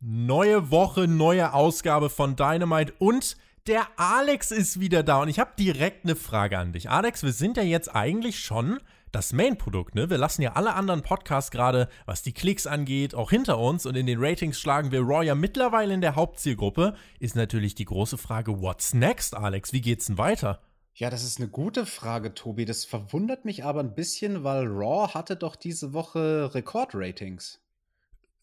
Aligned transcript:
Neue 0.00 0.70
Woche, 0.70 1.08
neue 1.08 1.54
Ausgabe 1.54 2.10
von 2.10 2.36
Dynamite 2.36 2.92
und 2.98 3.38
der 3.66 3.86
Alex 3.96 4.50
ist 4.50 4.78
wieder 4.78 5.02
da 5.02 5.22
und 5.22 5.28
ich 5.28 5.38
habe 5.38 5.52
direkt 5.58 6.04
eine 6.04 6.16
Frage 6.16 6.58
an 6.58 6.74
dich. 6.74 6.90
Alex, 6.90 7.22
wir 7.22 7.32
sind 7.32 7.56
ja 7.56 7.62
jetzt 7.62 7.94
eigentlich 7.94 8.38
schon 8.38 8.78
das 9.10 9.32
Main-Produkt, 9.32 9.94
ne? 9.94 10.10
Wir 10.10 10.18
lassen 10.18 10.42
ja 10.42 10.52
alle 10.52 10.74
anderen 10.74 11.00
Podcasts 11.00 11.50
gerade, 11.50 11.88
was 12.04 12.22
die 12.22 12.34
Klicks 12.34 12.66
angeht, 12.66 13.14
auch 13.14 13.30
hinter 13.30 13.58
uns 13.58 13.86
und 13.86 13.96
in 13.96 14.04
den 14.04 14.22
Ratings 14.22 14.60
schlagen 14.60 14.92
wir 14.92 15.00
Raw 15.00 15.24
ja 15.24 15.34
mittlerweile 15.34 15.94
in 15.94 16.02
der 16.02 16.14
Hauptzielgruppe. 16.14 16.94
Ist 17.18 17.34
natürlich 17.34 17.74
die 17.74 17.86
große 17.86 18.18
Frage, 18.18 18.60
what's 18.60 18.92
next, 18.92 19.34
Alex? 19.34 19.72
Wie 19.72 19.80
geht's 19.80 20.06
denn 20.06 20.18
weiter? 20.18 20.60
Ja, 20.92 21.08
das 21.08 21.24
ist 21.24 21.38
eine 21.40 21.48
gute 21.48 21.86
Frage, 21.86 22.34
Tobi. 22.34 22.66
Das 22.66 22.84
verwundert 22.84 23.46
mich 23.46 23.64
aber 23.64 23.80
ein 23.80 23.94
bisschen, 23.94 24.44
weil 24.44 24.66
Raw 24.66 25.14
hatte 25.14 25.36
doch 25.36 25.56
diese 25.56 25.94
Woche 25.94 26.54
Rekordratings. 26.54 27.60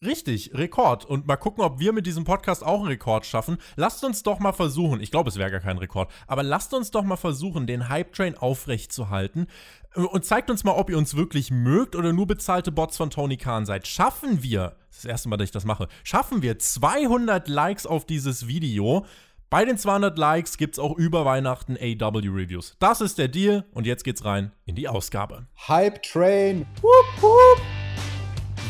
Richtig, 0.04 0.52
Rekord. 0.54 1.06
Und 1.06 1.28
mal 1.28 1.38
gucken, 1.38 1.64
ob 1.64 1.80
wir 1.80 1.94
mit 1.94 2.06
diesem 2.06 2.26
Podcast 2.26 2.64
auch 2.64 2.80
einen 2.80 2.88
Rekord 2.88 3.25
schaffen. 3.25 3.57
Lasst 3.75 4.04
uns 4.04 4.24
doch 4.24 4.39
mal 4.39 4.52
versuchen, 4.52 5.00
ich 5.00 5.11
glaube, 5.11 5.30
es 5.30 5.38
wäre 5.38 5.52
gar 5.52 5.61
kein 5.61 5.78
Rekord, 5.78 6.11
aber 6.28 6.44
lasst 6.44 6.74
uns 6.74 6.92
doch 6.92 7.04
mal 7.04 7.16
versuchen, 7.16 7.68
den 7.68 7.89
Hype-Train 7.89 8.38
aufrechtzuhalten. 8.38 9.47
Und 9.96 10.25
zeigt 10.25 10.50
uns 10.50 10.64
mal, 10.64 10.74
ob 10.74 10.89
ihr 10.89 10.97
uns 10.97 11.16
wirklich 11.16 11.52
mögt 11.52 11.96
oder 11.96 12.14
nur 12.14 12.28
bezahlte 12.28 12.71
Bots 12.71 12.97
von 12.97 13.11
Tony 13.11 13.38
Khan 13.38 13.66
seid. 13.66 13.88
Schaffen 13.88 14.42
wir, 14.42 14.75
das 14.88 14.97
ist 14.97 15.06
das 15.06 15.11
erste 15.11 15.30
Mal, 15.30 15.38
dass 15.38 15.46
ich 15.46 15.52
das 15.52 15.66
mache, 15.66 15.88
schaffen 16.04 16.42
wir 16.42 16.58
200 16.58 17.47
Likes 17.47 17.86
auf 17.86 18.06
dieses 18.06 18.47
Video. 18.47 19.06
Bei 19.50 19.66
den 19.66 19.78
200 19.78 20.18
Likes 20.18 20.58
gibt 20.58 20.75
es 20.75 20.80
auch 20.80 20.97
über 20.97 21.25
Weihnachten 21.25 21.78
AW-Reviews. 21.78 22.75
Das 22.80 23.02
ist 23.02 23.20
der 23.20 23.28
Deal 23.28 23.66
und 23.72 23.86
jetzt 23.86 24.04
geht's 24.04 24.25
rein 24.25 24.52
in 24.66 24.74
die 24.74 24.88
Ausgabe. 24.88 25.46
Hype 25.68 26.02
Train. 26.02 26.66
Wupp, 26.82 27.22
wupp. 27.22 27.82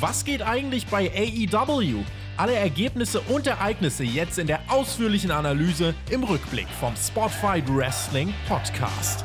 Was 0.03 0.25
geht 0.25 0.41
eigentlich 0.41 0.87
bei 0.87 1.09
AEW? 1.15 2.03
Alle 2.35 2.55
Ergebnisse 2.55 3.21
und 3.21 3.47
Ereignisse 3.47 4.03
jetzt 4.03 4.37
in 4.37 4.47
der 4.47 4.59
ausführlichen 4.67 5.31
Analyse 5.31 5.95
im 6.09 6.25
Rückblick 6.25 6.67
vom 6.77 6.93
Spotfight 6.97 7.73
Wrestling 7.73 8.33
Podcast. 8.49 9.23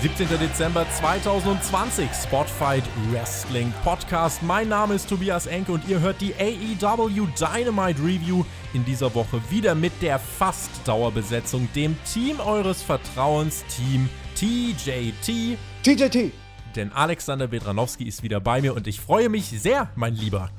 17. 0.00 0.28
Dezember 0.38 0.86
2020, 0.98 2.08
Spotfight 2.14 2.84
Wrestling 3.10 3.70
Podcast. 3.84 4.42
Mein 4.42 4.70
Name 4.70 4.94
ist 4.94 5.10
Tobias 5.10 5.46
Enke 5.46 5.72
und 5.72 5.86
ihr 5.86 6.00
hört 6.00 6.22
die 6.22 6.32
AEW 6.34 7.26
Dynamite 7.38 8.02
Review 8.02 8.44
in 8.72 8.84
dieser 8.84 9.14
Woche 9.14 9.40
wieder 9.50 9.74
mit 9.74 9.92
der 10.00 10.18
fast 10.18 10.70
Dauerbesetzung, 10.84 11.68
dem 11.74 11.96
Team 12.04 12.40
eures 12.40 12.82
Vertrauens, 12.82 13.64
Team 13.66 14.08
TJT. 14.34 15.58
TJT! 15.82 16.32
Denn 16.76 16.92
Alexander 16.92 17.48
Bedranowski 17.48 18.04
ist 18.04 18.22
wieder 18.22 18.40
bei 18.40 18.60
mir 18.60 18.74
und 18.74 18.86
ich 18.86 19.00
freue 19.00 19.28
mich 19.28 19.46
sehr, 19.46 19.90
mein 19.96 20.14
Lieber. 20.14 20.50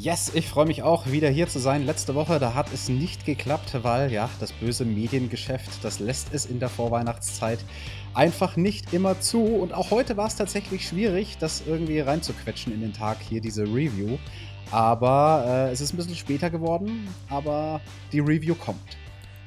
Yes, 0.00 0.30
ich 0.32 0.46
freue 0.46 0.66
mich 0.66 0.84
auch, 0.84 1.08
wieder 1.08 1.28
hier 1.28 1.48
zu 1.48 1.58
sein. 1.58 1.84
Letzte 1.84 2.14
Woche, 2.14 2.38
da 2.38 2.54
hat 2.54 2.72
es 2.72 2.88
nicht 2.88 3.26
geklappt, 3.26 3.76
weil 3.82 4.12
ja, 4.12 4.30
das 4.38 4.52
böse 4.52 4.84
Mediengeschäft, 4.84 5.82
das 5.82 5.98
lässt 5.98 6.32
es 6.32 6.46
in 6.46 6.60
der 6.60 6.68
Vorweihnachtszeit 6.68 7.58
einfach 8.14 8.54
nicht 8.54 8.94
immer 8.94 9.20
zu. 9.20 9.42
Und 9.42 9.74
auch 9.74 9.90
heute 9.90 10.16
war 10.16 10.28
es 10.28 10.36
tatsächlich 10.36 10.86
schwierig, 10.86 11.36
das 11.38 11.64
irgendwie 11.66 11.98
reinzuquetschen 11.98 12.72
in 12.72 12.80
den 12.80 12.92
Tag 12.92 13.18
hier, 13.28 13.40
diese 13.40 13.64
Review. 13.64 14.18
Aber 14.70 15.44
äh, 15.46 15.72
es 15.72 15.80
ist 15.80 15.92
ein 15.92 15.96
bisschen 15.96 16.14
später 16.14 16.50
geworden, 16.50 17.08
aber 17.28 17.80
die 18.12 18.20
Review 18.20 18.54
kommt. 18.54 18.96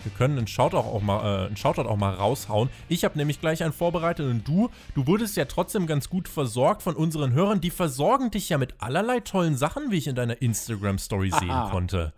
Wir 0.03 0.11
können 0.11 0.37
einen 0.37 0.47
Shoutout 0.47 0.77
auch 0.77 1.01
mal, 1.01 1.43
äh, 1.43 1.47
einen 1.47 1.57
Shoutout 1.57 1.87
auch 1.87 1.97
mal 1.97 2.13
raushauen. 2.13 2.69
Ich 2.89 3.03
habe 3.03 3.17
nämlich 3.17 3.39
gleich 3.39 3.63
einen 3.63 3.73
vorbereitet 3.73 4.25
und 4.27 4.47
du, 4.47 4.69
du 4.95 5.05
wurdest 5.07 5.37
ja 5.37 5.45
trotzdem 5.45 5.87
ganz 5.87 6.09
gut 6.09 6.27
versorgt 6.27 6.83
von 6.83 6.95
unseren 6.95 7.33
Hörern. 7.33 7.61
Die 7.61 7.69
versorgen 7.69 8.31
dich 8.31 8.49
ja 8.49 8.57
mit 8.57 8.75
allerlei 8.79 9.19
tollen 9.19 9.55
Sachen, 9.57 9.91
wie 9.91 9.97
ich 9.97 10.07
in 10.07 10.15
deiner 10.15 10.41
Instagram-Story 10.41 11.31
sehen 11.31 11.63
konnte. 11.69 12.13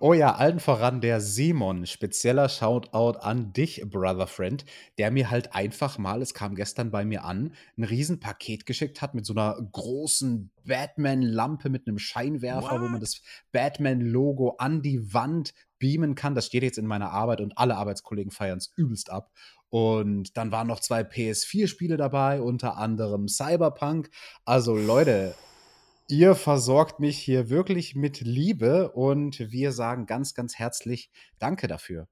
Oh 0.00 0.12
ja, 0.12 0.34
allen 0.34 0.60
voran 0.60 1.00
der 1.00 1.20
Simon. 1.20 1.86
Spezieller 1.86 2.48
Shoutout 2.48 3.18
an 3.20 3.52
dich, 3.52 3.82
Brother 3.86 4.26
Friend, 4.26 4.64
der 4.98 5.10
mir 5.10 5.30
halt 5.30 5.54
einfach 5.54 5.98
mal, 5.98 6.22
es 6.22 6.34
kam 6.34 6.54
gestern 6.54 6.90
bei 6.90 7.04
mir 7.04 7.24
an, 7.24 7.52
ein 7.76 7.84
Riesenpaket 7.84 8.66
geschickt 8.66 9.02
hat 9.02 9.14
mit 9.14 9.26
so 9.26 9.32
einer 9.32 9.56
großen 9.72 10.50
Batman-Lampe 10.64 11.70
mit 11.70 11.86
einem 11.86 11.98
Scheinwerfer, 11.98 12.72
What? 12.72 12.80
wo 12.82 12.88
man 12.88 13.00
das 13.00 13.22
Batman-Logo 13.52 14.56
an 14.58 14.82
die 14.82 15.12
Wand 15.12 15.54
beamen 15.78 16.14
kann. 16.14 16.34
Das 16.34 16.46
steht 16.46 16.62
jetzt 16.62 16.78
in 16.78 16.86
meiner 16.86 17.10
Arbeit 17.10 17.40
und 17.40 17.56
alle 17.58 17.76
Arbeitskollegen 17.76 18.30
feiern 18.30 18.58
es 18.58 18.72
übelst 18.76 19.10
ab. 19.10 19.30
Und 19.70 20.36
dann 20.36 20.50
waren 20.50 20.66
noch 20.66 20.80
zwei 20.80 21.02
PS4-Spiele 21.02 21.96
dabei, 21.96 22.40
unter 22.40 22.76
anderem 22.76 23.28
Cyberpunk. 23.28 24.10
Also 24.44 24.76
Leute, 24.76 25.34
ihr 26.08 26.34
versorgt 26.34 27.00
mich 27.00 27.18
hier 27.18 27.50
wirklich 27.50 27.94
mit 27.94 28.20
Liebe 28.20 28.92
und 28.92 29.38
wir 29.52 29.72
sagen 29.72 30.06
ganz, 30.06 30.34
ganz 30.34 30.58
herzlich 30.58 31.10
Danke 31.38 31.68
dafür. 31.68 32.08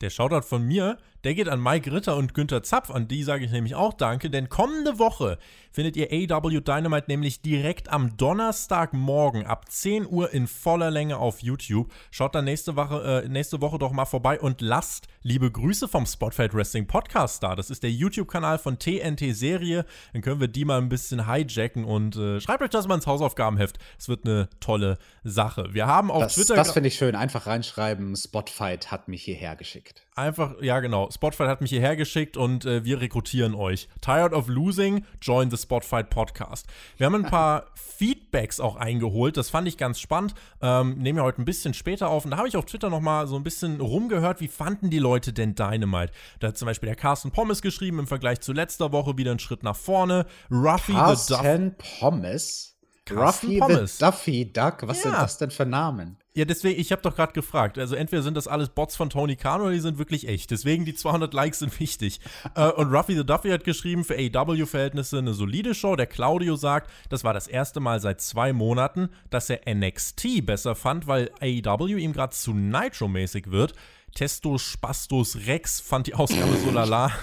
Der 0.00 0.10
Shoutout 0.10 0.46
von 0.46 0.62
mir, 0.62 0.98
der 1.24 1.34
geht 1.34 1.48
an 1.48 1.62
Mike 1.62 1.90
Ritter 1.90 2.16
und 2.16 2.34
Günther 2.34 2.62
Zapf. 2.62 2.90
An 2.90 3.08
die 3.08 3.22
sage 3.22 3.44
ich 3.44 3.50
nämlich 3.50 3.74
auch 3.74 3.94
Danke, 3.94 4.28
denn 4.28 4.50
kommende 4.50 4.98
Woche 4.98 5.38
findet 5.72 5.96
ihr 5.96 6.08
AW 6.12 6.60
Dynamite 6.60 7.06
nämlich 7.08 7.40
direkt 7.40 7.88
am 7.88 8.16
Donnerstagmorgen 8.16 9.46
ab 9.46 9.70
10 9.70 10.06
Uhr 10.06 10.32
in 10.32 10.46
voller 10.46 10.90
Länge 10.90 11.16
auf 11.16 11.40
YouTube. 11.40 11.90
Schaut 12.10 12.34
dann 12.34 12.44
nächste 12.44 12.76
Woche, 12.76 13.24
äh, 13.24 13.28
nächste 13.28 13.60
Woche 13.60 13.78
doch 13.78 13.90
mal 13.90 14.04
vorbei 14.04 14.38
und 14.38 14.60
lasst 14.60 15.08
liebe 15.22 15.50
Grüße 15.50 15.88
vom 15.88 16.04
Spotfight 16.04 16.52
Wrestling 16.54 16.86
Podcast 16.86 17.42
da. 17.42 17.56
Das 17.56 17.70
ist 17.70 17.82
der 17.82 17.90
YouTube-Kanal 17.90 18.58
von 18.58 18.78
TNT 18.78 19.34
Serie. 19.34 19.86
Dann 20.12 20.20
können 20.20 20.40
wir 20.40 20.48
die 20.48 20.66
mal 20.66 20.78
ein 20.78 20.90
bisschen 20.90 21.32
hijacken 21.32 21.84
und 21.84 22.16
äh, 22.16 22.40
schreibt 22.40 22.62
euch 22.62 22.70
das 22.70 22.86
mal 22.86 22.96
ins 22.96 23.06
Hausaufgabenheft. 23.06 23.78
Es 23.98 24.08
wird 24.08 24.26
eine 24.26 24.48
tolle 24.60 24.98
Sache. 25.24 25.72
Wir 25.72 25.86
haben 25.86 26.10
auf 26.10 26.24
das, 26.24 26.34
Twitter. 26.34 26.54
Das 26.54 26.72
finde 26.72 26.88
ich 26.88 26.96
schön. 26.96 27.16
Einfach 27.16 27.46
reinschreiben, 27.46 28.14
Spotfight 28.14 28.90
hat 28.90 29.08
mich 29.08 29.22
hierher 29.22 29.56
geschickt. 29.56 30.03
Einfach, 30.16 30.54
ja 30.60 30.78
genau. 30.78 31.10
Spotfight 31.10 31.48
hat 31.48 31.60
mich 31.60 31.70
hierher 31.70 31.96
geschickt 31.96 32.36
und 32.36 32.64
äh, 32.64 32.84
wir 32.84 33.00
rekrutieren 33.00 33.52
euch. 33.52 33.88
Tired 34.00 34.32
of 34.32 34.46
losing? 34.46 35.04
Join 35.20 35.50
the 35.50 35.56
Spotfight 35.56 36.08
Podcast. 36.08 36.68
Wir 36.96 37.06
haben 37.06 37.16
ein 37.16 37.24
paar 37.24 37.66
Feedbacks 37.74 38.60
auch 38.60 38.76
eingeholt. 38.76 39.36
Das 39.36 39.50
fand 39.50 39.66
ich 39.66 39.76
ganz 39.76 39.98
spannend. 39.98 40.34
Ähm, 40.62 40.98
nehmen 40.98 41.18
wir 41.18 41.24
heute 41.24 41.42
ein 41.42 41.44
bisschen 41.44 41.74
später 41.74 42.10
auf. 42.10 42.24
Und 42.24 42.30
da 42.30 42.36
habe 42.36 42.46
ich 42.46 42.56
auf 42.56 42.64
Twitter 42.64 42.90
noch 42.90 43.00
mal 43.00 43.26
so 43.26 43.34
ein 43.34 43.42
bisschen 43.42 43.80
rumgehört, 43.80 44.40
wie 44.40 44.46
fanden 44.46 44.88
die 44.88 45.00
Leute 45.00 45.32
denn 45.32 45.56
Dynamite? 45.56 46.12
Da 46.38 46.48
hat 46.48 46.58
zum 46.58 46.66
Beispiel 46.66 46.86
der 46.86 46.96
Carsten 46.96 47.32
Pommes 47.32 47.60
geschrieben, 47.60 47.98
im 47.98 48.06
Vergleich 48.06 48.40
zu 48.40 48.52
letzter 48.52 48.92
Woche 48.92 49.18
wieder 49.18 49.32
einen 49.32 49.40
Schritt 49.40 49.64
nach 49.64 49.76
vorne. 49.76 50.26
Ruffy 50.48 50.92
Carsten 50.92 51.34
the 51.34 51.70
Duff 51.76 51.98
Pommes? 51.98 52.76
Ruffy 53.10 53.58
Pommes. 53.58 53.98
the 53.98 54.04
Duffy 54.04 54.52
Duck? 54.52 54.76
Was 54.82 54.98
ja. 54.98 55.10
sind 55.10 55.14
das 55.14 55.38
denn 55.38 55.50
für 55.50 55.66
Namen? 55.66 56.18
Ja, 56.36 56.44
deswegen, 56.44 56.80
ich 56.80 56.90
habe 56.90 57.00
doch 57.00 57.14
gerade 57.14 57.32
gefragt. 57.32 57.78
Also 57.78 57.94
entweder 57.94 58.22
sind 58.22 58.36
das 58.36 58.48
alles 58.48 58.68
Bots 58.68 58.96
von 58.96 59.08
Tony 59.08 59.36
Khan 59.36 59.60
oder 59.60 59.70
die 59.70 59.78
sind 59.78 59.98
wirklich 59.98 60.26
echt. 60.26 60.50
Deswegen 60.50 60.84
die 60.84 60.94
200 60.94 61.32
Likes 61.32 61.60
sind 61.60 61.78
wichtig. 61.80 62.18
äh, 62.56 62.70
und 62.72 62.92
Ruffy 62.92 63.14
the 63.14 63.24
Duffy 63.24 63.50
hat 63.50 63.62
geschrieben, 63.62 64.04
für 64.04 64.16
AEW-Verhältnisse 64.16 65.18
eine 65.18 65.32
solide 65.32 65.74
Show. 65.74 65.94
Der 65.94 66.08
Claudio 66.08 66.56
sagt, 66.56 66.90
das 67.08 67.22
war 67.22 67.34
das 67.34 67.46
erste 67.46 67.78
Mal 67.78 68.00
seit 68.00 68.20
zwei 68.20 68.52
Monaten, 68.52 69.10
dass 69.30 69.48
er 69.48 69.60
NXT 69.72 70.44
besser 70.44 70.74
fand, 70.74 71.06
weil 71.06 71.30
AEW 71.40 71.98
ihm 71.98 72.12
gerade 72.12 72.34
zu 72.34 72.52
Nitro-mäßig 72.52 73.52
wird. 73.52 73.74
Testo 74.12 74.58
Spastos 74.58 75.46
Rex 75.46 75.80
fand 75.80 76.08
die 76.08 76.14
Ausgabe 76.14 76.56
so 76.56 76.70
lala. 76.72 77.12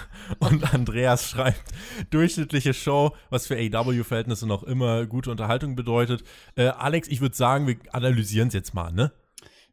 Und 0.52 0.74
Andreas 0.74 1.30
schreibt, 1.30 1.62
durchschnittliche 2.10 2.74
Show, 2.74 3.16
was 3.30 3.46
für 3.46 3.56
AW-Verhältnisse 3.56 4.46
noch 4.46 4.62
immer 4.62 5.06
gute 5.06 5.30
Unterhaltung 5.30 5.76
bedeutet. 5.76 6.24
Äh, 6.56 6.66
Alex, 6.66 7.08
ich 7.08 7.22
würde 7.22 7.34
sagen, 7.34 7.66
wir 7.66 7.76
analysieren 7.92 8.48
es 8.48 8.54
jetzt 8.54 8.74
mal, 8.74 8.92
ne? 8.92 9.12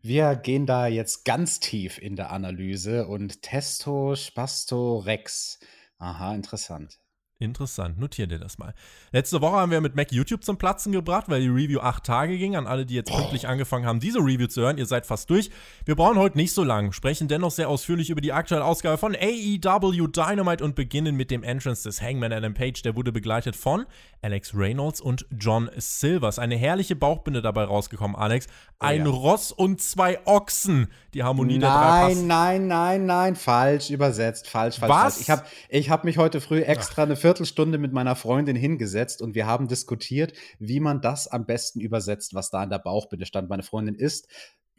Wir 0.02 0.38
gehen 0.38 0.66
da 0.66 0.88
jetzt 0.88 1.26
ganz 1.26 1.60
tief 1.60 1.98
in 1.98 2.16
der 2.16 2.32
Analyse 2.32 3.08
und 3.08 3.42
Testo 3.42 4.16
Spasto 4.16 5.00
Rex. 5.00 5.60
Aha, 5.98 6.34
interessant. 6.34 6.98
Interessant, 7.42 7.98
notier 7.98 8.28
dir 8.28 8.38
das 8.38 8.58
mal. 8.58 8.74
Letzte 9.14 9.40
Woche 9.40 9.56
haben 9.56 9.72
wir 9.72 9.80
mit 9.80 9.96
Mac 9.96 10.12
YouTube 10.12 10.44
zum 10.44 10.58
Platzen 10.58 10.92
gebracht, 10.92 11.30
weil 11.30 11.40
die 11.40 11.48
Review 11.48 11.80
acht 11.80 12.04
Tage 12.04 12.38
ging. 12.38 12.58
An 12.58 12.68
alle, 12.68 12.86
die 12.86 12.96
jetzt 12.96 13.14
pünktlich 13.14 13.48
angefangen 13.48 13.86
haben, 13.86 14.02
diese 14.02 14.20
Review 14.20 14.48
zu 14.48 14.60
hören, 14.60 14.78
ihr 14.78 14.86
seid 14.86 15.06
fast 15.06 15.30
durch. 15.30 15.50
Wir 15.86 15.96
brauchen 15.96 16.18
heute 16.18 16.36
nicht 16.36 16.52
so 16.52 16.66
lang, 16.66 16.92
sprechen 16.92 17.30
dennoch 17.30 17.52
sehr 17.52 17.70
ausführlich 17.70 18.10
über 18.10 18.20
die 18.20 18.34
aktuelle 18.34 18.66
Ausgabe 18.66 18.98
von 18.98 19.16
AEW 19.16 20.08
Dynamite 20.08 20.62
und 20.66 20.76
beginnen 20.76 21.16
mit 21.16 21.32
dem 21.32 21.44
Entrance 21.44 21.84
des 21.84 22.02
Hangman 22.02 22.34
Adam 22.34 22.54
Page. 22.54 22.82
Der 22.82 22.98
wurde 22.98 23.14
begleitet 23.14 23.56
von 23.56 23.86
Alex 24.22 24.54
Reynolds 24.54 25.00
und 25.00 25.26
John 25.32 25.70
Silvers. 25.78 26.40
Eine 26.40 26.58
herrliche 26.58 26.98
Bauchbinde 26.98 27.42
dabei 27.42 27.64
rausgekommen, 27.64 28.18
Alex. 28.18 28.48
Ein 28.80 29.08
oh 29.08 29.12
ja. 29.12 29.18
Ross 29.18 29.54
und 29.54 29.82
zwei 29.82 30.20
Ochsen. 30.26 30.88
Die 31.14 31.24
Harmonie 31.24 31.58
nein, 31.58 31.62
der 31.62 31.70
drei 31.70 32.14
Nein, 32.16 32.28
nein, 32.28 32.68
nein, 32.68 33.06
nein, 33.06 33.36
falsch 33.38 33.92
übersetzt, 33.92 34.50
falsch, 34.50 34.80
falsch. 34.80 34.92
Was? 34.92 35.14
Falsch. 35.14 35.22
Ich 35.22 35.30
habe 35.30 35.44
ich 35.70 35.90
hab 35.90 36.04
mich 36.04 36.18
heute 36.18 36.42
früh 36.42 36.62
extra 36.62 37.04
Ach. 37.04 37.08
eine 37.08 37.16
Viertelstunde 37.30 37.78
mit 37.78 37.94
meiner 37.94 38.16
Freundin 38.16 38.56
hingesetzt 38.56 39.22
und 39.22 39.36
wir 39.36 39.46
haben 39.46 39.68
diskutiert, 39.68 40.34
wie 40.58 40.80
man 40.80 41.00
das 41.00 41.28
am 41.28 41.46
besten 41.46 41.80
übersetzt, 41.80 42.34
was 42.34 42.50
da 42.50 42.64
in 42.64 42.72
der 42.72 42.80
Bauchbinde 42.80 43.28
stand. 43.28 43.50
Meine 43.50 43.62
Freundin 43.62 43.94
ist 43.94 44.28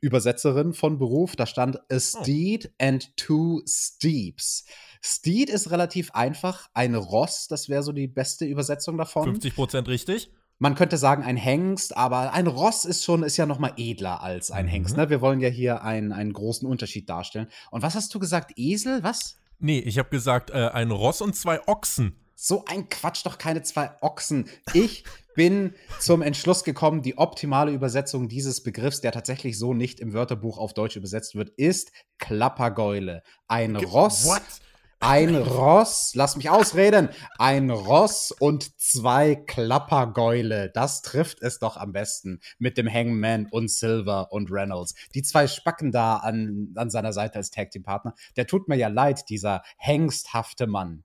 Übersetzerin 0.01 0.73
von 0.73 0.99
Beruf. 0.99 1.37
Da 1.37 1.47
stand 1.47 1.79
A 1.93 2.01
Steed 2.01 2.73
oh. 2.73 2.85
and 2.85 3.17
Two 3.17 3.63
Steeps. 3.69 4.65
Steed 5.01 5.49
ist 5.49 5.71
relativ 5.71 6.11
einfach. 6.11 6.69
Ein 6.75 6.97
Ross, 6.97 7.47
das 7.47 7.69
wäre 7.69 7.85
so 7.85 7.93
die 7.93 8.09
beste 8.09 8.47
Übersetzung 8.47 8.99
davon. 8.99 9.27
50 9.27 9.55
Prozent 9.55 9.87
richtig. 9.87 10.33
Man 10.59 10.75
könnte 10.75 10.97
sagen 10.97 11.23
ein 11.23 11.37
Hengst, 11.37 11.97
aber 11.97 12.33
ein 12.33 12.49
Ross 12.49 12.85
ist 12.85 13.05
schon, 13.05 13.23
ist 13.23 13.37
ja 13.37 13.47
noch 13.47 13.61
mal 13.61 13.75
edler 13.77 14.25
als 14.25 14.51
ein 14.51 14.67
mhm. 14.67 14.71
Hengst. 14.71 14.97
Ne? 14.97 15.09
Wir 15.09 15.21
wollen 15.21 15.39
ja 15.39 15.49
hier 15.49 15.85
einen, 15.85 16.11
einen 16.11 16.33
großen 16.33 16.67
Unterschied 16.67 17.09
darstellen. 17.09 17.47
Und 17.71 17.83
was 17.83 17.95
hast 17.95 18.13
du 18.13 18.19
gesagt? 18.19 18.55
Esel? 18.57 19.05
Was? 19.05 19.37
Nee, 19.61 19.79
ich 19.79 19.99
habe 19.99 20.09
gesagt, 20.09 20.51
äh, 20.51 20.71
ein 20.73 20.91
Ross 20.91 21.21
und 21.21 21.37
zwei 21.37 21.61
Ochsen. 21.69 22.17
So 22.43 22.65
ein 22.65 22.89
Quatsch, 22.89 23.27
doch 23.27 23.37
keine 23.37 23.61
zwei 23.61 23.91
Ochsen. 24.01 24.49
Ich 24.73 25.05
bin 25.35 25.75
zum 25.99 26.23
Entschluss 26.23 26.65
gekommen, 26.65 27.03
die 27.03 27.19
optimale 27.19 27.71
Übersetzung 27.71 28.29
dieses 28.29 28.63
Begriffs, 28.63 29.03
der 29.03 29.13
tatsächlich 29.13 29.59
so 29.59 29.75
nicht 29.75 30.01
im 30.01 30.15
Wörterbuch 30.15 30.57
auf 30.57 30.73
Deutsch 30.73 30.97
übersetzt 30.97 31.35
wird, 31.35 31.51
ist 31.51 31.93
Klappergeule. 32.19 33.23
Ein 33.47 33.77
Ross. 33.77 34.25
What? 34.25 34.41
Ein 35.01 35.35
Ross, 35.35 36.13
lass 36.15 36.37
mich 36.37 36.51
ausreden, 36.51 37.09
ein 37.39 37.71
Ross 37.71 38.33
und 38.33 38.79
zwei 38.79 39.35
Klappergäule. 39.35 40.71
Das 40.75 41.03
trifft 41.03 41.43
es 41.43 41.59
doch 41.59 41.77
am 41.77 41.93
besten 41.93 42.41
mit 42.59 42.79
dem 42.79 42.89
Hangman 42.91 43.49
und 43.51 43.71
Silver 43.71 44.33
und 44.33 44.51
Reynolds. 44.51 44.95
Die 45.15 45.23
zwei 45.23 45.47
Spacken 45.47 45.93
da 45.93 46.17
an, 46.17 46.73
an 46.75 46.91
seiner 46.91 47.13
Seite 47.13 47.37
als 47.37 47.51
Tag 47.51 47.71
Team 47.71 47.83
Partner. 47.83 48.15
Der 48.37 48.47
tut 48.47 48.69
mir 48.69 48.77
ja 48.77 48.89
leid, 48.89 49.29
dieser 49.29 49.63
hengsthafte 49.77 50.67
Mann 50.67 51.05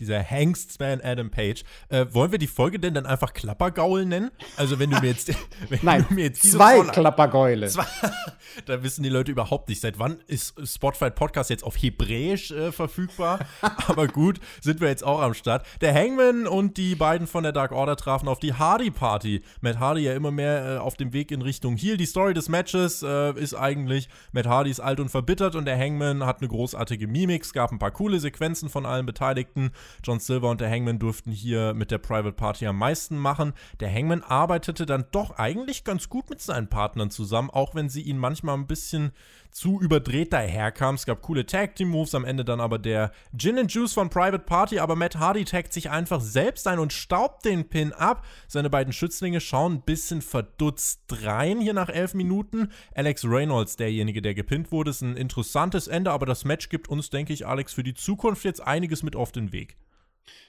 dieser 0.00 0.22
Hangstman 0.22 1.00
Adam 1.02 1.30
Page. 1.30 1.62
Äh, 1.88 2.06
wollen 2.10 2.32
wir 2.32 2.38
die 2.38 2.46
Folge 2.46 2.78
denn 2.78 2.94
dann 2.94 3.06
einfach 3.06 3.32
Klappergaul 3.32 4.04
nennen? 4.04 4.30
Also 4.56 4.78
wenn 4.78 4.90
du 4.90 5.00
mir 5.00 5.08
jetzt, 5.08 5.32
Nein, 5.82 6.06
mir 6.10 6.24
jetzt 6.24 6.50
zwei 6.50 6.76
Vorlage, 6.76 7.00
Klappergäule. 7.00 7.68
Zwei, 7.68 7.86
da 8.66 8.82
wissen 8.82 9.02
die 9.02 9.08
Leute 9.08 9.32
überhaupt 9.32 9.68
nicht, 9.68 9.80
seit 9.80 9.98
wann 9.98 10.18
ist 10.26 10.54
Spotify 10.66 11.10
Podcast 11.10 11.50
jetzt 11.50 11.64
auf 11.64 11.76
Hebräisch 11.76 12.50
äh, 12.50 12.72
verfügbar. 12.72 13.40
Aber 13.60 14.06
gut, 14.08 14.40
sind 14.60 14.80
wir 14.80 14.88
jetzt 14.88 15.04
auch 15.04 15.20
am 15.20 15.34
Start. 15.34 15.66
Der 15.80 15.94
Hangman 15.94 16.46
und 16.46 16.76
die 16.76 16.94
beiden 16.94 17.26
von 17.26 17.42
der 17.42 17.52
Dark 17.52 17.72
Order 17.72 17.96
trafen 17.96 18.28
auf 18.28 18.38
die 18.38 18.54
Hardy 18.54 18.90
Party. 18.90 19.42
Matt 19.60 19.78
Hardy 19.78 20.02
ja 20.02 20.14
immer 20.14 20.30
mehr 20.30 20.76
äh, 20.76 20.78
auf 20.78 20.96
dem 20.96 21.12
Weg 21.12 21.30
in 21.30 21.42
Richtung 21.42 21.76
Heal. 21.76 21.96
Die 21.96 22.06
Story 22.06 22.34
des 22.34 22.48
Matches 22.48 23.02
äh, 23.02 23.32
ist 23.38 23.54
eigentlich, 23.54 24.08
Matt 24.32 24.46
Hardy 24.46 24.70
ist 24.70 24.80
alt 24.80 25.00
und 25.00 25.08
verbittert 25.08 25.54
und 25.54 25.64
der 25.64 25.78
Hangman 25.78 26.24
hat 26.24 26.40
eine 26.40 26.48
großartige 26.48 27.06
Mimik. 27.06 27.42
Es 27.42 27.52
gab 27.52 27.72
ein 27.72 27.78
paar 27.78 27.90
coole 27.90 28.20
Sequenzen 28.20 28.68
von 28.68 28.86
allen 28.86 29.06
Beteiligten. 29.06 29.70
John 30.02 30.20
Silver 30.20 30.50
und 30.50 30.60
der 30.60 30.70
Hangman 30.70 30.98
durften 30.98 31.30
hier 31.30 31.74
mit 31.74 31.90
der 31.90 31.98
Private 31.98 32.32
Party 32.32 32.66
am 32.66 32.78
meisten 32.78 33.18
machen. 33.18 33.52
Der 33.80 33.92
Hangman 33.92 34.22
arbeitete 34.22 34.86
dann 34.86 35.06
doch 35.12 35.38
eigentlich 35.38 35.84
ganz 35.84 36.08
gut 36.08 36.30
mit 36.30 36.40
seinen 36.40 36.68
Partnern 36.68 37.10
zusammen, 37.10 37.50
auch 37.50 37.74
wenn 37.74 37.88
sie 37.88 38.02
ihn 38.02 38.18
manchmal 38.18 38.56
ein 38.56 38.66
bisschen 38.66 39.12
zu 39.50 39.80
überdreht 39.80 40.32
daherkam. 40.32 40.94
Es 40.94 41.06
gab 41.06 41.22
coole 41.22 41.46
Tag 41.46 41.76
Team 41.76 41.88
Moves, 41.88 42.14
am 42.14 42.24
Ende 42.24 42.44
dann 42.44 42.60
aber 42.60 42.78
der 42.78 43.12
Gin 43.36 43.58
and 43.58 43.72
Juice 43.72 43.92
von 43.92 44.10
Private 44.10 44.44
Party, 44.44 44.78
aber 44.78 44.96
Matt 44.96 45.16
Hardy 45.16 45.44
taggt 45.44 45.72
sich 45.72 45.90
einfach 45.90 46.20
selbst 46.20 46.66
ein 46.66 46.78
und 46.78 46.92
staubt 46.92 47.44
den 47.44 47.68
Pin 47.68 47.92
ab. 47.92 48.24
Seine 48.48 48.70
beiden 48.70 48.92
Schützlinge 48.92 49.40
schauen 49.40 49.74
ein 49.74 49.82
bisschen 49.82 50.22
verdutzt 50.22 51.00
rein 51.22 51.60
hier 51.60 51.74
nach 51.74 51.88
elf 51.88 52.14
Minuten. 52.14 52.70
Alex 52.94 53.24
Reynolds, 53.24 53.76
derjenige, 53.76 54.22
der 54.22 54.34
gepinnt 54.34 54.72
wurde, 54.72 54.90
ist 54.90 55.02
ein 55.02 55.16
interessantes 55.16 55.88
Ende, 55.88 56.10
aber 56.10 56.26
das 56.26 56.44
Match 56.44 56.68
gibt 56.68 56.88
uns, 56.88 57.10
denke 57.10 57.32
ich, 57.32 57.46
Alex, 57.46 57.72
für 57.72 57.82
die 57.82 57.94
Zukunft 57.94 58.44
jetzt 58.44 58.60
einiges 58.60 59.02
mit 59.02 59.16
auf 59.16 59.32
den 59.32 59.52
Weg. 59.52 59.76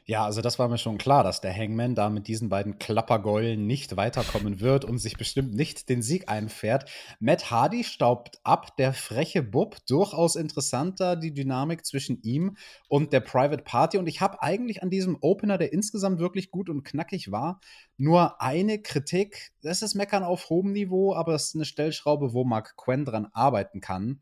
Ja, 0.10 0.24
also 0.24 0.42
das 0.42 0.58
war 0.58 0.70
mir 0.70 0.78
schon 0.78 0.98
klar, 0.98 1.24
dass 1.26 1.42
der 1.42 1.54
Hangman 1.54 1.94
da 1.94 2.10
mit 2.10 2.30
diesen 2.30 2.48
beiden 2.48 2.80
Klappergeulen 2.80 3.68
nicht 3.68 3.98
weiterkommen 3.98 4.62
wird 4.62 4.86
und 4.86 5.00
sich 5.00 5.18
bestimmt 5.18 5.54
nicht 5.54 5.90
den 5.90 6.02
Sieg 6.02 6.30
einfährt. 6.30 6.90
Matt 7.20 7.52
Hardy 7.52 7.84
staubt 7.84 8.40
ab, 8.44 8.78
der 8.78 8.94
freche 8.94 9.44
Bub, 9.44 9.76
durchaus 9.86 10.38
interessanter, 10.38 11.18
die 11.18 11.34
Dynamik 11.34 11.86
zwischen 11.86 12.22
ihm 12.22 12.56
und 12.88 13.12
der 13.12 13.20
Private 13.20 13.64
Party. 13.64 13.98
Und 13.98 14.08
ich 14.08 14.22
habe 14.22 14.42
eigentlich 14.42 14.82
an 14.82 14.90
diesem 14.90 15.18
Opener, 15.20 15.58
der 15.58 15.74
insgesamt 15.74 16.20
wirklich 16.20 16.52
gut 16.52 16.70
und 16.70 16.84
knackig 16.84 17.32
war, 17.34 17.60
nur 17.98 18.42
eine 18.42 18.82
Kritik. 18.82 19.52
Das 19.62 19.82
ist 19.82 19.96
Meckern 19.96 20.24
auf 20.24 20.50
hohem 20.50 20.72
Niveau, 20.72 21.14
aber 21.16 21.36
es 21.36 21.48
ist 21.48 21.56
eine 21.56 21.66
Stellschraube, 21.66 22.32
wo 22.32 22.46
Mark 22.46 22.78
Quinn 22.78 23.04
dran 23.04 23.28
arbeiten 23.34 23.82
kann. 23.82 24.22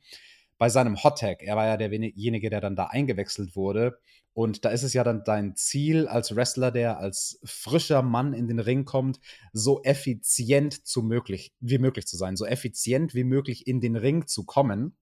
Bei 0.57 0.69
seinem 0.69 1.03
Hot 1.03 1.19
Tag, 1.19 1.41
er 1.41 1.55
war 1.55 1.65
ja 1.65 1.77
derjenige, 1.77 2.49
der 2.49 2.61
dann 2.61 2.75
da 2.75 2.85
eingewechselt 2.85 3.55
wurde 3.55 3.99
und 4.35 4.65
da 4.65 4.69
ist 4.69 4.83
es 4.83 4.91
ja 4.93 5.05
dann 5.05 5.23
dein 5.23 5.55
Ziel 5.55 6.09
als 6.09 6.35
Wrestler, 6.35 6.69
der 6.69 6.99
als 6.99 7.39
frischer 7.45 8.01
Mann 8.01 8.33
in 8.33 8.49
den 8.49 8.59
Ring 8.59 8.83
kommt, 8.83 9.21
so 9.53 9.81
effizient 9.83 10.85
zu 10.85 11.03
möglich, 11.03 11.53
wie 11.61 11.77
möglich 11.77 12.05
zu 12.05 12.17
sein, 12.17 12.35
so 12.35 12.45
effizient 12.45 13.15
wie 13.15 13.23
möglich 13.23 13.65
in 13.65 13.79
den 13.79 13.95
Ring 13.95 14.27
zu 14.27 14.43
kommen. 14.43 14.97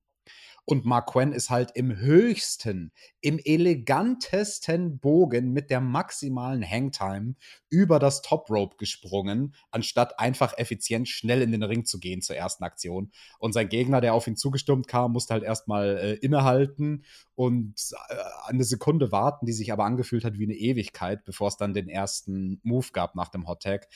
Und 0.66 0.86
Mark 0.86 1.12
Quinn 1.12 1.34
ist 1.34 1.50
halt 1.50 1.72
im 1.76 1.98
höchsten, 1.98 2.94
im 3.20 3.38
elegantesten 3.44 4.98
Bogen 4.98 5.52
mit 5.52 5.70
der 5.70 5.82
maximalen 5.82 6.64
Hangtime 6.64 7.36
über 7.70 8.00
das 8.00 8.22
Top 8.22 8.50
Rope 8.50 8.78
gesprungen, 8.78 9.56
anstatt 9.72 10.20
einfach 10.20 10.58
effizient 10.58 11.10
schnell 11.10 11.42
in 11.42 11.52
den 11.52 11.64
Ring 11.64 11.84
zu 11.84 12.00
gehen 12.00 12.22
zur 12.22 12.38
ersten 12.38 12.64
Aktion. 12.64 13.12
Und 13.40 13.54
sein 13.54 13.68
Gegner, 13.68 14.00
der 14.00 14.14
auf 14.14 14.26
ihn 14.28 14.38
zugestürmt 14.38 14.88
kam, 14.88 15.12
musste 15.12 15.34
halt 15.34 15.44
erstmal 15.44 15.98
äh, 15.98 16.14
innehalten 16.16 17.04
und 17.36 17.76
äh, 18.10 18.16
eine 18.46 18.64
Sekunde 18.64 19.12
warten, 19.12 19.46
die 19.46 19.54
sich 19.54 19.74
aber 19.74 19.84
angefühlt 19.84 20.24
hat 20.24 20.38
wie 20.38 20.46
eine 20.46 20.56
Ewigkeit, 20.56 21.26
bevor 21.26 21.50
es 21.50 21.58
dann 21.58 21.74
den 21.74 21.90
ersten 21.90 22.62
Move 22.64 22.88
gab 22.94 23.16
nach 23.16 23.30
dem 23.30 23.48
Hot 23.48 23.64
Tag. 23.64 23.90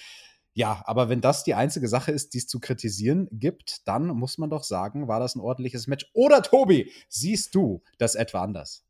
Ja, 0.57 0.81
aber 0.85 1.07
wenn 1.07 1.21
das 1.21 1.43
die 1.43 1.53
einzige 1.53 1.87
Sache 1.87 2.11
ist, 2.11 2.33
die 2.33 2.39
es 2.39 2.47
zu 2.47 2.59
kritisieren 2.59 3.27
gibt, 3.31 3.87
dann 3.87 4.07
muss 4.07 4.39
man 4.39 4.49
doch 4.49 4.63
sagen, 4.63 5.07
war 5.07 5.19
das 5.19 5.35
ein 5.35 5.39
ordentliches 5.39 5.85
Match. 5.85 6.09
Oder 6.13 6.41
Tobi, 6.41 6.91
siehst 7.09 7.53
du 7.53 7.83
das 7.99 8.15
etwa 8.15 8.41
anders? 8.41 8.83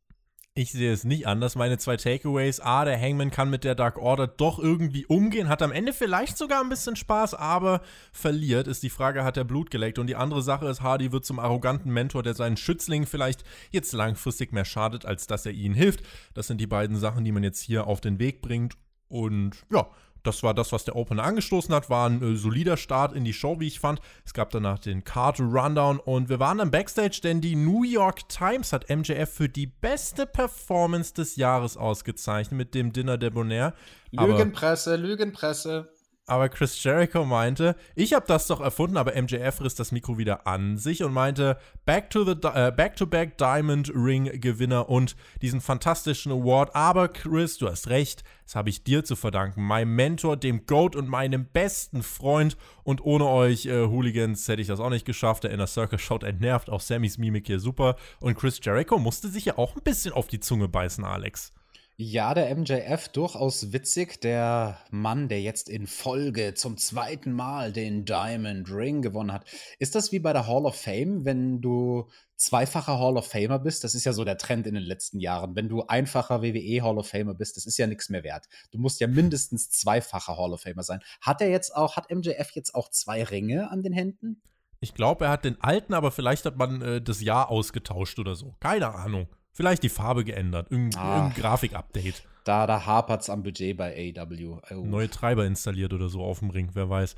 Ich 0.54 0.72
sehe 0.72 0.90
es 0.90 1.04
nicht 1.04 1.26
anders. 1.26 1.56
Meine 1.56 1.76
zwei 1.76 1.98
Takeaways. 1.98 2.60
A, 2.60 2.86
der 2.86 2.98
Hangman 2.98 3.30
kann 3.30 3.50
mit 3.50 3.64
der 3.64 3.74
Dark 3.74 3.98
Order 3.98 4.26
doch 4.26 4.58
irgendwie 4.58 5.04
umgehen, 5.04 5.50
hat 5.50 5.60
am 5.60 5.70
Ende 5.70 5.92
vielleicht 5.92 6.38
sogar 6.38 6.62
ein 6.62 6.70
bisschen 6.70 6.96
Spaß, 6.96 7.34
aber 7.34 7.82
verliert, 8.12 8.66
ist 8.66 8.82
die 8.82 8.88
Frage, 8.88 9.22
hat 9.22 9.36
er 9.36 9.44
Blut 9.44 9.70
geleckt. 9.70 9.98
Und 9.98 10.06
die 10.06 10.16
andere 10.16 10.40
Sache 10.40 10.66
ist, 10.68 10.80
Hardy 10.80 11.12
wird 11.12 11.26
zum 11.26 11.38
arroganten 11.38 11.92
Mentor, 11.92 12.22
der 12.22 12.32
seinen 12.32 12.56
Schützling 12.56 13.04
vielleicht 13.04 13.44
jetzt 13.72 13.92
langfristig 13.92 14.54
mehr 14.54 14.64
schadet, 14.64 15.04
als 15.04 15.26
dass 15.26 15.44
er 15.44 15.52
ihnen 15.52 15.74
hilft. 15.74 16.00
Das 16.32 16.46
sind 16.46 16.62
die 16.62 16.66
beiden 16.66 16.96
Sachen, 16.96 17.24
die 17.24 17.32
man 17.32 17.44
jetzt 17.44 17.60
hier 17.60 17.86
auf 17.86 18.00
den 18.00 18.18
Weg 18.18 18.40
bringt. 18.40 18.78
Und 19.08 19.64
ja, 19.70 19.86
das 20.28 20.42
war 20.42 20.54
das, 20.54 20.72
was 20.72 20.84
der 20.84 20.94
Opener 20.94 21.24
angestoßen 21.24 21.74
hat. 21.74 21.90
War 21.90 22.08
ein 22.08 22.22
äh, 22.22 22.36
solider 22.36 22.76
Start 22.76 23.14
in 23.14 23.24
die 23.24 23.32
Show, 23.32 23.58
wie 23.60 23.66
ich 23.66 23.80
fand. 23.80 24.00
Es 24.24 24.34
gab 24.34 24.50
danach 24.50 24.78
den 24.78 25.02
Card 25.02 25.40
Rundown 25.40 25.98
und 25.98 26.28
wir 26.28 26.38
waren 26.38 26.58
dann 26.58 26.70
Backstage, 26.70 27.20
denn 27.22 27.40
die 27.40 27.56
New 27.56 27.82
York 27.82 28.28
Times 28.28 28.72
hat 28.72 28.88
MJF 28.90 29.30
für 29.30 29.48
die 29.48 29.66
beste 29.66 30.26
Performance 30.26 31.14
des 31.14 31.36
Jahres 31.36 31.76
ausgezeichnet 31.76 32.58
mit 32.58 32.74
dem 32.74 32.92
Dinner 32.92 33.16
de 33.16 33.30
Bonaire. 33.30 33.72
Lügenpresse, 34.10 34.96
Lügenpresse. 34.96 35.88
Aber 36.28 36.50
Chris 36.50 36.82
Jericho 36.82 37.24
meinte, 37.24 37.74
ich 37.94 38.12
habe 38.12 38.26
das 38.28 38.46
doch 38.46 38.60
erfunden, 38.60 38.98
aber 38.98 39.20
MJF 39.20 39.62
riss 39.62 39.74
das 39.74 39.92
Mikro 39.92 40.18
wieder 40.18 40.46
an 40.46 40.76
sich 40.76 41.02
und 41.02 41.12
meinte, 41.14 41.56
back 41.86 42.10
to 42.10 42.22
the 42.24 42.32
äh, 42.32 42.70
back 42.70 42.96
to 42.96 43.06
back 43.06 43.38
Diamond 43.38 43.90
Ring 43.94 44.30
Gewinner 44.40 44.90
und 44.90 45.16
diesen 45.40 45.62
fantastischen 45.62 46.30
Award. 46.30 46.74
Aber 46.74 47.08
Chris, 47.08 47.56
du 47.56 47.66
hast 47.66 47.88
recht, 47.88 48.24
das 48.44 48.56
habe 48.56 48.68
ich 48.68 48.84
dir 48.84 49.04
zu 49.04 49.16
verdanken, 49.16 49.62
meinem 49.62 49.94
Mentor, 49.94 50.36
dem 50.36 50.66
Goat 50.66 50.96
und 50.96 51.08
meinem 51.08 51.46
besten 51.46 52.02
Freund. 52.02 52.58
Und 52.82 53.02
ohne 53.02 53.26
euch 53.26 53.64
äh, 53.64 53.86
Hooligans 53.86 54.46
hätte 54.48 54.60
ich 54.60 54.68
das 54.68 54.80
auch 54.80 54.90
nicht 54.90 55.06
geschafft. 55.06 55.44
Der 55.44 55.50
Inner 55.50 55.66
Circle 55.66 55.98
schaut 55.98 56.24
entnervt, 56.24 56.68
auch 56.68 56.80
Sammys 56.80 57.16
Mimik 57.16 57.46
hier 57.46 57.58
super. 57.58 57.96
Und 58.20 58.36
Chris 58.36 58.60
Jericho 58.62 58.98
musste 58.98 59.28
sich 59.28 59.46
ja 59.46 59.56
auch 59.56 59.76
ein 59.76 59.82
bisschen 59.82 60.12
auf 60.12 60.26
die 60.26 60.40
Zunge 60.40 60.68
beißen, 60.68 61.04
Alex. 61.04 61.52
Ja, 62.00 62.32
der 62.32 62.54
MJF 62.54 63.08
durchaus 63.08 63.72
witzig. 63.72 64.20
Der 64.20 64.78
Mann, 64.92 65.28
der 65.28 65.42
jetzt 65.42 65.68
in 65.68 65.88
Folge 65.88 66.54
zum 66.54 66.76
zweiten 66.76 67.32
Mal 67.32 67.72
den 67.72 68.04
Diamond 68.04 68.70
Ring 68.70 69.02
gewonnen 69.02 69.32
hat. 69.32 69.44
Ist 69.80 69.96
das 69.96 70.12
wie 70.12 70.20
bei 70.20 70.32
der 70.32 70.46
Hall 70.46 70.64
of 70.64 70.76
Fame, 70.80 71.24
wenn 71.24 71.60
du 71.60 72.08
zweifacher 72.36 73.00
Hall 73.00 73.16
of 73.16 73.26
Famer 73.26 73.58
bist? 73.58 73.82
Das 73.82 73.96
ist 73.96 74.04
ja 74.04 74.12
so 74.12 74.24
der 74.24 74.38
Trend 74.38 74.68
in 74.68 74.74
den 74.74 74.84
letzten 74.84 75.18
Jahren. 75.18 75.56
Wenn 75.56 75.68
du 75.68 75.82
einfacher 75.88 76.40
WWE 76.40 76.84
Hall 76.84 76.98
of 76.98 77.08
Famer 77.08 77.34
bist, 77.34 77.56
das 77.56 77.66
ist 77.66 77.78
ja 77.78 77.88
nichts 77.88 78.10
mehr 78.10 78.22
wert. 78.22 78.46
Du 78.70 78.78
musst 78.78 79.00
ja 79.00 79.08
mindestens 79.08 79.68
zweifacher 79.70 80.38
Hall 80.38 80.52
of 80.52 80.60
Famer 80.60 80.84
sein. 80.84 81.00
Hat 81.20 81.40
er 81.40 81.50
jetzt 81.50 81.74
auch, 81.74 81.96
hat 81.96 82.12
MJF 82.12 82.52
jetzt 82.52 82.76
auch 82.76 82.90
zwei 82.90 83.24
Ringe 83.24 83.72
an 83.72 83.82
den 83.82 83.92
Händen? 83.92 84.40
Ich 84.78 84.94
glaube, 84.94 85.24
er 85.24 85.32
hat 85.32 85.44
den 85.44 85.60
alten, 85.60 85.94
aber 85.94 86.12
vielleicht 86.12 86.44
hat 86.44 86.58
man 86.58 86.80
äh, 86.80 87.02
das 87.02 87.20
Jahr 87.20 87.50
ausgetauscht 87.50 88.20
oder 88.20 88.36
so. 88.36 88.54
Keine 88.60 88.94
Ahnung. 88.94 89.26
Vielleicht 89.58 89.82
die 89.82 89.88
Farbe 89.88 90.22
geändert, 90.22 90.70
irgendein, 90.70 91.02
ah, 91.02 91.16
irgendein 91.16 91.42
Grafik-Update. 91.42 92.22
Da, 92.44 92.68
da 92.68 92.86
hapert 92.86 93.22
es 93.22 93.28
am 93.28 93.42
Budget 93.42 93.76
bei 93.76 94.14
AW. 94.16 94.60
Oh. 94.70 94.84
Neue 94.84 95.10
Treiber 95.10 95.46
installiert 95.46 95.92
oder 95.92 96.08
so 96.08 96.22
auf 96.22 96.38
dem 96.38 96.50
Ring, 96.50 96.70
wer 96.74 96.88
weiß. 96.88 97.16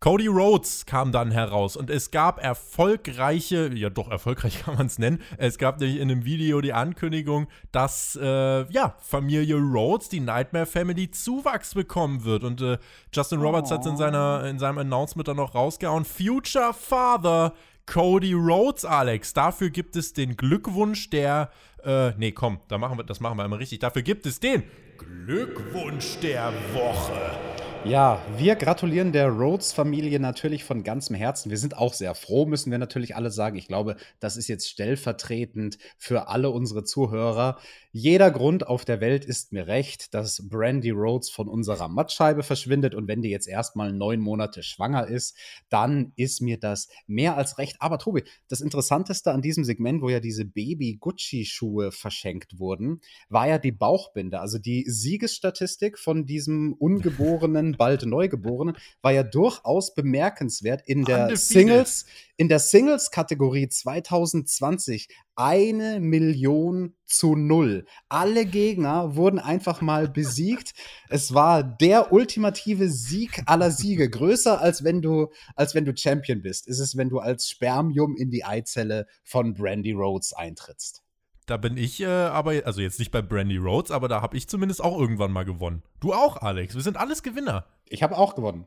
Cody 0.00 0.26
Rhodes 0.26 0.86
kam 0.86 1.12
dann 1.12 1.30
heraus 1.30 1.76
und 1.76 1.88
es 1.88 2.10
gab 2.10 2.42
erfolgreiche, 2.42 3.70
ja 3.72 3.90
doch 3.90 4.10
erfolgreich 4.10 4.60
kann 4.64 4.74
man 4.74 4.86
es 4.86 4.98
nennen, 4.98 5.22
es 5.36 5.56
gab 5.56 5.78
nämlich 5.78 6.00
in 6.00 6.10
einem 6.10 6.24
Video 6.24 6.60
die 6.60 6.72
Ankündigung, 6.72 7.46
dass 7.70 8.18
äh, 8.20 8.68
ja, 8.72 8.96
Familie 8.98 9.54
Rhodes, 9.54 10.08
die 10.08 10.18
Nightmare 10.18 10.66
Family, 10.66 11.12
Zuwachs 11.12 11.74
bekommen 11.74 12.24
wird 12.24 12.42
und 12.42 12.60
äh, 12.60 12.78
Justin 13.14 13.40
Roberts 13.40 13.70
oh. 13.70 13.76
hat 13.76 13.82
es 13.82 13.86
in, 13.86 13.96
seiner, 13.96 14.44
in 14.46 14.58
seinem 14.58 14.78
Announcement 14.78 15.28
dann 15.28 15.36
noch 15.36 15.54
rausgehauen, 15.54 16.04
Future 16.04 16.74
Father 16.74 17.54
Cody 17.88 18.34
Rhodes, 18.34 18.84
Alex. 18.84 19.32
Dafür 19.32 19.70
gibt 19.70 19.96
es 19.96 20.12
den 20.12 20.36
Glückwunsch 20.36 21.08
der, 21.08 21.50
äh, 21.84 22.12
nee, 22.16 22.32
komm, 22.32 22.60
da 22.68 22.78
machen 22.78 22.98
wir, 22.98 23.04
das 23.04 23.20
machen 23.20 23.36
wir 23.36 23.44
einmal 23.44 23.58
richtig. 23.58 23.80
Dafür 23.80 24.02
gibt 24.02 24.26
es 24.26 24.40
den 24.40 24.64
Glückwunsch 24.98 26.18
der 26.20 26.52
Woche. 26.74 27.47
Ja, 27.84 28.20
wir 28.36 28.56
gratulieren 28.56 29.12
der 29.12 29.28
Rhodes-Familie 29.28 30.18
natürlich 30.18 30.64
von 30.64 30.82
ganzem 30.82 31.14
Herzen. 31.14 31.48
Wir 31.48 31.58
sind 31.58 31.76
auch 31.76 31.94
sehr 31.94 32.14
froh, 32.16 32.44
müssen 32.44 32.72
wir 32.72 32.78
natürlich 32.78 33.14
alle 33.14 33.30
sagen. 33.30 33.56
Ich 33.56 33.68
glaube, 33.68 33.96
das 34.18 34.36
ist 34.36 34.48
jetzt 34.48 34.68
stellvertretend 34.68 35.78
für 35.96 36.28
alle 36.28 36.50
unsere 36.50 36.82
Zuhörer. 36.82 37.58
Jeder 37.92 38.30
Grund 38.30 38.66
auf 38.66 38.84
der 38.84 39.00
Welt 39.00 39.24
ist 39.24 39.52
mir 39.52 39.66
recht, 39.66 40.12
dass 40.12 40.48
Brandy 40.48 40.90
Rhodes 40.90 41.30
von 41.30 41.48
unserer 41.48 41.88
Mattscheibe 41.88 42.42
verschwindet. 42.42 42.94
Und 42.94 43.08
wenn 43.08 43.22
die 43.22 43.30
jetzt 43.30 43.48
erstmal 43.48 43.92
neun 43.92 44.20
Monate 44.20 44.62
schwanger 44.62 45.06
ist, 45.06 45.36
dann 45.68 46.12
ist 46.16 46.42
mir 46.42 46.58
das 46.58 46.88
mehr 47.06 47.36
als 47.36 47.58
recht. 47.58 47.76
Aber 47.78 47.98
Tobi, 47.98 48.24
das 48.48 48.60
Interessanteste 48.60 49.32
an 49.32 49.40
diesem 49.40 49.64
Segment, 49.64 50.02
wo 50.02 50.10
ja 50.10 50.20
diese 50.20 50.44
Baby-Gucci-Schuhe 50.44 51.92
verschenkt 51.92 52.58
wurden, 52.58 53.00
war 53.28 53.48
ja 53.48 53.58
die 53.58 53.72
Bauchbinde. 53.72 54.40
Also 54.40 54.58
die 54.58 54.84
Siegesstatistik 54.86 55.98
von 55.98 56.26
diesem 56.26 56.72
ungeborenen 56.78 57.67
bald 57.76 58.06
Neugeborenen, 58.06 58.76
war 59.02 59.12
ja 59.12 59.22
durchaus 59.22 59.94
bemerkenswert 59.94 60.82
in 60.86 61.04
der 61.04 61.24
Undefeated. 61.24 61.40
Singles, 61.40 62.06
in 62.36 62.48
der 62.48 62.60
Singles-Kategorie 62.60 63.68
2020 63.68 65.08
eine 65.34 66.00
Million 66.00 66.94
zu 67.04 67.34
null. 67.36 67.84
Alle 68.08 68.46
Gegner 68.46 69.16
wurden 69.16 69.38
einfach 69.38 69.80
mal 69.80 70.08
besiegt. 70.08 70.72
Es 71.08 71.34
war 71.34 71.62
der 71.62 72.12
ultimative 72.12 72.88
Sieg 72.88 73.42
aller 73.46 73.70
Siege. 73.70 74.08
Größer 74.08 74.60
als 74.60 74.84
wenn 74.84 75.02
du, 75.02 75.28
als 75.56 75.74
wenn 75.74 75.84
du 75.84 75.96
Champion 75.96 76.42
bist, 76.42 76.66
ist 76.66 76.80
es, 76.80 76.96
wenn 76.96 77.08
du 77.08 77.18
als 77.18 77.48
Spermium 77.48 78.16
in 78.16 78.30
die 78.30 78.44
Eizelle 78.44 79.06
von 79.24 79.54
Brandy 79.54 79.92
Rhodes 79.92 80.32
eintrittst. 80.32 81.02
Da 81.48 81.56
bin 81.56 81.78
ich 81.78 82.02
äh, 82.02 82.06
aber, 82.06 82.52
also 82.66 82.82
jetzt 82.82 82.98
nicht 82.98 83.10
bei 83.10 83.22
Brandy 83.22 83.56
Rhodes, 83.56 83.90
aber 83.90 84.06
da 84.06 84.20
habe 84.20 84.36
ich 84.36 84.48
zumindest 84.48 84.84
auch 84.84 85.00
irgendwann 85.00 85.32
mal 85.32 85.46
gewonnen. 85.46 85.82
Du 85.98 86.12
auch, 86.12 86.36
Alex. 86.36 86.74
Wir 86.74 86.82
sind 86.82 86.98
alles 86.98 87.22
Gewinner. 87.22 87.64
Ich 87.88 88.02
habe 88.02 88.18
auch 88.18 88.34
gewonnen. 88.34 88.66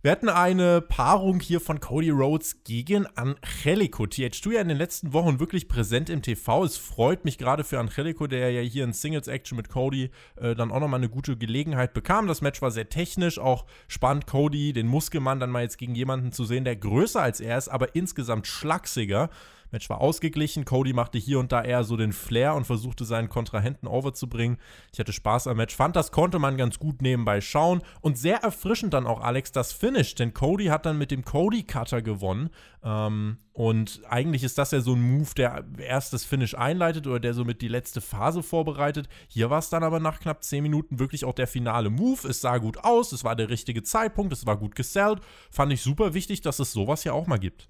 Wir 0.00 0.12
hatten 0.12 0.28
eine 0.30 0.80
Paarung 0.80 1.40
hier 1.40 1.60
von 1.60 1.80
Cody 1.80 2.10
Rhodes 2.10 2.62
gegen 2.64 3.06
Angelico. 3.16 4.04
TH2 4.04 4.52
ja 4.52 4.60
in 4.62 4.68
den 4.68 4.78
letzten 4.78 5.12
Wochen 5.12 5.40
wirklich 5.40 5.68
präsent 5.68 6.08
im 6.08 6.22
TV. 6.22 6.64
Es 6.64 6.78
freut 6.78 7.26
mich 7.26 7.36
gerade 7.36 7.64
für 7.64 7.80
Angelico, 7.80 8.26
der 8.26 8.50
ja 8.50 8.62
hier 8.62 8.84
in 8.84 8.94
Singles-Action 8.94 9.56
mit 9.56 9.68
Cody 9.68 10.10
äh, 10.36 10.54
dann 10.54 10.70
auch 10.70 10.80
nochmal 10.80 11.00
eine 11.00 11.10
gute 11.10 11.36
Gelegenheit 11.36 11.92
bekam. 11.92 12.28
Das 12.28 12.40
Match 12.40 12.62
war 12.62 12.70
sehr 12.70 12.88
technisch, 12.88 13.38
auch 13.38 13.66
spannend, 13.88 14.26
Cody, 14.26 14.72
den 14.72 14.86
Muskelmann, 14.86 15.40
dann 15.40 15.50
mal 15.50 15.64
jetzt 15.64 15.76
gegen 15.76 15.94
jemanden 15.94 16.32
zu 16.32 16.44
sehen, 16.44 16.64
der 16.64 16.76
größer 16.76 17.20
als 17.20 17.40
er 17.40 17.58
ist, 17.58 17.68
aber 17.68 17.94
insgesamt 17.94 18.46
schlachsiger. 18.46 19.28
Match 19.70 19.88
war 19.90 20.00
ausgeglichen. 20.00 20.64
Cody 20.64 20.92
machte 20.92 21.18
hier 21.18 21.38
und 21.38 21.52
da 21.52 21.62
eher 21.62 21.84
so 21.84 21.96
den 21.96 22.12
Flair 22.12 22.54
und 22.54 22.66
versuchte 22.66 23.04
seinen 23.04 23.28
Kontrahenten 23.28 23.86
overzubringen. 23.86 24.58
Ich 24.92 24.98
hatte 24.98 25.12
Spaß 25.12 25.46
am 25.46 25.56
Match, 25.56 25.74
fand, 25.74 25.96
das 25.96 26.12
konnte 26.12 26.38
man 26.38 26.56
ganz 26.56 26.78
gut 26.78 27.02
nebenbei 27.02 27.40
schauen 27.40 27.82
und 28.00 28.18
sehr 28.18 28.38
erfrischend 28.38 28.94
dann 28.94 29.06
auch 29.06 29.20
Alex 29.20 29.52
das 29.52 29.72
Finish, 29.72 30.14
denn 30.14 30.34
Cody 30.34 30.66
hat 30.66 30.86
dann 30.86 30.98
mit 30.98 31.10
dem 31.10 31.24
Cody 31.24 31.62
Cutter 31.62 32.02
gewonnen. 32.02 32.50
Ähm, 32.82 33.38
und 33.52 34.02
eigentlich 34.08 34.44
ist 34.44 34.58
das 34.58 34.70
ja 34.70 34.80
so 34.80 34.94
ein 34.94 35.00
Move, 35.00 35.30
der 35.36 35.64
erst 35.78 36.12
das 36.12 36.24
Finish 36.24 36.54
einleitet 36.54 37.06
oder 37.06 37.18
der 37.18 37.32
somit 37.32 37.62
die 37.62 37.68
letzte 37.68 38.00
Phase 38.00 38.42
vorbereitet. 38.42 39.08
Hier 39.28 39.48
war 39.48 39.58
es 39.58 39.70
dann 39.70 39.82
aber 39.82 39.98
nach 39.98 40.20
knapp 40.20 40.44
10 40.44 40.62
Minuten 40.62 40.98
wirklich 40.98 41.24
auch 41.24 41.32
der 41.32 41.46
finale 41.46 41.90
Move. 41.90 42.28
Es 42.28 42.42
sah 42.42 42.58
gut 42.58 42.78
aus, 42.84 43.12
es 43.12 43.24
war 43.24 43.34
der 43.34 43.48
richtige 43.48 43.82
Zeitpunkt, 43.82 44.32
es 44.32 44.46
war 44.46 44.58
gut 44.58 44.74
gesellt. 44.74 45.20
Fand 45.50 45.72
ich 45.72 45.80
super 45.80 46.12
wichtig, 46.12 46.42
dass 46.42 46.58
es 46.58 46.72
sowas 46.72 47.04
ja 47.04 47.12
auch 47.12 47.26
mal 47.26 47.38
gibt. 47.38 47.68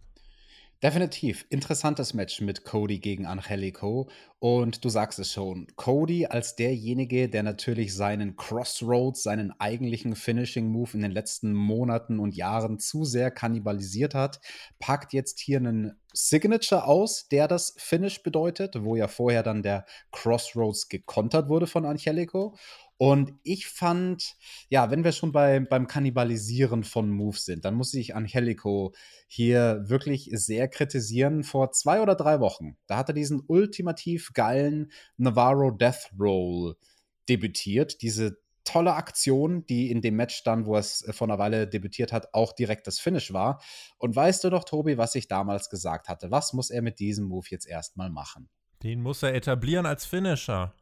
Definitiv. 0.83 1.47
Interessantes 1.49 2.13
Match 2.13 2.43
mit 2.43 2.65
Cody 2.65 2.99
gegen 2.99 3.25
Angelico. 3.25 4.11
Und 4.39 4.85
du 4.85 4.91
sagst 4.91 5.19
es 5.19 5.33
schon, 5.33 5.67
Cody 5.75 6.27
als 6.27 6.55
derjenige, 6.55 7.31
der 7.31 7.43
natürlich 7.43 7.95
seinen 7.95 8.37
Crossroads, 8.37 9.23
seinen 9.23 9.59
eigentlichen 9.59 10.15
Finishing 10.15 10.69
Move 10.69 10.91
in 10.93 11.01
den 11.01 11.13
letzten 11.13 11.55
Monaten 11.55 12.19
und 12.19 12.37
Jahren 12.37 12.79
zu 12.79 13.07
sehr 13.07 13.31
kannibalisiert 13.31 14.15
hat, 14.15 14.39
packt 14.79 15.15
jetzt 15.15 15.41
hier 15.41 15.57
einen 15.57 15.99
Signature 16.13 16.85
aus, 16.85 17.27
der 17.29 17.49
das 17.49 17.75
Finish 17.79 18.23
bedeutet, 18.23 18.85
wo 18.85 18.97
ja 18.97 19.09
vorher 19.09 19.43
dann 19.43 19.63
der 19.63 19.87
Crossroads 20.13 20.91
gekontert 20.91 21.49
wurde 21.49 21.67
von 21.67 21.87
Angelico. 21.87 22.55
Und 22.99 23.35
ich 23.43 23.67
fand, 23.67 24.37
ja, 24.71 24.91
wenn 24.91 25.05
wir 25.05 25.13
schon 25.13 25.31
bei, 25.31 25.61
beim 25.61 25.87
Kannibalisieren 25.87 26.83
von 26.83 27.11
Moves 27.11 27.45
sind, 27.45 27.65
dann 27.65 27.75
muss 27.75 27.93
ich 27.93 28.15
Angelico 28.15 28.95
hier 29.27 29.85
wirklich 29.87 30.31
sehr 30.33 30.69
kritisieren. 30.69 31.45
Vor 31.45 31.73
zwei 31.73 32.01
oder 32.01 32.15
drei 32.15 32.41
Wochen, 32.41 32.77
da 32.87 32.97
hat 32.97 33.11
er 33.11 33.15
diesen 33.15 33.43
ultimativ 33.47 34.33
geilen 34.33 34.91
Navarro 35.19 35.71
Death 35.71 36.11
Roll 36.19 36.77
debütiert. 37.29 38.01
Diese 38.01 38.39
tolle 38.65 38.95
Aktion, 38.95 39.67
die 39.67 39.91
in 39.91 40.01
dem 40.01 40.17
Match 40.17 40.43
dann, 40.43 40.65
wo 40.65 40.77
es 40.77 41.05
vor 41.11 41.29
einer 41.29 41.39
Weile 41.39 41.69
debütiert 41.69 42.13
hat, 42.13 42.33
auch 42.33 42.53
direkt 42.53 42.87
das 42.87 42.99
Finish 42.99 43.33
war. 43.33 43.63
Und 43.99 44.17
weißt 44.17 44.43
du 44.45 44.51
doch, 44.51 44.65
Tobi, 44.65 44.97
was 44.97 45.15
ich 45.15 45.29
damals 45.29 45.69
gesagt 45.69 46.09
hatte? 46.09 46.31
Was 46.31 46.55
muss 46.55 46.71
er 46.71 46.83
mit 46.83 46.99
diesem 46.99 47.27
Move 47.27 47.47
jetzt 47.51 47.67
erstmal 47.67 48.11
machen? 48.11 48.49
Den 48.83 49.03
muss 49.03 49.23
er 49.23 49.35
etablieren 49.35 49.87
als 49.87 50.05
Finisher. 50.05 50.75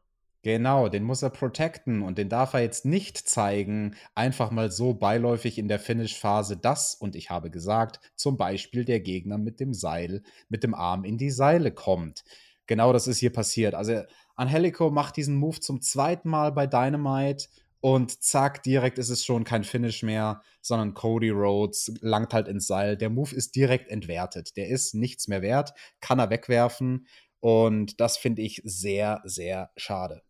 Genau, 0.44 0.90
den 0.90 1.04
muss 1.04 1.22
er 1.22 1.30
protecten 1.30 2.02
und 2.02 2.18
den 2.18 2.28
darf 2.28 2.52
er 2.52 2.60
jetzt 2.60 2.84
nicht 2.84 3.16
zeigen, 3.16 3.96
einfach 4.14 4.50
mal 4.50 4.70
so 4.70 4.92
beiläufig 4.92 5.56
in 5.56 5.68
der 5.68 5.78
Finish-Phase, 5.78 6.58
dass, 6.58 6.94
und 6.94 7.16
ich 7.16 7.30
habe 7.30 7.50
gesagt, 7.50 7.98
zum 8.14 8.36
Beispiel 8.36 8.84
der 8.84 9.00
Gegner 9.00 9.38
mit 9.38 9.58
dem 9.58 9.72
Seil, 9.72 10.22
mit 10.50 10.62
dem 10.62 10.74
Arm 10.74 11.04
in 11.04 11.16
die 11.16 11.30
Seile 11.30 11.72
kommt. 11.72 12.24
Genau 12.66 12.92
das 12.92 13.06
ist 13.06 13.20
hier 13.20 13.32
passiert. 13.32 13.74
Also 13.74 14.02
Angelico 14.36 14.90
macht 14.90 15.16
diesen 15.16 15.34
Move 15.36 15.60
zum 15.60 15.80
zweiten 15.80 16.28
Mal 16.28 16.52
bei 16.52 16.66
Dynamite 16.66 17.46
und 17.80 18.22
zack, 18.22 18.62
direkt 18.62 18.98
ist 18.98 19.08
es 19.08 19.24
schon 19.24 19.44
kein 19.44 19.64
Finish 19.64 20.02
mehr, 20.02 20.42
sondern 20.60 20.92
Cody 20.92 21.30
Rhodes 21.30 21.90
langt 22.02 22.34
halt 22.34 22.48
ins 22.48 22.66
Seil. 22.66 22.98
Der 22.98 23.08
Move 23.08 23.34
ist 23.34 23.56
direkt 23.56 23.88
entwertet. 23.90 24.58
Der 24.58 24.68
ist 24.68 24.94
nichts 24.94 25.26
mehr 25.26 25.40
wert, 25.40 25.72
kann 26.02 26.18
er 26.18 26.28
wegwerfen. 26.28 27.06
Und 27.40 27.98
das 27.98 28.18
finde 28.18 28.42
ich 28.42 28.60
sehr, 28.64 29.22
sehr 29.24 29.70
schade. 29.78 30.20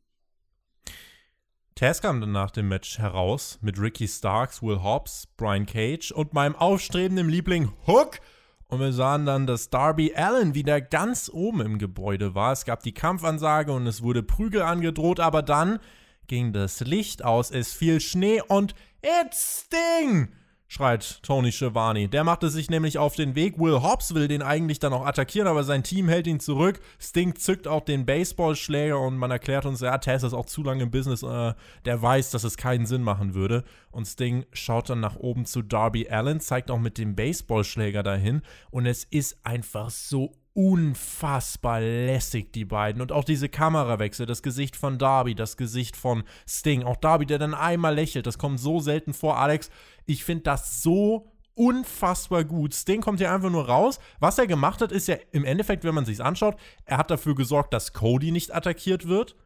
Taz 1.75 2.01
kam 2.01 2.21
dann 2.21 2.31
nach 2.31 2.53
dem 2.53 2.69
Match 2.69 2.99
heraus 2.99 3.59
mit 3.61 3.81
Ricky 3.81 4.07
Starks, 4.07 4.63
Will 4.63 4.85
Hobbs, 4.85 5.27
Brian 5.37 5.67
Cage 5.67 6.13
und 6.13 6.33
meinem 6.33 6.55
aufstrebenden 6.55 7.29
Liebling 7.29 7.73
Hook. 7.89 8.21
Und 8.69 8.79
wir 8.79 8.93
sahen 8.93 9.27
dann, 9.27 9.49
dass 9.49 9.71
Darby 9.71 10.15
Allen 10.15 10.55
wieder 10.55 10.81
ganz 10.81 11.29
oben 11.33 11.61
im 11.63 11.79
Gebäude 11.79 12.37
war. 12.37 12.53
Es 12.53 12.65
gab 12.65 12.85
die 12.85 12.95
Kampfansage 12.95 13.73
und 13.73 13.89
es 13.89 14.03
wurde 14.03 14.23
Prügel 14.23 14.63
angedroht, 14.63 15.19
aber 15.19 15.43
dann 15.43 15.81
ging 16.29 16.53
das 16.53 16.79
Licht 16.79 17.25
aus, 17.25 17.51
es 17.51 17.73
fiel 17.73 18.01
Schnee 18.01 18.41
und 18.41 18.77
It's 19.03 19.65
Sting! 19.67 20.29
Schreit 20.69 21.23
Tony 21.23 21.53
Schiavone. 21.53 22.09
Der 22.09 22.25
machte 22.25 22.49
sich 22.51 22.71
nämlich 22.71 22.99
auf 22.99 23.15
den 23.15 23.35
Weg. 23.35 23.59
Will 23.59 23.83
Hobbs 23.83 24.15
will 24.15 24.29
den 24.29 24.43
eigentlich 24.43 24.79
dann 24.79 24.93
auch 24.93 25.07
attackieren, 25.07 25.49
aber 25.49 25.65
sein 25.65 25.83
Team 25.83 26.09
hält 26.09 26.27
ihn 26.27 26.41
zurück. 26.41 26.81
Sting 26.99 27.37
zückt 27.37 27.69
auch 27.69 27.85
den 27.85 28.07
Baseballschläger 28.07 28.99
und 28.99 29.17
man 29.17 29.31
erklärt 29.31 29.67
uns, 29.67 29.81
ja, 29.81 29.99
Tess 29.99 30.23
ist 30.23 30.35
auch 30.35 30.47
zu 30.47 30.63
lange 30.63 30.83
im 30.83 30.91
Business. 30.91 31.23
Äh, 31.23 31.55
der 31.85 32.03
weiß, 32.03 32.31
dass 32.31 32.45
es 32.45 32.57
keinen 32.57 32.87
Sinn 32.87 33.03
machen 33.03 33.35
würde. 33.35 33.65
Und 33.91 34.07
Sting 34.07 34.45
schaut 34.53 34.91
dann 34.91 35.01
nach 35.01 35.17
oben 35.17 35.47
zu 35.47 35.63
Darby 35.63 36.09
Allen, 36.09 36.41
zeigt 36.41 36.71
auch 36.71 36.81
mit 36.81 36.99
dem 36.99 37.15
Baseballschläger 37.15 38.03
dahin. 38.03 38.43
Und 38.71 38.87
es 38.87 39.05
ist 39.05 39.39
einfach 39.45 39.91
so 39.91 40.33
unfassbar 40.55 41.81
lässig, 41.81 42.53
die 42.53 42.65
beiden. 42.65 43.03
Und 43.03 43.13
auch 43.13 43.25
diese 43.25 43.49
Kamerawechsel, 43.49 44.25
das 44.25 44.43
Gesicht 44.43 44.77
von 44.77 44.99
Darby, 44.99 45.35
das 45.35 45.57
Gesicht 45.57 45.97
von 45.97 46.23
Sting. 46.49 46.85
Auch 46.85 46.97
Darby, 46.97 47.27
der 47.27 47.39
dann 47.39 47.55
einmal 47.55 47.95
lächelt, 47.95 48.27
das 48.27 48.39
kommt 48.39 48.61
so 48.61 48.79
selten 48.79 49.13
vor. 49.13 49.37
Alex, 49.37 49.69
ich 50.07 50.25
finde 50.25 50.45
das 50.45 50.83
so 50.83 51.33
unfassbar 51.55 52.45
gut. 52.45 52.73
Sting 52.73 53.01
kommt 53.01 53.19
hier 53.19 53.33
einfach 53.33 53.51
nur 53.51 53.67
raus. 53.67 53.99
Was 54.21 54.39
er 54.39 54.47
gemacht 54.47 54.81
hat, 54.81 54.93
ist 54.93 55.09
ja 55.09 55.17
im 55.33 55.45
Endeffekt, 55.45 55.85
wenn 55.85 55.95
man 55.95 56.05
sich 56.05 56.23
anschaut, 56.23 56.57
er 56.85 56.99
hat 56.99 57.11
dafür 57.11 57.35
gesorgt, 57.35 57.75
dass 57.75 57.93
Cody 57.93 58.31
nicht 58.31 58.55
attackiert 58.55 59.09
wird. 59.09 59.37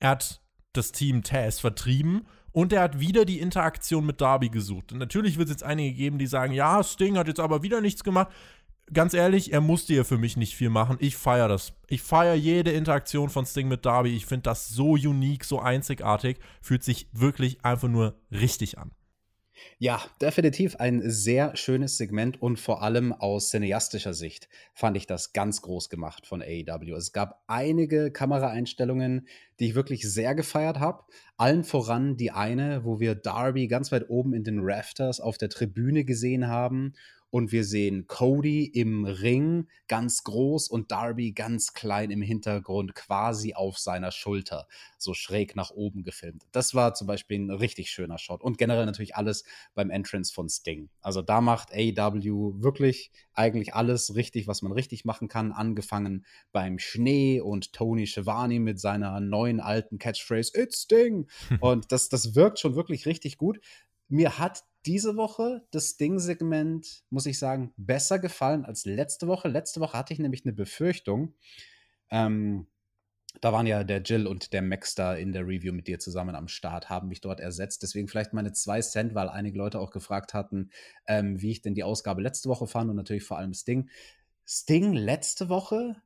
Er 0.00 0.10
hat 0.10 0.40
das 0.72 0.92
Team 0.92 1.22
Taz 1.22 1.60
vertrieben 1.60 2.26
und 2.52 2.72
er 2.72 2.82
hat 2.82 2.98
wieder 3.00 3.24
die 3.24 3.40
Interaktion 3.40 4.06
mit 4.06 4.20
Darby 4.20 4.48
gesucht. 4.48 4.92
Und 4.92 4.98
natürlich 4.98 5.38
wird 5.38 5.48
es 5.48 5.54
jetzt 5.54 5.62
einige 5.62 5.94
geben, 5.94 6.18
die 6.18 6.26
sagen, 6.26 6.52
ja, 6.52 6.82
Sting 6.82 7.16
hat 7.16 7.28
jetzt 7.28 7.40
aber 7.40 7.62
wieder 7.62 7.80
nichts 7.80 8.02
gemacht 8.02 8.28
ganz 8.92 9.14
ehrlich, 9.14 9.52
er 9.52 9.60
musste 9.60 9.94
ja 9.94 10.04
für 10.04 10.18
mich 10.18 10.36
nicht 10.36 10.54
viel 10.54 10.70
machen. 10.70 10.96
Ich 11.00 11.16
feiere 11.16 11.48
das. 11.48 11.72
Ich 11.88 12.02
feiere 12.02 12.34
jede 12.34 12.72
Interaktion 12.72 13.28
von 13.28 13.46
Sting 13.46 13.68
mit 13.68 13.84
Darby. 13.84 14.14
Ich 14.16 14.26
finde 14.26 14.42
das 14.42 14.68
so 14.68 14.92
unique, 14.92 15.44
so 15.44 15.60
einzigartig. 15.60 16.38
Fühlt 16.60 16.84
sich 16.84 17.08
wirklich 17.12 17.64
einfach 17.64 17.88
nur 17.88 18.20
richtig 18.30 18.78
an. 18.78 18.92
Ja, 19.78 20.02
definitiv 20.20 20.76
ein 20.76 21.02
sehr 21.04 21.56
schönes 21.56 21.96
Segment 21.96 22.40
und 22.40 22.58
vor 22.58 22.82
allem 22.82 23.12
aus 23.12 23.50
cineastischer 23.50 24.14
Sicht 24.14 24.48
fand 24.74 24.96
ich 24.96 25.06
das 25.06 25.32
ganz 25.32 25.62
groß 25.62 25.88
gemacht 25.88 26.26
von 26.26 26.42
AEW. 26.42 26.94
Es 26.94 27.12
gab 27.12 27.42
einige 27.46 28.10
Kameraeinstellungen, 28.10 29.26
die 29.58 29.68
ich 29.68 29.74
wirklich 29.74 30.08
sehr 30.08 30.34
gefeiert 30.34 30.78
habe. 30.78 31.04
Allen 31.36 31.64
voran 31.64 32.16
die 32.16 32.30
eine, 32.30 32.84
wo 32.84 33.00
wir 33.00 33.14
Darby 33.14 33.68
ganz 33.68 33.92
weit 33.92 34.08
oben 34.08 34.32
in 34.32 34.44
den 34.44 34.60
Rafters 34.60 35.20
auf 35.20 35.38
der 35.38 35.48
Tribüne 35.48 36.04
gesehen 36.04 36.48
haben 36.48 36.94
und 37.30 37.52
wir 37.52 37.64
sehen 37.64 38.06
Cody 38.06 38.64
im 38.64 39.04
Ring 39.04 39.68
ganz 39.86 40.24
groß 40.24 40.68
und 40.68 40.90
Darby 40.90 41.32
ganz 41.32 41.72
klein 41.72 42.10
im 42.10 42.22
Hintergrund, 42.22 42.94
quasi 42.94 43.54
auf 43.54 43.78
seiner 43.78 44.12
Schulter, 44.12 44.66
so 44.96 45.14
schräg 45.14 45.56
nach 45.56 45.70
oben 45.70 46.02
gefilmt. 46.02 46.44
Das 46.52 46.74
war 46.74 46.94
zum 46.94 47.06
Beispiel 47.06 47.38
ein 47.38 47.50
richtig 47.50 47.90
schöner 47.90 48.18
Shot 48.18 48.42
und 48.42 48.58
generell 48.58 48.86
natürlich 48.86 49.16
alles 49.16 49.44
beim 49.74 49.90
Entrance 49.90 50.32
von 50.32 50.48
Sting. 50.48 50.88
Also 51.00 51.22
da 51.22 51.40
macht 51.40 51.72
AEW 51.72 52.62
wirklich 52.62 53.10
eigentlich 53.34 53.74
alles 53.74 54.14
richtig, 54.14 54.48
was 54.48 54.62
man 54.62 54.72
richtig 54.72 55.04
machen 55.04 55.28
kann, 55.28 55.52
angefangen 55.52 56.24
beim 56.52 56.78
Schnee 56.78 57.40
und 57.40 57.72
Tony 57.72 58.06
Schiavone 58.06 58.60
mit 58.60 58.80
seiner 58.80 59.20
neuen 59.20 59.60
alten 59.60 59.98
Catchphrase 59.98 60.52
It's 60.54 60.82
Sting 60.82 61.28
und 61.60 61.92
das, 61.92 62.08
das 62.08 62.34
wirkt 62.34 62.58
schon 62.58 62.74
wirklich 62.74 63.06
richtig 63.06 63.38
gut. 63.38 63.60
Mir 64.08 64.38
hat 64.38 64.64
diese 64.86 65.16
Woche 65.16 65.66
das 65.70 65.96
Ding-Segment, 65.96 67.04
muss 67.10 67.26
ich 67.26 67.38
sagen, 67.38 67.72
besser 67.76 68.18
gefallen 68.18 68.64
als 68.64 68.84
letzte 68.84 69.28
Woche. 69.28 69.48
Letzte 69.48 69.80
Woche 69.80 69.98
hatte 69.98 70.12
ich 70.12 70.18
nämlich 70.18 70.44
eine 70.44 70.54
Befürchtung. 70.54 71.34
Ähm, 72.10 72.68
da 73.40 73.52
waren 73.52 73.66
ja 73.66 73.84
der 73.84 74.00
Jill 74.00 74.26
und 74.26 74.52
der 74.52 74.62
Max 74.62 74.94
da 74.94 75.14
in 75.14 75.32
der 75.32 75.46
Review 75.46 75.72
mit 75.72 75.86
dir 75.86 75.98
zusammen 75.98 76.34
am 76.34 76.48
Start, 76.48 76.88
haben 76.88 77.08
mich 77.08 77.20
dort 77.20 77.40
ersetzt. 77.40 77.82
Deswegen 77.82 78.08
vielleicht 78.08 78.32
meine 78.32 78.52
zwei 78.52 78.80
Cent, 78.80 79.14
weil 79.14 79.28
einige 79.28 79.58
Leute 79.58 79.78
auch 79.78 79.90
gefragt 79.90 80.34
hatten, 80.34 80.70
ähm, 81.06 81.40
wie 81.40 81.50
ich 81.50 81.62
denn 81.62 81.74
die 81.74 81.84
Ausgabe 81.84 82.22
letzte 82.22 82.48
Woche 82.48 82.66
fand 82.66 82.90
und 82.90 82.96
natürlich 82.96 83.24
vor 83.24 83.38
allem 83.38 83.54
Sting. 83.54 83.90
Sting 84.46 84.94
letzte 84.94 85.48
Woche 85.48 85.96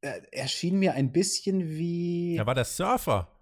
äh, 0.00 0.20
erschien 0.30 0.78
mir 0.78 0.94
ein 0.94 1.12
bisschen 1.12 1.68
wie. 1.68 2.36
Er 2.36 2.46
war 2.46 2.54
der 2.54 2.64
Surfer. 2.64 3.35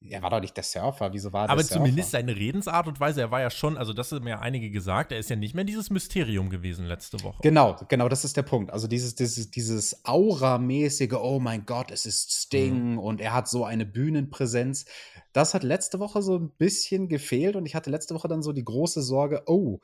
Er 0.00 0.22
war 0.22 0.30
doch 0.30 0.40
nicht 0.40 0.56
der 0.56 0.62
Surfer, 0.62 1.12
wieso 1.12 1.32
war 1.32 1.46
der 1.46 1.50
Aber 1.50 1.62
Surfer? 1.62 1.80
zumindest 1.80 2.12
seine 2.12 2.36
Redensart 2.36 2.86
und 2.86 3.00
Weise, 3.00 3.20
er 3.20 3.30
war 3.32 3.40
ja 3.40 3.50
schon, 3.50 3.76
also 3.76 3.92
das 3.92 4.12
haben 4.12 4.28
ja 4.28 4.38
einige 4.38 4.70
gesagt, 4.70 5.10
er 5.10 5.18
ist 5.18 5.28
ja 5.28 5.34
nicht 5.34 5.54
mehr 5.54 5.64
dieses 5.64 5.90
Mysterium 5.90 6.50
gewesen 6.50 6.86
letzte 6.86 7.20
Woche. 7.24 7.40
Genau, 7.42 7.76
genau, 7.88 8.08
das 8.08 8.24
ist 8.24 8.36
der 8.36 8.44
Punkt. 8.44 8.72
Also 8.72 8.86
dieses, 8.86 9.16
dieses, 9.16 9.50
dieses 9.50 10.04
Aura-mäßige, 10.04 11.14
oh 11.14 11.40
mein 11.40 11.66
Gott, 11.66 11.90
es 11.90 12.06
ist 12.06 12.32
Sting 12.32 12.92
mhm. 12.92 12.98
und 13.00 13.20
er 13.20 13.34
hat 13.34 13.48
so 13.48 13.64
eine 13.64 13.86
Bühnenpräsenz. 13.86 14.84
Das 15.32 15.52
hat 15.54 15.64
letzte 15.64 15.98
Woche 15.98 16.22
so 16.22 16.36
ein 16.36 16.50
bisschen 16.50 17.08
gefehlt 17.08 17.56
und 17.56 17.66
ich 17.66 17.74
hatte 17.74 17.90
letzte 17.90 18.14
Woche 18.14 18.28
dann 18.28 18.42
so 18.42 18.52
die 18.52 18.64
große 18.64 19.02
Sorge, 19.02 19.42
oh, 19.46 19.80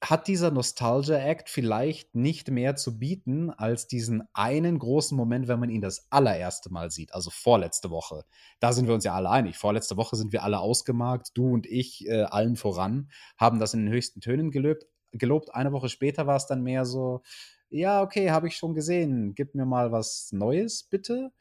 hat 0.00 0.26
dieser 0.26 0.50
Nostalgia-Act 0.50 1.48
vielleicht 1.48 2.14
nicht 2.14 2.50
mehr 2.50 2.76
zu 2.76 2.98
bieten 2.98 3.50
als 3.50 3.86
diesen 3.86 4.22
einen 4.32 4.78
großen 4.78 5.16
Moment, 5.16 5.48
wenn 5.48 5.60
man 5.60 5.70
ihn 5.70 5.80
das 5.80 6.06
allererste 6.10 6.72
Mal 6.72 6.90
sieht, 6.90 7.14
also 7.14 7.30
vorletzte 7.30 7.90
Woche. 7.90 8.24
Da 8.60 8.72
sind 8.72 8.86
wir 8.86 8.94
uns 8.94 9.04
ja 9.04 9.14
alle 9.14 9.30
einig. 9.30 9.56
Vorletzte 9.56 9.96
Woche 9.96 10.16
sind 10.16 10.32
wir 10.32 10.42
alle 10.42 10.60
ausgemarkt, 10.60 11.30
du 11.34 11.52
und 11.52 11.66
ich 11.66 12.06
äh, 12.06 12.22
allen 12.22 12.56
voran, 12.56 13.10
haben 13.36 13.58
das 13.58 13.74
in 13.74 13.84
den 13.84 13.92
höchsten 13.92 14.20
Tönen 14.20 14.50
gelobt. 14.50 14.86
gelobt. 15.12 15.54
Eine 15.54 15.72
Woche 15.72 15.88
später 15.88 16.26
war 16.26 16.36
es 16.36 16.46
dann 16.46 16.62
mehr 16.62 16.84
so, 16.84 17.22
ja, 17.68 18.02
okay, 18.02 18.30
habe 18.30 18.48
ich 18.48 18.56
schon 18.56 18.74
gesehen, 18.74 19.34
gib 19.34 19.54
mir 19.54 19.66
mal 19.66 19.92
was 19.92 20.30
Neues, 20.32 20.84
bitte. 20.84 21.32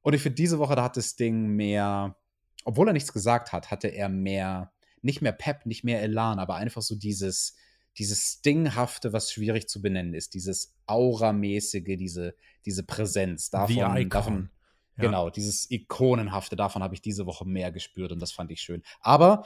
Und 0.00 0.14
ich 0.14 0.22
finde, 0.22 0.36
diese 0.36 0.58
Woche, 0.58 0.74
da 0.74 0.84
hat 0.84 0.96
das 0.96 1.16
Ding 1.16 1.48
mehr, 1.48 2.16
obwohl 2.64 2.88
er 2.88 2.92
nichts 2.92 3.12
gesagt 3.12 3.52
hat, 3.52 3.70
hatte 3.70 3.88
er 3.88 4.08
mehr, 4.08 4.72
nicht 5.02 5.22
mehr 5.22 5.32
Pep, 5.32 5.66
nicht 5.66 5.84
mehr 5.84 6.02
Elan, 6.02 6.38
aber 6.38 6.56
einfach 6.56 6.82
so 6.82 6.94
dieses, 6.94 7.56
dieses 7.98 8.38
Stinghafte, 8.38 9.12
was 9.12 9.32
schwierig 9.32 9.68
zu 9.68 9.82
benennen 9.82 10.14
ist, 10.14 10.34
dieses 10.34 10.74
Auramäßige, 10.86 11.96
diese, 11.98 12.34
diese 12.64 12.82
Präsenz. 12.82 13.50
Davon, 13.50 14.08
davon 14.08 14.50
ja. 14.96 15.04
Genau, 15.04 15.30
dieses 15.30 15.70
Ikonenhafte, 15.70 16.56
davon 16.56 16.82
habe 16.82 16.94
ich 16.94 17.00
diese 17.00 17.26
Woche 17.26 17.46
mehr 17.46 17.72
gespürt 17.72 18.12
und 18.12 18.20
das 18.20 18.32
fand 18.32 18.50
ich 18.50 18.60
schön. 18.60 18.82
Aber 19.00 19.44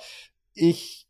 ich, 0.54 1.06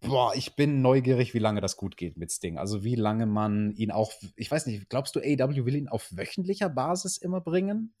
boah, 0.00 0.34
ich 0.34 0.56
bin 0.56 0.82
neugierig, 0.82 1.32
wie 1.32 1.38
lange 1.38 1.60
das 1.60 1.76
gut 1.76 1.96
geht 1.96 2.16
mit 2.16 2.32
Sting. 2.32 2.58
Also 2.58 2.82
wie 2.82 2.96
lange 2.96 3.26
man 3.26 3.72
ihn 3.72 3.92
auch, 3.92 4.12
ich 4.34 4.50
weiß 4.50 4.66
nicht, 4.66 4.88
glaubst 4.88 5.14
du, 5.14 5.20
AW 5.20 5.64
will 5.64 5.76
ihn 5.76 5.88
auf 5.88 6.08
wöchentlicher 6.16 6.68
Basis 6.68 7.18
immer 7.18 7.40
bringen? 7.40 7.94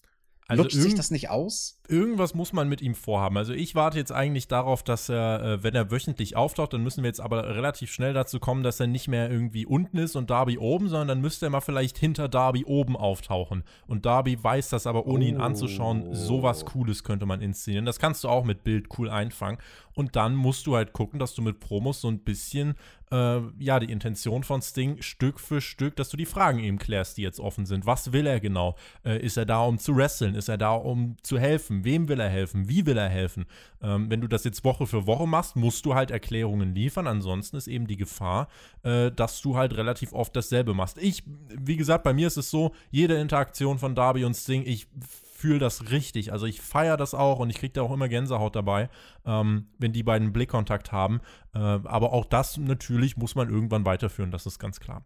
Also 0.48 0.62
Lutscht 0.62 0.76
sich 0.76 0.94
das 0.94 1.10
nicht 1.10 1.28
aus? 1.28 1.80
Irgendwas 1.88 2.34
muss 2.34 2.52
man 2.52 2.68
mit 2.68 2.80
ihm 2.80 2.94
vorhaben. 2.94 3.36
Also 3.36 3.52
ich 3.52 3.74
warte 3.74 3.98
jetzt 3.98 4.12
eigentlich 4.12 4.46
darauf, 4.46 4.84
dass 4.84 5.08
er, 5.08 5.42
äh, 5.42 5.62
wenn 5.64 5.74
er 5.74 5.90
wöchentlich 5.90 6.36
auftaucht, 6.36 6.72
dann 6.72 6.84
müssen 6.84 7.02
wir 7.02 7.08
jetzt 7.08 7.20
aber 7.20 7.56
relativ 7.56 7.90
schnell 7.92 8.12
dazu 8.12 8.38
kommen, 8.38 8.62
dass 8.62 8.78
er 8.78 8.86
nicht 8.86 9.08
mehr 9.08 9.28
irgendwie 9.28 9.66
unten 9.66 9.98
ist 9.98 10.14
und 10.14 10.30
Darby 10.30 10.58
oben, 10.58 10.88
sondern 10.88 11.08
dann 11.08 11.20
müsste 11.20 11.46
er 11.46 11.50
mal 11.50 11.60
vielleicht 11.60 11.98
hinter 11.98 12.28
Darby 12.28 12.64
oben 12.64 12.96
auftauchen. 12.96 13.64
Und 13.88 14.06
Darby 14.06 14.42
weiß 14.42 14.68
das 14.68 14.86
aber, 14.86 15.06
ohne 15.06 15.24
oh. 15.24 15.28
ihn 15.28 15.40
anzuschauen, 15.40 16.14
sowas 16.14 16.64
Cooles 16.64 17.02
könnte 17.02 17.26
man 17.26 17.40
inszenieren. 17.40 17.86
Das 17.86 17.98
kannst 17.98 18.22
du 18.22 18.28
auch 18.28 18.44
mit 18.44 18.62
Bild 18.62 18.86
cool 18.98 19.10
einfangen. 19.10 19.58
Und 19.94 20.14
dann 20.14 20.34
musst 20.36 20.66
du 20.66 20.76
halt 20.76 20.92
gucken, 20.92 21.18
dass 21.18 21.34
du 21.34 21.42
mit 21.42 21.58
Promos 21.58 22.00
so 22.00 22.08
ein 22.08 22.20
bisschen, 22.20 22.74
äh, 23.10 23.40
ja, 23.58 23.78
die 23.78 23.90
Intention 23.90 24.42
von 24.42 24.62
Sting 24.62 25.00
Stück 25.02 25.40
für 25.40 25.60
Stück, 25.60 25.96
dass 25.96 26.08
du 26.08 26.16
die 26.16 26.26
Fragen 26.26 26.58
ihm 26.58 26.78
klärst, 26.78 27.16
die 27.16 27.22
jetzt 27.22 27.40
offen 27.40 27.66
sind. 27.66 27.86
Was 27.86 28.12
will 28.12 28.26
er 28.26 28.40
genau? 28.40 28.76
Äh, 29.04 29.20
ist 29.24 29.36
er 29.36 29.46
da, 29.46 29.62
um 29.62 29.78
zu 29.78 29.96
wresteln? 29.96 30.34
Ist 30.34 30.48
er 30.48 30.58
da, 30.58 30.72
um 30.72 31.16
zu 31.22 31.38
helfen? 31.38 31.84
Wem 31.84 32.08
will 32.08 32.20
er 32.20 32.28
helfen? 32.28 32.68
Wie 32.68 32.86
will 32.86 32.98
er 32.98 33.08
helfen? 33.08 33.46
Ähm, 33.80 34.10
wenn 34.10 34.20
du 34.20 34.28
das 34.28 34.44
jetzt 34.44 34.64
Woche 34.64 34.86
für 34.86 35.06
Woche 35.06 35.26
machst, 35.26 35.56
musst 35.56 35.86
du 35.86 35.94
halt 35.94 36.10
Erklärungen 36.10 36.74
liefern. 36.74 37.06
Ansonsten 37.06 37.56
ist 37.56 37.68
eben 37.68 37.86
die 37.86 37.96
Gefahr, 37.96 38.48
äh, 38.82 39.10
dass 39.12 39.40
du 39.42 39.56
halt 39.56 39.76
relativ 39.76 40.12
oft 40.12 40.34
dasselbe 40.34 40.74
machst. 40.74 40.98
Ich, 40.98 41.22
wie 41.48 41.76
gesagt, 41.76 42.04
bei 42.04 42.12
mir 42.12 42.26
ist 42.26 42.36
es 42.36 42.50
so, 42.50 42.74
jede 42.90 43.14
Interaktion 43.14 43.78
von 43.78 43.94
Darby 43.94 44.24
und 44.24 44.34
Sting, 44.34 44.64
ich 44.66 44.88
fühle 45.36 45.58
das 45.58 45.90
richtig. 45.90 46.32
Also 46.32 46.46
ich 46.46 46.60
feiere 46.60 46.96
das 46.96 47.14
auch 47.14 47.38
und 47.38 47.50
ich 47.50 47.58
kriege 47.58 47.72
da 47.72 47.82
auch 47.82 47.92
immer 47.92 48.08
Gänsehaut 48.08 48.56
dabei, 48.56 48.88
ähm, 49.24 49.68
wenn 49.78 49.92
die 49.92 50.02
beiden 50.02 50.32
Blickkontakt 50.32 50.92
haben. 50.92 51.20
Äh, 51.54 51.58
aber 51.58 52.12
auch 52.12 52.24
das 52.24 52.56
natürlich 52.56 53.16
muss 53.16 53.34
man 53.34 53.50
irgendwann 53.50 53.84
weiterführen, 53.84 54.30
das 54.30 54.46
ist 54.46 54.58
ganz 54.58 54.80
klar. 54.80 55.04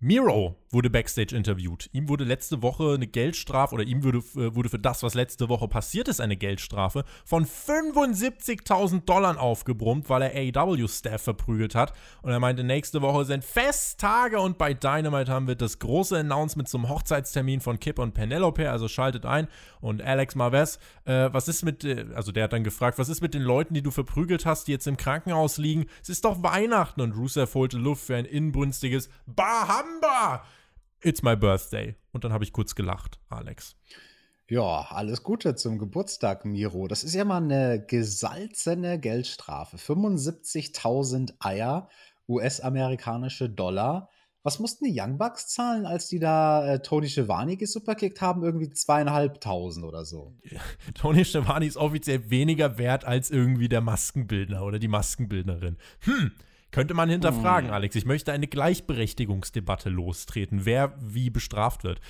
Miro 0.00 0.56
wurde 0.74 0.90
backstage 0.90 1.34
interviewt. 1.34 1.88
Ihm 1.92 2.08
wurde 2.08 2.24
letzte 2.24 2.62
Woche 2.62 2.94
eine 2.94 3.06
Geldstrafe 3.06 3.74
oder 3.74 3.84
ihm 3.84 4.02
wurde, 4.02 4.18
äh, 4.18 4.54
wurde 4.54 4.68
für 4.68 4.78
das, 4.78 5.02
was 5.02 5.14
letzte 5.14 5.48
Woche 5.48 5.68
passiert 5.68 6.08
ist, 6.08 6.20
eine 6.20 6.36
Geldstrafe 6.36 7.04
von 7.24 7.46
75.000 7.46 9.06
Dollar 9.06 9.40
aufgebrummt, 9.40 10.10
weil 10.10 10.22
er 10.22 10.34
AEW-Staff 10.34 11.22
verprügelt 11.22 11.74
hat. 11.74 11.94
Und 12.22 12.32
er 12.32 12.40
meinte, 12.40 12.64
nächste 12.64 13.00
Woche 13.00 13.24
sind 13.24 13.44
Festtage 13.44 14.38
und 14.40 14.58
bei 14.58 14.74
Dynamite 14.74 15.32
haben 15.32 15.46
wir 15.46 15.54
das 15.54 15.78
große 15.78 16.18
Announcement 16.18 16.68
zum 16.68 16.88
Hochzeitstermin 16.88 17.60
von 17.60 17.80
Kip 17.80 17.98
und 17.98 18.12
Penelope. 18.12 18.70
Also 18.70 18.88
schaltet 18.88 19.24
ein. 19.24 19.48
Und 19.80 20.02
Alex 20.02 20.34
Marves, 20.34 20.78
äh, 21.04 21.28
was 21.32 21.48
ist 21.48 21.62
mit, 21.62 21.84
äh, 21.84 22.06
also 22.14 22.32
der 22.32 22.44
hat 22.44 22.52
dann 22.52 22.64
gefragt, 22.64 22.98
was 22.98 23.08
ist 23.08 23.22
mit 23.22 23.32
den 23.32 23.42
Leuten, 23.42 23.74
die 23.74 23.82
du 23.82 23.90
verprügelt 23.90 24.44
hast, 24.44 24.66
die 24.66 24.72
jetzt 24.72 24.86
im 24.86 24.96
Krankenhaus 24.96 25.56
liegen? 25.56 25.86
Es 26.02 26.08
ist 26.08 26.24
doch 26.24 26.42
Weihnachten. 26.42 27.00
Und 27.00 27.12
Rusev 27.12 27.54
holte 27.54 27.78
Luft 27.78 28.04
für 28.04 28.16
ein 28.16 28.24
inbrünstiges 28.24 29.08
Bahamba! 29.84 30.44
It's 31.02 31.22
my 31.22 31.36
birthday. 31.36 31.96
Und 32.12 32.24
dann 32.24 32.32
habe 32.32 32.44
ich 32.44 32.52
kurz 32.52 32.74
gelacht, 32.74 33.18
Alex. 33.28 33.76
Ja, 34.48 34.86
alles 34.90 35.22
Gute 35.22 35.54
zum 35.54 35.78
Geburtstag, 35.78 36.44
Miro. 36.44 36.86
Das 36.86 37.02
ist 37.04 37.14
ja 37.14 37.24
mal 37.24 37.42
eine 37.42 37.84
gesalzene 37.84 38.98
Geldstrafe. 38.98 39.76
75.000 39.76 41.34
Eier, 41.40 41.88
US-amerikanische 42.28 43.48
Dollar. 43.48 44.10
Was 44.42 44.58
mussten 44.58 44.84
die 44.84 44.98
Young 44.98 45.16
Bucks 45.16 45.48
zahlen, 45.48 45.86
als 45.86 46.08
die 46.08 46.18
da 46.18 46.74
äh, 46.74 46.82
Tony 46.82 47.08
Schiavone 47.08 47.56
gesuperkickt 47.56 48.20
haben? 48.20 48.42
Irgendwie 48.42 48.68
zweieinhalbtausend 48.68 49.86
oder 49.86 50.04
so. 50.04 50.34
Ja, 50.42 50.60
Tony 50.94 51.24
Schiavone 51.24 51.64
ist 51.64 51.78
offiziell 51.78 52.28
weniger 52.28 52.76
wert 52.76 53.06
als 53.06 53.30
irgendwie 53.30 53.70
der 53.70 53.80
Maskenbildner 53.80 54.62
oder 54.62 54.78
die 54.78 54.88
Maskenbildnerin. 54.88 55.78
Hm, 56.00 56.32
könnte 56.74 56.92
man 56.92 57.08
hinterfragen, 57.08 57.68
hm. 57.68 57.74
Alex. 57.74 57.94
Ich 57.94 58.04
möchte 58.04 58.32
eine 58.32 58.48
Gleichberechtigungsdebatte 58.48 59.90
lostreten, 59.90 60.64
wer 60.64 60.92
wie 60.98 61.30
bestraft 61.30 61.84
wird. 61.84 62.00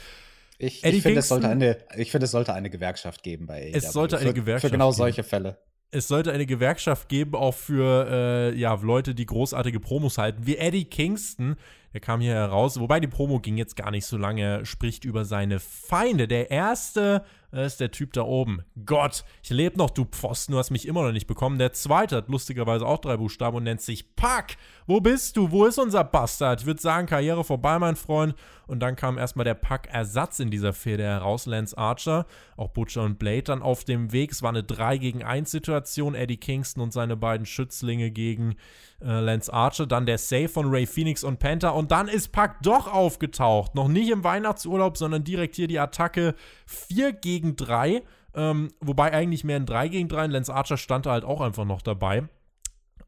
Ich, 0.57 0.83
ich 0.83 1.03
finde, 1.03 1.20
es, 1.20 1.29
sollte 1.29 1.48
eine, 1.50 1.77
find, 1.90 2.22
es 2.24 2.31
sollte 2.31 2.55
eine 2.55 2.70
Gewerkschaft 2.70 3.22
geben 3.22 3.46
bei 3.46 3.66
AEW. 3.66 3.77
Es 3.77 3.92
sollte 3.92 4.16
eine 4.16 4.29
für, 4.29 4.35
Gewerkschaft 4.35 4.70
Für 4.70 4.72
genau 4.72 4.90
solche 4.90 5.22
Fälle. 5.22 5.59
Es 5.90 6.09
sollte 6.09 6.33
eine 6.33 6.46
Gewerkschaft 6.46 7.11
geben, 7.11 7.35
auch 7.35 7.55
für 7.55 8.09
äh, 8.11 8.59
ja, 8.59 8.72
Leute, 8.74 9.14
die 9.14 9.27
großartige 9.27 9.81
Promos 9.81 10.16
halten, 10.16 10.46
wie 10.46 10.57
Eddie 10.57 10.87
Kingston. 10.87 11.57
Der 11.92 12.00
kam 12.00 12.22
hier 12.22 12.33
heraus, 12.33 12.81
wobei 12.81 13.00
die 13.00 13.07
Promo 13.07 13.40
ging 13.40 13.59
jetzt 13.59 13.77
gar 13.77 13.90
nicht 13.90 14.07
so 14.07 14.16
lange, 14.16 14.64
spricht 14.64 15.05
über 15.05 15.27
seine 15.27 15.61
Feinde. 15.61 16.27
Der 16.27 16.50
erste 16.50 17.22
ist 17.62 17.80
der 17.80 17.90
Typ 17.90 18.12
da 18.12 18.22
oben. 18.22 18.62
Gott, 18.84 19.24
ich 19.42 19.50
lebe 19.50 19.78
noch, 19.78 19.90
du 19.90 20.04
Pfosten, 20.04 20.52
du 20.52 20.58
hast 20.58 20.70
mich 20.70 20.86
immer 20.86 21.02
noch 21.02 21.12
nicht 21.12 21.26
bekommen. 21.26 21.58
Der 21.58 21.72
zweite 21.72 22.16
hat 22.16 22.28
lustigerweise 22.28 22.86
auch 22.86 22.98
drei 22.98 23.16
Buchstaben 23.16 23.56
und 23.56 23.64
nennt 23.64 23.80
sich 23.80 24.16
Pack. 24.16 24.56
Wo 24.86 25.00
bist 25.00 25.36
du? 25.36 25.50
Wo 25.50 25.64
ist 25.64 25.78
unser 25.78 26.04
Bastard? 26.04 26.60
Ich 26.60 26.66
würde 26.66 26.80
sagen, 26.80 27.06
Karriere 27.06 27.44
vorbei, 27.44 27.78
mein 27.78 27.96
Freund. 27.96 28.34
Und 28.66 28.80
dann 28.80 28.96
kam 28.96 29.18
erstmal 29.18 29.44
der 29.44 29.54
Pack-Ersatz 29.54 30.40
in 30.40 30.50
dieser 30.50 30.72
Fehde 30.72 31.02
heraus, 31.02 31.46
Lance 31.46 31.76
Archer. 31.76 32.26
Auch 32.56 32.70
Butcher 32.70 33.02
und 33.02 33.18
Blade 33.18 33.42
dann 33.42 33.62
auf 33.62 33.84
dem 33.84 34.12
Weg. 34.12 34.32
Es 34.32 34.42
war 34.42 34.50
eine 34.50 34.62
3 34.62 34.98
gegen 34.98 35.22
1 35.22 35.50
Situation. 35.50 36.14
Eddie 36.14 36.36
Kingston 36.36 36.82
und 36.82 36.92
seine 36.92 37.16
beiden 37.16 37.46
Schützlinge 37.46 38.10
gegen 38.10 38.56
äh, 39.02 39.20
Lance 39.20 39.52
Archer. 39.52 39.86
Dann 39.86 40.06
der 40.06 40.18
Save 40.18 40.48
von 40.48 40.68
Ray 40.68 40.86
Phoenix 40.86 41.24
und 41.24 41.38
Panther. 41.38 41.74
Und 41.74 41.90
dann 41.90 42.08
ist 42.08 42.32
Pack 42.32 42.62
doch 42.62 42.92
aufgetaucht. 42.92 43.74
Noch 43.74 43.88
nicht 43.88 44.10
im 44.10 44.24
Weihnachtsurlaub, 44.24 44.96
sondern 44.96 45.24
direkt 45.24 45.56
hier 45.56 45.68
die 45.68 45.78
Attacke 45.78 46.34
4 46.66 47.12
gegen 47.12 47.57
3. 47.57 48.03
Ähm, 48.35 48.72
wobei 48.81 49.12
eigentlich 49.12 49.44
mehr 49.44 49.57
ein 49.57 49.66
3 49.66 49.88
gegen 49.88 50.09
3. 50.09 50.27
Lance 50.27 50.53
Archer 50.53 50.77
stand 50.77 51.07
da 51.07 51.12
halt 51.12 51.24
auch 51.24 51.40
einfach 51.40 51.64
noch 51.64 51.83
dabei. 51.83 52.29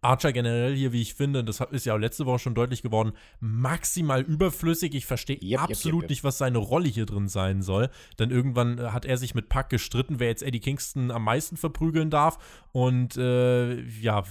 Archer 0.06 0.32
generell 0.32 0.74
hier, 0.74 0.92
wie 0.92 1.02
ich 1.02 1.14
finde, 1.14 1.42
das 1.42 1.60
ist 1.70 1.86
ja 1.86 1.94
auch 1.94 1.98
letzte 1.98 2.26
Woche 2.26 2.38
schon 2.38 2.54
deutlich 2.54 2.82
geworden, 2.82 3.12
maximal 3.40 4.22
überflüssig. 4.22 4.94
Ich 4.94 5.06
verstehe 5.06 5.38
yep, 5.42 5.62
absolut 5.62 6.02
yep, 6.02 6.02
yep, 6.02 6.10
nicht, 6.10 6.24
was 6.24 6.38
seine 6.38 6.58
Rolle 6.58 6.88
hier 6.88 7.06
drin 7.06 7.28
sein 7.28 7.62
soll. 7.62 7.90
Denn 8.18 8.30
irgendwann 8.30 8.78
äh, 8.78 8.88
hat 8.88 9.04
er 9.04 9.16
sich 9.16 9.34
mit 9.34 9.48
Pack 9.48 9.68
gestritten, 9.68 10.20
wer 10.20 10.28
jetzt 10.28 10.42
Eddie 10.42 10.60
Kingston 10.60 11.10
am 11.10 11.24
meisten 11.24 11.56
verprügeln 11.56 12.10
darf. 12.10 12.38
Und 12.72 13.16
äh, 13.16 13.80
ja, 13.82 14.22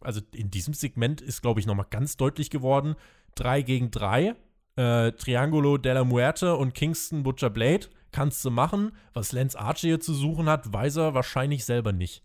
also 0.00 0.20
in 0.34 0.50
diesem 0.50 0.74
Segment 0.74 1.20
ist, 1.20 1.40
glaube 1.40 1.60
ich, 1.60 1.66
nochmal 1.66 1.86
ganz 1.88 2.16
deutlich 2.16 2.50
geworden: 2.50 2.94
3 3.36 3.62
gegen 3.62 3.90
3. 3.90 4.34
Äh, 4.76 5.12
Triangolo 5.12 5.78
Della 5.78 6.04
Muerte 6.04 6.56
und 6.56 6.74
Kingston 6.74 7.22
Butcher 7.22 7.48
Blade 7.48 7.86
kannst 8.14 8.44
du 8.44 8.50
machen. 8.50 8.92
Was 9.12 9.32
Lance 9.32 9.58
Archer 9.58 9.88
hier 9.88 10.00
zu 10.00 10.14
suchen 10.14 10.48
hat, 10.48 10.72
weiß 10.72 10.96
er 10.96 11.14
wahrscheinlich 11.14 11.64
selber 11.64 11.92
nicht. 11.92 12.22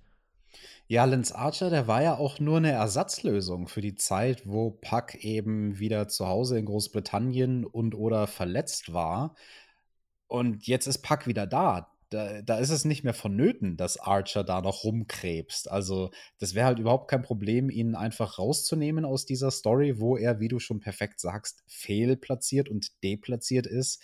Ja, 0.88 1.06
Lance 1.06 1.36
Archer, 1.36 1.69
der 1.69 1.88
war 1.88 2.02
ja 2.02 2.15
auch 2.15 2.39
nur 2.39 2.58
eine 2.58 2.71
Ersatzlösung 2.71 3.67
für 3.67 3.82
die 3.82 3.95
Zeit, 3.95 4.43
wo 4.45 4.71
Puck 4.71 5.15
eben 5.15 5.80
wieder 5.80 6.08
zu 6.08 6.28
Hause 6.28 6.58
in 6.60 6.65
Großbritannien 6.65 7.65
und 7.65 7.95
oder 7.95 8.28
verletzt 8.28 8.93
war. 8.93 9.36
Und 10.28 10.67
jetzt 10.67 10.88
ist 10.88 10.99
Puck 10.99 11.25
wieder 11.28 11.47
da 11.47 11.91
da, 12.10 12.41
da 12.41 12.58
ist 12.58 12.69
es 12.72 12.86
nicht 12.86 13.04
mehr 13.04 13.13
vonnöten, 13.13 13.78
dass 13.78 14.00
Archer 14.00 14.43
da 14.43 14.62
noch 14.62 14.84
rumkrebst. 14.84 15.69
Also, 15.69 16.12
das 16.39 16.56
wäre 16.56 16.65
halt 16.65 16.80
überhaupt 16.80 17.10
kein 17.10 17.22
Problem, 17.22 17.69
ihn 17.69 17.95
einfach 17.95 18.39
rauszunehmen 18.39 19.06
aus 19.06 19.26
dieser 19.26 19.52
Story, 19.52 20.00
wo 20.00 20.17
er, 20.17 20.39
wie 20.39 20.48
du 20.48 20.60
schon 20.60 20.80
perfekt 20.80 21.19
sagst, 21.19 21.63
fehlplatziert 21.67 22.69
und 22.69 23.04
deplatziert 23.04 23.67
ist. 23.67 24.02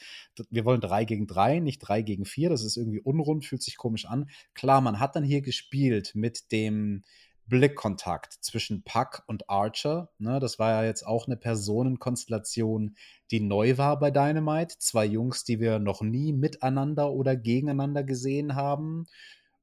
Wir 0.50 0.66
wollen 0.66 0.82
drei 0.82 1.06
gegen 1.06 1.28
drei, 1.28 1.60
nicht 1.60 1.80
drei 1.80 2.02
gegen 2.02 2.26
vier. 2.26 2.50
Das 2.50 2.64
ist 2.64 2.78
irgendwie 2.78 3.02
unrund, 3.02 3.46
fühlt 3.46 3.64
sich 3.64 3.78
komisch 3.78 4.06
an. 4.06 4.30
Klar, 4.54 4.82
man 4.82 5.00
hat 5.00 5.16
dann 5.16 5.24
hier 5.24 5.42
gespielt 5.42 6.12
mit 6.14 6.52
dem, 6.52 7.04
Blickkontakt 7.48 8.34
zwischen 8.42 8.84
Puck 8.84 9.24
und 9.28 9.50
Archer. 9.50 10.10
Ne, 10.18 10.40
das 10.40 10.60
war 10.60 10.72
ja 10.72 10.84
jetzt 10.84 11.06
auch 11.06 11.28
eine 11.28 11.38
Personenkonstellation, 11.38 12.96
die 13.32 13.40
neu 13.40 13.78
war 13.78 14.00
bei 14.00 14.12
Dynamite. 14.12 14.76
Zwei 14.80 15.06
Jungs, 15.06 15.44
die 15.44 15.60
wir 15.60 15.80
noch 15.80 16.02
nie 16.02 16.34
miteinander 16.34 17.12
oder 17.12 17.36
gegeneinander 17.36 18.04
gesehen 18.04 18.56
haben. 18.56 19.06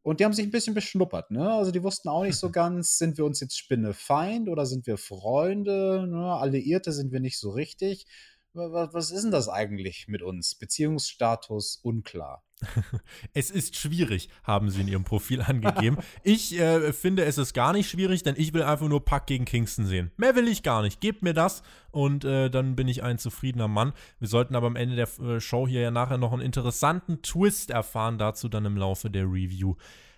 Und 0.03 0.19
die 0.19 0.25
haben 0.25 0.33
sich 0.33 0.45
ein 0.47 0.51
bisschen 0.51 0.75
beschnuppert, 0.75 1.31
ne? 1.31 1.53
Also 1.53 1.71
die 1.71 1.83
wussten 1.83 2.09
auch 2.09 2.25
nicht 2.25 2.37
so 2.37 2.51
ganz, 2.53 2.99
sind 2.99 3.19
wir 3.19 3.25
uns 3.25 3.41
jetzt 3.41 3.57
Spinnefeind 3.57 4.49
oder 4.49 4.67
sind 4.67 4.87
wir 4.87 4.99
Freunde? 4.99 6.07
Ne? 6.09 6.35
Alliierte 6.35 6.93
sind 6.93 7.13
wir 7.13 7.21
nicht 7.21 7.39
so 7.39 7.51
richtig. 7.51 8.07
Was 8.55 9.11
ist 9.11 9.23
denn 9.23 9.31
das 9.31 9.49
eigentlich 9.49 10.09
mit 10.09 10.21
uns? 10.23 10.55
Beziehungsstatus 10.55 11.81
unklar. 11.83 12.45
Es 13.35 13.51
ist 13.51 13.77
schwierig, 13.77 14.29
haben 14.45 14.71
sie 14.71 14.83
in 14.83 14.89
ihrem 14.89 15.05
Profil 15.05 15.43
angegeben. 15.43 15.97
ich 16.23 16.59
äh, 16.59 16.93
finde, 16.93 17.25
es 17.25 17.39
ist 17.39 17.55
gar 17.55 17.73
nicht 17.73 17.89
schwierig, 17.89 18.23
denn 18.23 18.35
ich 18.37 18.53
will 18.53 18.63
einfach 18.63 18.89
nur 18.89 19.05
Pack 19.05 19.27
gegen 19.27 19.45
Kingston 19.45 19.87
sehen. 19.87 20.13
Mehr 20.17 20.37
will 20.37 20.49
ich 20.49 20.63
gar 20.63 20.83
nicht. 20.83 21.01
Gebt 21.01 21.23
mir 21.23 21.35
das 21.35 21.63
und 21.91 22.25
äh, 22.25 22.51
dann 22.51 22.77
bin 22.77 22.89
ich 22.89 23.03
ein 23.03 23.19
zufriedener 23.19 23.69
Mann. 23.69 23.93
Wir 24.19 24.29
sollten 24.29 24.55
aber 24.55 24.67
am 24.67 24.77
Ende 24.77 24.97
der 24.97 25.09
äh, 25.19 25.41
Show 25.41 25.67
hier 25.67 25.81
ja 25.81 25.91
nachher 25.91 26.19
noch 26.19 26.33
einen 26.33 26.43
interessanten 26.43 27.23
Twist 27.23 27.71
erfahren, 27.71 28.19
dazu 28.19 28.49
dann 28.49 28.65
im 28.65 28.77
Laufe 28.77 29.11
der 29.11 29.25
Review 29.25 29.75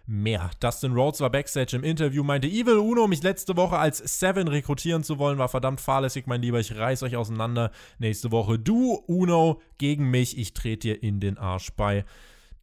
mehr. 0.06 0.50
Dustin 0.60 0.92
Rhodes 0.92 1.20
war 1.20 1.30
backstage 1.30 1.76
im 1.76 1.84
Interview, 1.84 2.22
meinte, 2.22 2.46
Evil 2.46 2.78
Uno, 2.78 3.06
mich 3.06 3.22
letzte 3.22 3.56
Woche 3.56 3.78
als 3.78 3.98
Seven 3.98 4.48
rekrutieren 4.48 5.02
zu 5.02 5.18
wollen, 5.18 5.38
war 5.38 5.48
verdammt 5.48 5.80
fahrlässig, 5.80 6.26
mein 6.26 6.42
Lieber. 6.42 6.60
Ich 6.60 6.76
reiß 6.76 7.02
euch 7.02 7.16
auseinander. 7.16 7.70
Nächste 7.98 8.30
Woche 8.30 8.58
du, 8.58 8.94
Uno, 9.06 9.60
gegen 9.78 10.10
mich. 10.10 10.38
Ich 10.38 10.54
trete 10.54 10.88
dir 10.88 11.02
in 11.02 11.20
den 11.20 11.38
Arsch 11.38 11.72
bei. 11.76 12.04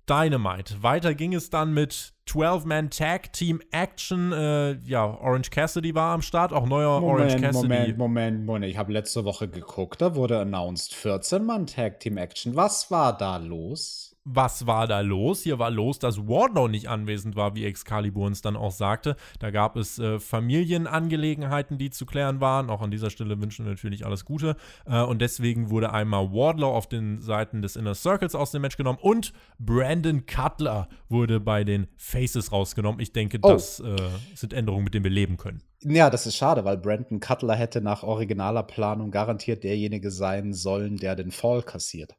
Dynamite. 0.10 0.82
Weiter 0.84 1.14
ging 1.14 1.34
es 1.34 1.50
dann 1.50 1.74
mit 1.74 2.14
12-Man 2.28 2.90
Tag 2.90 3.34
Team 3.34 3.62
Action. 3.72 4.34
Äh, 4.34 4.74
ja, 4.80 5.06
Orange 5.06 5.52
Cassidy 5.52 5.96
war 5.96 6.14
am 6.14 6.22
Start, 6.22 6.52
auch 6.52 6.66
neuer 6.66 7.00
Moment, 7.00 7.32
Orange 7.32 7.42
Cassidy. 7.42 7.68
Moment, 7.68 7.98
Moment, 7.98 8.46
Moment. 8.46 8.66
Ich 8.66 8.78
habe 8.78 8.92
letzte 8.92 9.24
Woche 9.24 9.48
geguckt, 9.48 10.02
da 10.02 10.16
wurde 10.16 10.40
announced 10.40 10.94
14-Man 10.94 11.68
Tag 11.68 12.00
Team 12.00 12.18
Action. 12.18 12.56
Was 12.56 12.90
war 12.92 13.18
da 13.18 13.38
los? 13.38 14.11
Was 14.24 14.68
war 14.68 14.88
da 14.88 15.00
los? 15.00 15.42
Hier 15.42 15.58
war 15.58 15.72
los, 15.72 16.00
dass 16.00 16.18
Wardlow 16.18 16.68
nicht 16.68 16.90
anwesend 16.90 17.36
war, 17.36 17.56
wie 17.56 17.66
Excalibur 17.66 18.28
uns 18.28 18.42
dann 18.42 18.56
auch 18.56 18.72
sagte. 18.72 19.16
Da 19.40 19.52
gab 19.52 19.76
es 19.76 19.98
äh, 20.00 20.20
Familienangelegenheiten, 20.20 21.78
die 21.78 21.90
zu 21.90 22.06
klären 22.06 22.40
waren. 22.40 22.70
Auch 22.70 22.82
an 22.82 22.92
dieser 22.92 23.10
Stelle 23.10 23.42
wünschen 23.42 23.66
wir 23.66 23.72
natürlich 23.72 24.06
alles 24.06 24.26
Gute. 24.26 24.56
Äh, 24.86 25.02
und 25.02 25.22
deswegen 25.22 25.70
wurde 25.70 25.92
einmal 25.92 26.32
Wardlow 26.32 26.72
auf 26.72 26.88
den 26.88 27.20
Seiten 27.22 27.62
des 27.62 27.76
Inner 27.76 27.96
Circles 27.96 28.36
aus 28.36 28.52
dem 28.52 28.62
Match 28.62 28.78
genommen 28.78 29.00
und 29.02 29.34
Brandon 29.58 30.26
Cutler 30.26 30.88
wurde 31.10 31.40
bei 31.40 31.64
den 31.64 31.88
Faces 31.98 32.52
rausgenommen. 32.52 33.00
Ich 33.00 33.14
denke, 33.14 33.40
oh. 33.42 33.50
das 33.50 33.80
äh, 33.80 33.96
sind 34.36 34.54
Änderungen, 34.54 34.84
mit 34.84 34.94
denen 34.94 35.04
wir 35.04 35.12
leben 35.12 35.38
können. 35.38 35.64
Ja, 35.84 36.12
das 36.12 36.28
ist 36.28 36.36
schade, 36.36 36.64
weil 36.64 36.78
Brandon 36.78 37.20
Cutler 37.20 37.56
hätte 37.56 37.82
nach 37.82 38.04
originaler 38.04 38.62
Planung 38.62 39.10
garantiert 39.10 39.64
derjenige 39.64 40.12
sein 40.12 40.54
sollen, 40.54 40.98
der 40.98 41.16
den 41.16 41.32
Fall 41.32 41.64
kassiert. 41.64 42.16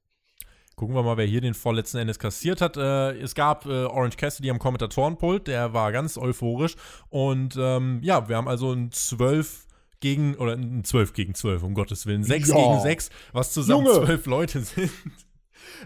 Gucken 0.77 0.95
wir 0.95 1.03
mal, 1.03 1.17
wer 1.17 1.27
hier 1.27 1.41
den 1.41 1.55
vorletzten 1.55 1.99
Endes 1.99 2.19
kassiert 2.19 2.61
hat. 2.61 2.77
Äh, 2.77 3.13
es 3.21 3.35
gab 3.35 3.67
äh, 3.67 3.85
Orange 3.85 4.17
Cassidy 4.17 4.51
am 4.51 4.59
Kommentatorenpult, 4.59 5.47
der 5.47 5.73
war 5.73 5.93
ganz 5.93 6.17
euphorisch. 6.17 6.77
Und 7.09 7.57
ähm, 7.59 8.01
ja, 8.03 8.29
wir 8.29 8.37
haben 8.37 8.49
also 8.49 8.73
ein 8.73 8.91
12 8.91 9.67
gegen, 10.01 10.35
oder 10.35 10.55
ein 10.55 10.85
12 10.85 11.13
gegen 11.13 11.35
12, 11.35 11.63
um 11.63 11.75
Gottes 11.75 12.07
Willen. 12.07 12.25
6 12.25 12.49
ja. 12.49 12.57
gegen 12.57 12.81
6, 12.81 13.11
was 13.33 13.53
zusammen 13.53 13.87
Junge. 13.87 14.05
12 14.07 14.27
Leute 14.27 14.61
sind. 14.61 14.91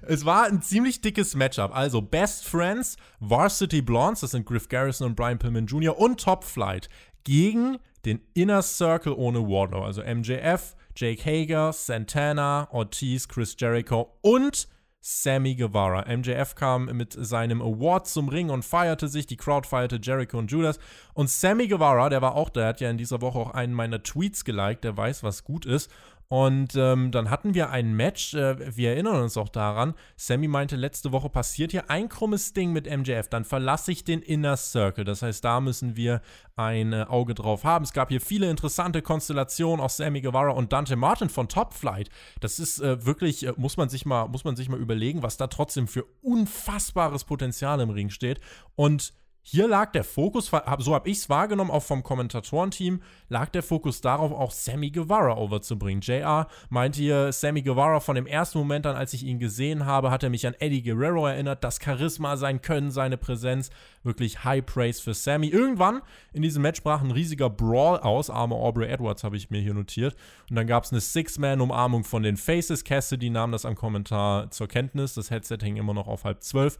Es 0.03 0.25
war 0.25 0.44
ein 0.44 0.62
ziemlich 0.62 1.01
dickes 1.01 1.35
Matchup. 1.35 1.75
Also 1.75 2.01
Best 2.03 2.46
Friends, 2.46 2.96
Varsity 3.20 3.83
Blondes, 3.83 4.20
das 4.20 4.33
sind 4.33 4.46
Griff 4.46 4.68
Garrison 4.68 5.09
und 5.09 5.16
Brian 5.16 5.38
Pillman 5.38 5.66
Jr. 5.66 5.99
und 5.99 6.20
Top 6.20 6.44
Flight 6.44 6.88
gegen 7.25 7.79
den 8.05 8.20
Inner 8.35 8.62
Circle 8.62 9.12
ohne 9.12 9.40
Wardlow. 9.40 9.83
Also 9.83 10.03
MJF, 10.03 10.77
Jake 10.94 11.22
Hager, 11.25 11.72
Santana, 11.72 12.68
Ortiz, 12.70 13.29
Chris 13.29 13.57
Jericho 13.59 14.16
und 14.22 14.68
Sammy 15.09 15.55
Guevara. 15.55 16.05
MJF 16.12 16.57
kam 16.57 16.87
mit 16.87 17.12
seinem 17.16 17.62
Award 17.62 18.09
zum 18.09 18.29
Ring 18.29 18.51
und 18.51 18.64
feierte 18.64 19.07
sich. 19.07 19.25
Die 19.25 19.37
Crowd 19.37 19.69
feierte 19.69 20.01
Jericho 20.03 20.37
und 20.37 20.51
Judas. 20.51 20.81
Und 21.14 21.31
Sammy 21.31 21.69
Guevara, 21.69 22.09
der 22.09 22.23
war 22.23 22.35
auch 22.35 22.49
da, 22.49 22.66
hat 22.66 22.81
ja 22.81 22.90
in 22.90 22.99
dieser 22.99 23.21
Woche 23.21 23.38
auch 23.38 23.51
einen 23.53 23.73
meiner 23.73 24.03
Tweets 24.03 24.45
geliked, 24.45 24.83
der 24.83 24.97
weiß, 24.97 25.23
was 25.23 25.45
gut 25.45 25.64
ist. 25.64 25.92
Und 26.29 26.75
ähm, 26.75 27.12
dann 27.12 27.31
hatten 27.31 27.55
wir 27.55 27.71
ein 27.71 27.95
Match, 27.95 28.35
äh, 28.35 28.77
wir 28.77 28.91
erinnern 28.91 29.23
uns 29.23 29.37
auch 29.37 29.49
daran. 29.49 29.95
Sammy 30.17 30.49
meinte, 30.49 30.75
letzte 30.75 31.12
Woche 31.12 31.29
passiert 31.29 31.71
hier 31.71 31.89
ein 31.89 32.09
krummes 32.09 32.53
Ding 32.53 32.73
mit 32.73 32.91
MJF, 32.91 33.29
dann 33.29 33.45
verlasse 33.45 33.93
ich 33.93 34.03
den 34.03 34.23
Inner 34.23 34.57
Circle. 34.57 35.05
Das 35.05 35.23
heißt, 35.23 35.45
da 35.45 35.61
müssen 35.61 35.95
wir 35.95 36.21
ein 36.57 36.93
äh, 36.93 37.07
Auge 37.09 37.35
drauf 37.35 37.62
haben. 37.62 37.85
Es 37.85 37.93
gab 37.93 38.09
hier 38.09 38.21
viele 38.21 38.51
interessante 38.51 39.03
Konstellationen, 39.03 39.81
auch 39.81 39.91
Sammy 39.91 40.21
Guevara 40.21 40.51
und 40.51 40.73
Dante 40.73 40.97
Martin 40.97 41.29
von 41.29 41.49
Top 41.49 41.75
Flight. 41.75 42.09
Das 42.41 42.59
ist 42.59 42.81
äh, 42.81 43.07
wirklich, 43.07 43.47
äh, 43.47 43.53
muss, 43.57 43.77
man 43.77 43.89
sich 43.89 44.05
mal, 44.05 44.27
muss 44.27 44.43
man 44.43 44.57
sich 44.57 44.69
mal 44.69 44.81
überlegen, 44.81 45.23
was 45.23 45.37
da 45.37 45.47
trotzdem 45.47 45.87
für 45.87 46.05
unfassbares 46.23 47.23
Potenzial 47.23 47.81
im 47.81 47.91
Ring 47.91 48.11
steht. 48.11 48.41
Und 48.75 49.12
hier 49.48 49.68
lag 49.68 49.92
der 49.92 50.02
Fokus, 50.02 50.46
so 50.78 50.92
habe 50.92 51.09
ich 51.09 51.18
es 51.18 51.28
wahrgenommen, 51.28 51.70
auch 51.70 51.85
vom 51.85 52.02
Kommentatorenteam, 52.02 53.00
lag 53.28 53.48
der 53.50 53.62
Fokus 53.62 54.00
darauf, 54.00 54.32
auch 54.32 54.50
Sammy 54.50 54.90
Guevara 54.90 55.37
overzubringen. 55.37 56.00
JR 56.00 56.48
meinte 56.68 56.98
hier, 56.98 57.30
Sammy 57.30 57.62
Guevara 57.62 58.00
von 58.00 58.16
dem 58.16 58.26
ersten 58.26 58.59
Moment 58.59 58.87
an, 58.87 58.96
als 58.96 59.12
ich 59.12 59.22
ihn 59.22 59.38
gesehen 59.38 59.87
habe, 59.87 60.11
hat 60.11 60.24
er 60.24 60.30
mich 60.30 60.48
an 60.48 60.54
Eddie 60.59 60.82
Guerrero 60.82 61.28
erinnert. 61.28 61.62
Das 61.62 61.78
Charisma, 61.80 62.37
sein 62.37 62.61
Können, 62.61 62.90
seine 62.90 63.16
Präsenz, 63.16 63.70
wirklich 64.02 64.42
High 64.42 64.66
Praise 64.66 65.00
für 65.00 65.14
Sammy. 65.14 65.46
Irgendwann 65.46 66.02
in 66.32 66.42
diesem 66.42 66.62
Match 66.62 66.82
brach 66.82 67.00
ein 67.00 67.12
riesiger 67.12 67.48
Brawl 67.48 68.00
aus. 68.00 68.30
Arme 68.30 68.56
Aubrey 68.56 68.88
Edwards 68.88 69.22
habe 69.22 69.37
ich 69.37 69.50
mir 69.50 69.61
hier 69.61 69.74
notiert. 69.74 70.16
Und 70.50 70.56
dann 70.56 70.66
gab 70.66 70.82
es 70.82 70.90
eine 70.90 71.00
Six-Man-Umarmung 71.00 72.02
von 72.02 72.24
den 72.24 72.37
Faces. 72.37 72.82
Cassidy 72.82 73.30
nahm 73.30 73.52
das 73.52 73.64
am 73.64 73.76
Kommentar 73.76 74.50
zur 74.50 74.66
Kenntnis. 74.66 75.14
Das 75.14 75.30
Headset 75.30 75.59
hing 75.62 75.76
immer 75.76 75.94
noch 75.94 76.09
auf 76.09 76.24
halb 76.24 76.42
zwölf. 76.42 76.78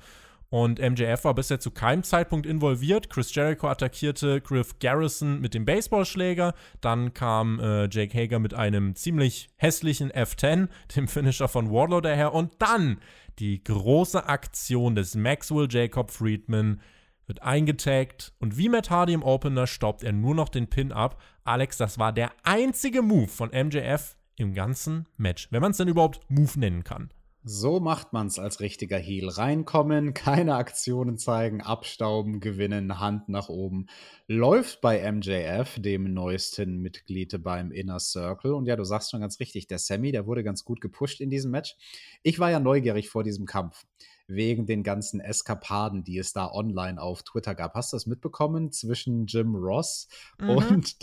Und 0.57 0.79
MJF 0.79 1.25
war 1.25 1.35
bisher 1.35 1.61
zu 1.61 1.71
keinem 1.71 2.03
Zeitpunkt 2.03 2.47
involviert. 2.47 3.11
Chris 3.11 3.35
Jericho 3.35 3.69
attackierte 3.69 4.41
Griff 4.41 4.79
Garrison 4.79 5.39
mit 5.39 5.53
dem 5.53 5.67
Baseballschläger. 5.67 6.55
Dann 6.81 7.13
kam 7.13 7.61
äh, 7.61 7.91
Jake 7.91 8.17
Hager 8.17 8.39
mit 8.39 8.55
einem 8.55 8.95
ziemlich 8.97 9.51
hässlichen 9.57 10.11
F10, 10.11 10.69
dem 10.97 11.09
Finisher 11.09 11.49
von 11.49 11.71
Wardlow 11.71 12.01
daher. 12.01 12.33
Und 12.33 12.55
dann 12.59 13.01
die 13.39 13.63
große 13.63 14.31
Aktion 14.31 14.95
des 14.95 15.15
Maxwell 15.15 15.69
Jacob 15.71 16.11
Friedman 16.11 16.81
wird 17.27 17.43
eingetaggt 17.43 18.33
und 18.39 18.57
wie 18.57 18.71
Matt 18.71 18.89
Hardy 18.89 19.13
im 19.13 19.25
Opener 19.25 19.67
staubt 19.67 20.03
er 20.05 20.13
nur 20.15 20.35
noch 20.35 20.49
den 20.49 20.71
Pin 20.71 20.91
ab. 20.91 21.21
Alex, 21.45 21.77
das 21.77 21.99
war 21.99 22.15
der 22.15 22.33
einzige 22.45 23.03
Move 23.03 23.29
von 23.29 23.51
MJF 23.51 24.17
im 24.37 24.55
ganzen 24.55 25.07
Match, 25.19 25.49
wenn 25.51 25.61
man 25.61 25.73
es 25.73 25.77
denn 25.77 25.89
überhaupt 25.89 26.21
Move 26.31 26.59
nennen 26.59 26.83
kann. 26.83 27.11
So 27.49 27.79
macht 27.79 28.13
man's 28.13 28.41
als 28.41 28.59
richtiger 28.59 28.99
Heel. 28.99 29.29
Reinkommen, 29.29 30.15
keine 30.15 30.57
Aktionen 30.57 31.17
zeigen, 31.17 31.61
abstauben, 31.61 32.41
gewinnen, 32.41 32.99
Hand 32.99 33.29
nach 33.29 33.49
oben. 33.49 33.87
Läuft 34.27 34.81
bei 34.81 35.13
MJF, 35.13 35.79
dem 35.79 36.13
neuesten 36.13 36.79
Mitglied 36.83 37.41
beim 37.45 37.71
Inner 37.71 38.01
Circle. 38.01 38.53
Und 38.53 38.67
ja, 38.67 38.75
du 38.75 38.83
sagst 38.83 39.13
schon 39.13 39.21
ganz 39.21 39.39
richtig, 39.39 39.69
der 39.69 39.79
Sammy, 39.79 40.11
der 40.11 40.27
wurde 40.27 40.43
ganz 40.43 40.65
gut 40.65 40.81
gepusht 40.81 41.21
in 41.21 41.31
diesem 41.31 41.53
Match. 41.53 41.77
Ich 42.25 42.41
war 42.41 42.51
ja 42.51 42.59
neugierig 42.59 43.11
vor 43.11 43.23
diesem 43.23 43.47
Kampf 43.47 43.85
wegen 44.29 44.67
den 44.67 44.83
ganzen 44.83 45.21
Eskapaden, 45.21 46.05
die 46.05 46.19
es 46.19 46.33
da 46.33 46.51
online 46.51 47.01
auf 47.01 47.23
Twitter 47.23 47.55
gab. 47.55 47.75
Hast 47.75 47.93
du 47.93 47.97
das 47.97 48.07
mitbekommen 48.07 48.73
zwischen 48.73 49.27
Jim 49.27 49.55
Ross 49.55 50.09
mhm. 50.41 50.51
und, 50.51 50.97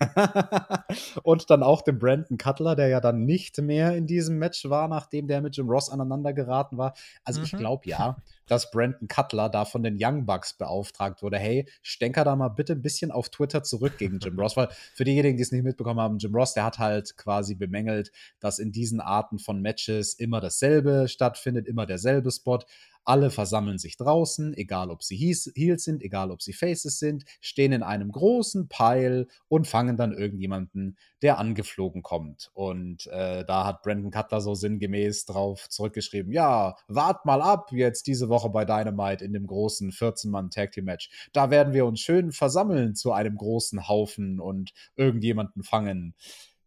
und 1.22 1.50
dann 1.50 1.62
auch 1.62 1.82
dem 1.82 1.98
Brandon 1.98 2.38
Cutler, 2.38 2.74
der 2.74 2.88
ja 2.88 3.00
dann 3.00 3.24
nicht 3.24 3.58
mehr 3.58 3.96
in 3.96 4.06
diesem 4.06 4.38
Match 4.38 4.68
war, 4.68 4.88
nachdem 4.88 5.28
der 5.28 5.42
mit 5.42 5.56
Jim 5.56 5.68
Ross 5.68 5.90
aneinander 5.90 6.32
geraten 6.32 6.78
war? 6.78 6.94
Also 7.24 7.40
mhm. 7.40 7.46
ich 7.46 7.52
glaube 7.52 7.88
ja, 7.88 8.16
dass 8.46 8.70
Brandon 8.70 9.08
Cutler 9.08 9.48
da 9.48 9.64
von 9.64 9.82
den 9.82 9.96
Young 9.98 10.26
Bucks 10.26 10.54
beauftragt 10.54 11.22
wurde. 11.22 11.38
Hey, 11.38 11.66
stenker 11.82 12.24
da 12.24 12.36
mal 12.36 12.48
bitte 12.48 12.74
ein 12.74 12.82
bisschen 12.82 13.10
auf 13.10 13.28
Twitter 13.28 13.62
zurück 13.62 13.98
gegen 13.98 14.18
Jim 14.18 14.36
Ross, 14.38 14.56
weil 14.56 14.68
für 14.94 15.04
diejenigen, 15.04 15.36
die 15.36 15.42
es 15.42 15.52
nicht 15.52 15.64
mitbekommen 15.64 16.00
haben, 16.00 16.18
Jim 16.18 16.34
Ross, 16.34 16.54
der 16.54 16.64
hat 16.64 16.78
halt 16.78 17.16
quasi 17.16 17.54
bemängelt, 17.54 18.12
dass 18.40 18.58
in 18.58 18.72
diesen 18.72 19.00
Arten 19.00 19.38
von 19.38 19.60
Matches 19.60 20.14
immer 20.14 20.40
dasselbe 20.40 21.08
stattfindet, 21.08 21.66
immer 21.66 21.86
derselbe 21.86 22.30
Spot. 22.30 22.60
Alle 23.04 23.30
versammeln 23.30 23.78
sich 23.78 23.96
draußen, 23.96 24.54
egal 24.54 24.90
ob 24.90 25.02
sie 25.02 25.16
Heels 25.16 25.84
sind, 25.84 26.02
egal 26.02 26.30
ob 26.30 26.42
sie 26.42 26.52
Faces 26.52 26.98
sind, 26.98 27.24
stehen 27.40 27.72
in 27.72 27.82
einem 27.82 28.12
großen 28.12 28.68
Pile 28.68 29.26
und 29.48 29.66
fangen 29.66 29.96
dann 29.96 30.12
irgendjemanden, 30.12 30.96
der 31.20 31.38
angeflogen 31.38 32.02
kommt. 32.02 32.50
Und 32.54 33.06
äh, 33.08 33.44
da 33.44 33.66
hat 33.66 33.82
Brandon 33.82 34.10
Cutler 34.10 34.40
so 34.40 34.54
sinngemäß 34.54 35.24
drauf 35.24 35.68
zurückgeschrieben: 35.68 36.32
Ja, 36.32 36.76
wart 36.88 37.24
mal 37.26 37.42
ab 37.42 37.72
jetzt 37.72 38.06
diese 38.06 38.28
Woche 38.28 38.50
bei 38.50 38.64
Dynamite 38.64 39.24
in 39.24 39.32
dem 39.32 39.46
großen 39.46 39.90
14-Mann-Tag 39.90 40.72
Team 40.72 40.84
Match. 40.84 41.10
Da 41.32 41.50
werden 41.50 41.72
wir 41.72 41.86
uns 41.86 42.00
schön 42.00 42.32
versammeln 42.32 42.94
zu 42.94 43.12
einem 43.12 43.36
großen 43.36 43.88
Haufen 43.88 44.40
und 44.40 44.72
irgendjemanden 44.96 45.62
fangen. 45.62 46.14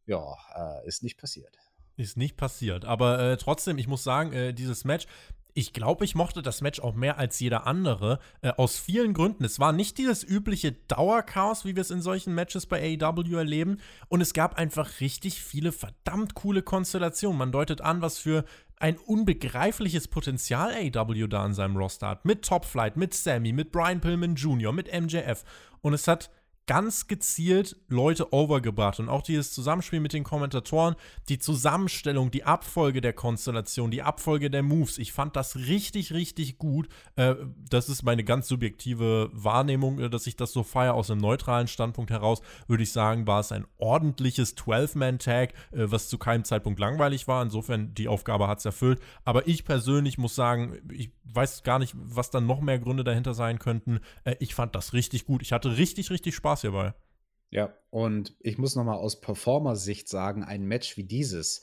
Ja, 0.05 0.35
äh, 0.55 0.87
ist 0.87 1.03
nicht 1.03 1.17
passiert. 1.17 1.57
Ist 1.97 2.17
nicht 2.17 2.35
passiert. 2.35 2.85
Aber 2.85 3.19
äh, 3.19 3.37
trotzdem, 3.37 3.77
ich 3.77 3.87
muss 3.87 4.03
sagen, 4.03 4.33
äh, 4.33 4.53
dieses 4.53 4.83
Match, 4.83 5.07
ich 5.57 5.71
glaube, 5.71 6.03
ich 6.03 6.15
mochte 6.15 6.41
das 6.41 6.59
Match 6.59 6.81
auch 6.81 6.95
mehr 6.95 7.17
als 7.17 7.39
jeder 7.39 7.65
andere. 7.65 8.19
Äh, 8.41 8.49
aus 8.57 8.77
vielen 8.77 9.13
Gründen. 9.13 9.45
Es 9.45 9.57
war 9.57 9.71
nicht 9.71 9.97
dieses 9.97 10.21
übliche 10.21 10.73
Dauerchaos, 10.73 11.63
wie 11.63 11.75
wir 11.75 11.81
es 11.81 11.91
in 11.91 12.01
solchen 12.01 12.35
Matches 12.35 12.65
bei 12.65 12.99
AEW 13.01 13.37
erleben. 13.37 13.77
Und 14.09 14.19
es 14.19 14.33
gab 14.33 14.57
einfach 14.57 14.99
richtig 14.99 15.41
viele 15.41 15.71
verdammt 15.71 16.35
coole 16.35 16.61
Konstellationen. 16.61 17.39
Man 17.39 17.53
deutet 17.53 17.79
an, 17.79 18.01
was 18.01 18.17
für 18.17 18.43
ein 18.79 18.97
unbegreifliches 18.97 20.09
Potenzial 20.09 20.73
AEW 20.73 21.27
da 21.27 21.45
in 21.45 21.53
seinem 21.53 21.77
Roster 21.77 22.09
hat. 22.09 22.25
Mit 22.25 22.43
Top 22.43 22.65
Flight, 22.65 22.97
mit 22.97 23.13
Sammy, 23.13 23.53
mit 23.53 23.71
Brian 23.71 24.01
Pillman 24.01 24.35
Jr., 24.35 24.73
mit 24.73 24.91
MJF. 24.91 25.45
Und 25.79 25.93
es 25.93 26.05
hat 26.09 26.31
ganz 26.67 27.07
gezielt 27.07 27.75
Leute 27.87 28.33
overgebracht 28.33 28.99
und 28.99 29.09
auch 29.09 29.21
dieses 29.21 29.51
Zusammenspiel 29.53 29.99
mit 29.99 30.13
den 30.13 30.23
Kommentatoren, 30.23 30.95
die 31.29 31.37
Zusammenstellung, 31.37 32.31
die 32.31 32.43
Abfolge 32.43 33.01
der 33.01 33.13
Konstellation, 33.13 33.91
die 33.91 34.01
Abfolge 34.01 34.49
der 34.49 34.63
Moves. 34.63 34.97
Ich 34.97 35.13
fand 35.13 35.35
das 35.35 35.55
richtig, 35.55 36.13
richtig 36.13 36.57
gut. 36.57 36.89
Äh, 37.15 37.35
das 37.69 37.89
ist 37.89 38.03
meine 38.03 38.23
ganz 38.23 38.47
subjektive 38.47 39.29
Wahrnehmung, 39.31 39.99
äh, 39.99 40.09
dass 40.09 40.25
ich 40.25 40.35
das 40.35 40.53
so 40.53 40.63
feiere 40.63 40.95
aus 40.95 41.11
einem 41.11 41.21
neutralen 41.21 41.67
Standpunkt 41.67 42.09
heraus, 42.09 42.41
würde 42.67 42.83
ich 42.83 42.91
sagen, 42.91 43.27
war 43.27 43.41
es 43.41 43.51
ein 43.51 43.67
ordentliches 43.77 44.57
12-Man-Tag, 44.57 45.53
äh, 45.71 45.91
was 45.91 46.09
zu 46.09 46.17
keinem 46.17 46.45
Zeitpunkt 46.45 46.79
langweilig 46.79 47.27
war. 47.27 47.43
Insofern, 47.43 47.93
die 47.93 48.07
Aufgabe 48.07 48.47
hat 48.47 48.59
es 48.59 48.65
erfüllt. 48.65 48.99
Aber 49.23 49.47
ich 49.47 49.65
persönlich 49.65 50.17
muss 50.17 50.33
sagen, 50.33 50.79
ich 50.91 51.11
weiß 51.25 51.63
gar 51.63 51.77
nicht, 51.79 51.93
was 51.95 52.31
dann 52.31 52.47
noch 52.47 52.61
mehr 52.61 52.79
Gründe 52.79 53.03
dahinter 53.03 53.33
sein 53.33 53.59
könnten. 53.59 53.99
ich 54.39 54.55
fand 54.55 54.73
das 54.73 54.93
richtig 54.93 55.25
gut. 55.25 55.41
Ich 55.41 55.51
hatte 55.51 55.77
richtig, 55.77 56.09
richtig 56.09 56.33
Spaß 56.33 56.54
Spaß 56.55 56.61
hierbei. 56.61 56.93
Ja, 57.49 57.73
und 57.89 58.35
ich 58.39 58.57
muss 58.57 58.75
nochmal 58.75 58.97
aus 58.97 59.21
Performer-Sicht 59.21 60.09
sagen, 60.09 60.43
ein 60.43 60.65
Match 60.65 60.97
wie 60.97 61.03
dieses, 61.03 61.61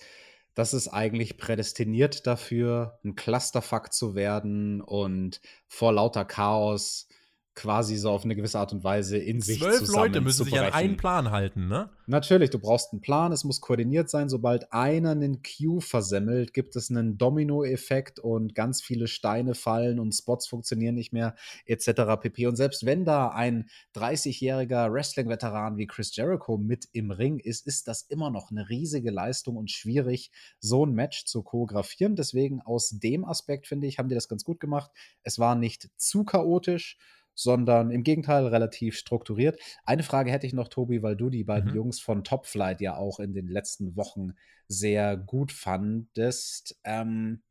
das 0.55 0.75
ist 0.75 0.89
eigentlich 0.89 1.39
prädestiniert 1.39 2.27
dafür, 2.27 2.99
ein 3.05 3.15
Clusterfuck 3.15 3.93
zu 3.93 4.15
werden 4.15 4.81
und 4.81 5.41
vor 5.67 5.93
lauter 5.93 6.25
Chaos 6.25 7.09
quasi 7.55 7.97
so 7.97 8.11
auf 8.11 8.25
eine 8.25 8.35
gewisse 8.35 8.59
Art 8.59 8.73
und 8.73 8.83
Weise 8.83 9.19
in 9.19 9.41
sich 9.41 9.61
Zwölf 9.61 9.87
Leute 9.89 10.21
müssen 10.23 10.45
sich 10.45 10.59
an 10.59 10.73
einen 10.73 10.97
Plan 10.97 11.31
halten, 11.31 11.69
ne? 11.69 11.91
Natürlich, 12.07 12.51
du 12.51 12.59
brauchst 12.59 12.93
einen 12.93 13.03
Plan, 13.03 13.31
es 13.31 13.45
muss 13.45 13.61
koordiniert 13.61 14.09
sein. 14.09 14.29
Sobald 14.29 14.73
einer 14.73 15.11
einen 15.11 15.43
Cue 15.43 15.81
versemmelt, 15.81 16.55
gibt 16.55 16.77
es 16.77 16.91
einen 16.91 17.19
Domino-Effekt 17.19 18.19
und 18.19 18.55
ganz 18.55 18.83
viele 18.83 19.07
Steine 19.07 19.55
fallen 19.55 20.01
und 20.01 20.13
Spots 20.13 20.47
funktionieren 20.47 20.95
nicht 20.95 21.13
mehr, 21.13 21.35
etc. 21.67 22.21
pp. 22.21 22.47
Und 22.47 22.57
selbst 22.57 22.87
wenn 22.87 23.05
da 23.05 23.29
ein 23.29 23.69
30-jähriger 23.95 24.93
Wrestling-Veteran 24.93 25.77
wie 25.77 25.87
Chris 25.87 26.17
Jericho 26.17 26.57
mit 26.57 26.89
im 26.93 27.11
Ring 27.11 27.39
ist, 27.39 27.67
ist 27.67 27.87
das 27.87 28.03
immer 28.03 28.31
noch 28.31 28.51
eine 28.51 28.69
riesige 28.69 29.11
Leistung 29.11 29.57
und 29.57 29.71
schwierig, 29.71 30.31
so 30.59 30.87
ein 30.87 30.93
Match 30.93 31.27
zu 31.27 31.43
choreografieren. 31.43 32.17
Deswegen 32.17 32.63
aus 32.63 32.91
dem 32.91 33.25
Aspekt, 33.25 33.67
finde 33.67 33.87
ich, 33.87 33.99
haben 33.99 34.09
die 34.09 34.15
das 34.15 34.29
ganz 34.29 34.43
gut 34.43 34.59
gemacht. 34.59 34.91
Es 35.23 35.39
war 35.39 35.55
nicht 35.55 35.91
zu 35.97 36.25
chaotisch 36.25 36.99
sondern 37.35 37.91
im 37.91 38.03
Gegenteil 38.03 38.47
relativ 38.47 38.97
strukturiert. 38.97 39.59
Eine 39.85 40.03
Frage 40.03 40.31
hätte 40.31 40.47
ich 40.47 40.53
noch, 40.53 40.69
Tobi, 40.69 41.03
weil 41.03 41.17
du 41.17 41.31
die 41.31 41.45
beiden 41.45 41.71
mhm. 41.71 41.77
Jungs 41.77 42.01
von 42.01 42.25
Top 42.25 42.47
Flight 42.47 42.81
ja 42.81 42.97
auch 42.97 43.21
in 43.21 43.35
den 43.35 43.49
letzten 43.49 43.97
Wochen 43.97 44.33
sehr 44.69 45.17
gut 45.17 45.53
fandest. 45.53 46.79
Ähm, 46.85 47.43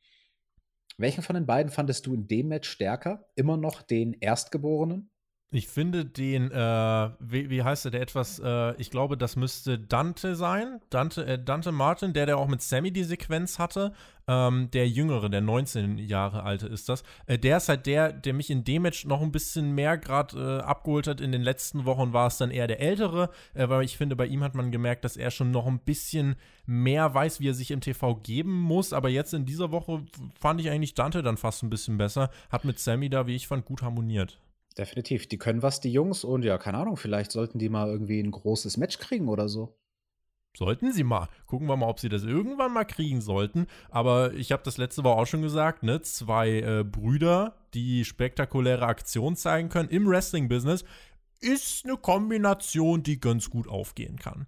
welchen 0.97 1.23
von 1.23 1.35
den 1.35 1.45
beiden 1.45 1.71
fandest 1.71 2.05
du 2.05 2.13
in 2.13 2.27
dem 2.27 2.49
Match 2.49 2.69
stärker? 2.69 3.25
Immer 3.35 3.57
noch 3.57 3.81
den 3.81 4.13
Erstgeborenen? 4.13 5.09
Ich 5.53 5.67
finde 5.67 6.05
den, 6.05 6.49
äh, 6.49 7.09
wie, 7.19 7.49
wie, 7.49 7.61
heißt 7.61 7.83
der, 7.83 7.91
der 7.91 8.01
etwas, 8.01 8.39
äh, 8.39 8.73
ich 8.77 8.89
glaube, 8.89 9.17
das 9.17 9.35
müsste 9.35 9.77
Dante 9.77 10.37
sein. 10.37 10.79
Dante, 10.89 11.25
äh, 11.25 11.43
Dante 11.43 11.73
Martin, 11.73 12.13
der, 12.13 12.25
der 12.25 12.37
auch 12.37 12.47
mit 12.47 12.61
Sammy 12.61 12.91
die 12.91 13.03
Sequenz 13.03 13.59
hatte. 13.59 13.91
Ähm, 14.29 14.71
der 14.71 14.87
Jüngere, 14.87 15.29
der 15.29 15.41
19 15.41 15.97
Jahre 15.97 16.43
alte 16.43 16.67
ist 16.67 16.87
das. 16.87 17.03
Äh, 17.25 17.37
der 17.37 17.57
ist 17.57 17.67
halt 17.67 17.85
der, 17.85 18.13
der 18.13 18.33
mich 18.33 18.49
in 18.49 18.63
dem 18.63 18.83
Match 18.83 19.03
noch 19.05 19.21
ein 19.21 19.33
bisschen 19.33 19.73
mehr 19.75 19.97
gerade 19.97 20.61
äh, 20.61 20.63
abgeholt 20.63 21.07
hat. 21.07 21.19
In 21.19 21.33
den 21.33 21.41
letzten 21.41 21.83
Wochen 21.83 22.13
war 22.13 22.27
es 22.27 22.37
dann 22.37 22.49
eher 22.49 22.67
der 22.67 22.79
Ältere, 22.79 23.29
äh, 23.53 23.67
weil 23.67 23.83
ich 23.83 23.97
finde, 23.97 24.15
bei 24.15 24.27
ihm 24.27 24.45
hat 24.45 24.55
man 24.55 24.71
gemerkt, 24.71 25.03
dass 25.03 25.17
er 25.17 25.31
schon 25.31 25.51
noch 25.51 25.67
ein 25.67 25.79
bisschen 25.79 26.37
mehr 26.65 27.13
weiß, 27.13 27.41
wie 27.41 27.49
er 27.49 27.55
sich 27.55 27.71
im 27.71 27.81
TV 27.81 28.15
geben 28.15 28.57
muss. 28.57 28.93
Aber 28.93 29.09
jetzt 29.09 29.33
in 29.33 29.45
dieser 29.45 29.71
Woche 29.71 30.05
fand 30.39 30.61
ich 30.61 30.69
eigentlich 30.69 30.93
Dante 30.93 31.23
dann 31.23 31.35
fast 31.35 31.61
ein 31.61 31.69
bisschen 31.69 31.97
besser. 31.97 32.29
Hat 32.49 32.63
mit 32.63 32.79
Sammy 32.79 33.09
da, 33.09 33.27
wie 33.27 33.35
ich 33.35 33.49
fand, 33.49 33.65
gut 33.65 33.81
harmoniert. 33.81 34.39
Definitiv. 34.77 35.27
Die 35.27 35.37
können 35.37 35.61
was, 35.61 35.81
die 35.81 35.91
Jungs. 35.91 36.23
Und 36.23 36.43
ja, 36.43 36.57
keine 36.57 36.77
Ahnung, 36.77 36.97
vielleicht 36.97 37.31
sollten 37.31 37.59
die 37.59 37.69
mal 37.69 37.89
irgendwie 37.89 38.19
ein 38.21 38.31
großes 38.31 38.77
Match 38.77 38.99
kriegen 38.99 39.27
oder 39.27 39.49
so. 39.49 39.75
Sollten 40.57 40.91
sie 40.91 41.03
mal. 41.03 41.29
Gucken 41.45 41.67
wir 41.67 41.77
mal, 41.77 41.87
ob 41.87 41.99
sie 41.99 42.09
das 42.09 42.23
irgendwann 42.23 42.73
mal 42.73 42.83
kriegen 42.83 43.21
sollten. 43.21 43.67
Aber 43.89 44.33
ich 44.33 44.51
habe 44.51 44.63
das 44.63 44.77
letzte 44.77 45.03
Woche 45.03 45.21
auch 45.21 45.27
schon 45.27 45.41
gesagt, 45.41 45.83
ne? 45.83 46.01
Zwei 46.01 46.59
äh, 46.59 46.83
Brüder, 46.83 47.55
die 47.73 48.03
spektakuläre 48.03 48.85
Aktionen 48.85 49.37
zeigen 49.37 49.69
können 49.69 49.89
im 49.89 50.07
Wrestling-Business, 50.07 50.83
ist 51.39 51.85
eine 51.85 51.97
Kombination, 51.97 53.01
die 53.01 53.19
ganz 53.19 53.49
gut 53.49 53.67
aufgehen 53.67 54.17
kann. 54.17 54.45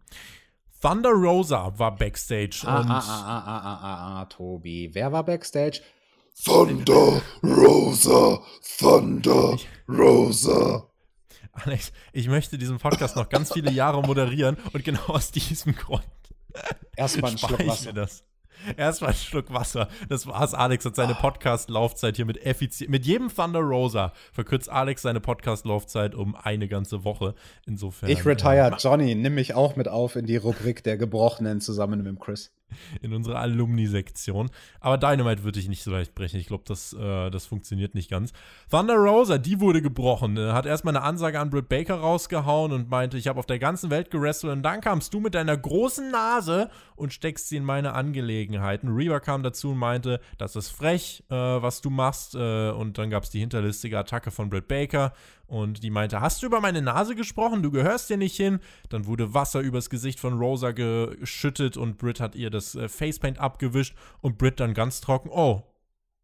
Thunder 0.82 1.12
Rosa 1.12 1.72
war 1.80 1.96
Backstage. 1.96 2.64
Ah, 2.66 2.82
und 2.82 2.90
ah, 2.90 3.00
ah, 3.00 3.24
ah, 3.26 3.44
ah, 3.46 3.62
ah, 3.64 3.80
ah, 3.82 4.22
ah, 4.22 4.26
Tobi. 4.26 4.90
Wer 4.92 5.14
war 5.14 5.24
Backstage? 5.24 5.82
Thunder 6.42 7.22
Rosa, 7.44 8.42
Thunder 8.80 9.58
Rosa. 9.88 10.90
Alex, 11.54 11.92
ich 12.12 12.28
möchte 12.28 12.58
diesen 12.58 12.80
Podcast 12.80 13.16
noch 13.16 13.30
ganz 13.30 13.54
viele 13.54 13.72
Jahre 13.72 14.02
moderieren 14.02 14.58
und 14.74 14.84
genau 14.84 15.04
aus 15.08 15.32
diesem 15.32 15.76
Grund. 15.76 16.04
Erstmal 16.98 17.30
einen 17.30 17.38
Schluck 17.38 17.66
Wasser. 17.66 17.94
Das. 17.94 18.24
Erstmal 18.78 19.12
einen 19.12 19.20
Schluck 19.20 19.54
Wasser. 19.54 19.88
Das 20.10 20.26
war's. 20.28 20.54
Alex 20.54 20.86
hat 20.86 20.96
seine 20.96 21.16
Podcast-Laufzeit 21.16 22.16
hier 22.16 22.26
mit 22.26 22.44
effizient. 22.46 22.90
Mit 22.90 23.06
jedem 23.06 23.34
Thunder 23.34 23.60
Rosa 23.60 24.12
verkürzt 24.32 24.70
Alex 24.70 25.04
seine 25.04 25.20
Podcast-Laufzeit 25.20 26.16
um 26.16 26.36
eine 26.36 26.68
ganze 26.68 27.04
Woche. 27.04 27.36
Insofern. 27.66 28.10
Ich 28.10 28.26
retire. 28.26 28.72
Äh, 28.72 28.78
Johnny, 28.80 29.16
nimm 29.16 29.36
mich 29.36 29.54
auch 29.54 29.76
mit 29.76 29.88
auf 29.88 30.16
in 30.16 30.26
die 30.26 30.38
Rubrik 30.38 30.84
der 30.84 30.98
Gebrochenen 30.98 31.62
zusammen 31.62 32.00
mit 32.00 32.08
dem 32.08 32.20
Chris. 32.20 32.52
In 33.02 33.14
unserer 33.14 33.40
Alumni-Sektion. 33.40 34.50
Aber 34.80 34.98
Dynamite 34.98 35.44
würde 35.44 35.60
ich 35.60 35.68
nicht 35.68 35.84
so 35.84 35.92
leicht 35.92 36.16
brechen. 36.16 36.40
Ich 36.40 36.48
glaube, 36.48 36.64
das, 36.68 36.94
äh, 36.94 37.30
das 37.30 37.46
funktioniert 37.46 37.96
nicht 37.96 38.10
ganz. 38.10 38.34
Thunder 38.70 38.96
Rosa, 38.96 39.38
die 39.38 39.60
wurde 39.60 39.82
gebrochen. 39.82 40.38
Äh, 40.38 40.52
hat 40.52 40.66
erstmal 40.66 40.96
eine 40.96 41.06
Ansage 41.06 41.40
an 41.40 41.50
Britt 41.50 41.70
Baker 41.70 41.96
rausgehauen 41.96 42.72
und 42.72 42.90
meinte, 42.90 43.18
ich 43.18 43.28
habe 43.28 43.40
auf 43.40 43.46
der 43.46 43.60
ganzen 43.60 43.90
Welt 43.90 44.12
gerestelt 44.12 44.54
und 44.54 44.64
dann 44.64 44.82
kamst 44.82 45.14
du 45.14 45.20
mit 45.20 45.36
deiner 45.36 45.58
großen 45.58 46.12
Nase 46.12 46.70
und 46.96 47.14
steckst 47.14 47.50
sie 47.50 47.58
in 47.58 47.64
meine 47.64 47.94
Angelegenheiten. 47.94 48.90
Reba 48.90 49.20
kam 49.20 49.44
dazu 49.44 49.72
und 49.72 49.78
meinte, 49.78 50.20
das 50.38 50.56
ist 50.56 50.70
frech, 50.70 51.24
äh, 51.30 51.36
was 51.36 51.82
du 51.82 51.90
machst. 51.90 52.36
Äh, 52.36 52.72
und 52.72 52.98
dann 52.98 53.10
gab 53.10 53.24
es 53.24 53.30
die 53.30 53.40
hinterlistige 53.40 53.98
Attacke 53.98 54.32
von 54.32 54.50
Britt 54.50 54.68
Baker 54.68 55.14
und 55.54 55.84
die 55.84 55.92
meinte, 55.92 56.20
hast 56.20 56.42
du 56.42 56.48
über 56.48 56.62
meine 56.62 56.82
Nase 56.82 57.14
gesprochen? 57.14 57.62
Du 57.62 57.70
gehörst 57.70 58.08
hier 58.08 58.18
nicht 58.18 58.36
hin. 58.36 58.60
Dann 58.90 59.06
wurde 59.06 59.36
Wasser 59.36 59.60
übers 59.60 59.92
Gesicht 59.92 60.20
von 60.20 60.34
Rosa 60.34 60.72
geschüttet 60.72 61.78
und 61.78 62.00
Britt 62.00 62.20
hat 62.20 62.34
ihr 62.34 62.50
das 62.50 62.74
äh, 62.74 62.90
Facepaint 62.90 63.38
abgewischt 63.38 63.96
und 64.22 64.40
Britt 64.40 64.60
dann 64.60 64.74
ganz 64.74 65.00
trocken, 65.00 65.30
oh, 65.32 65.62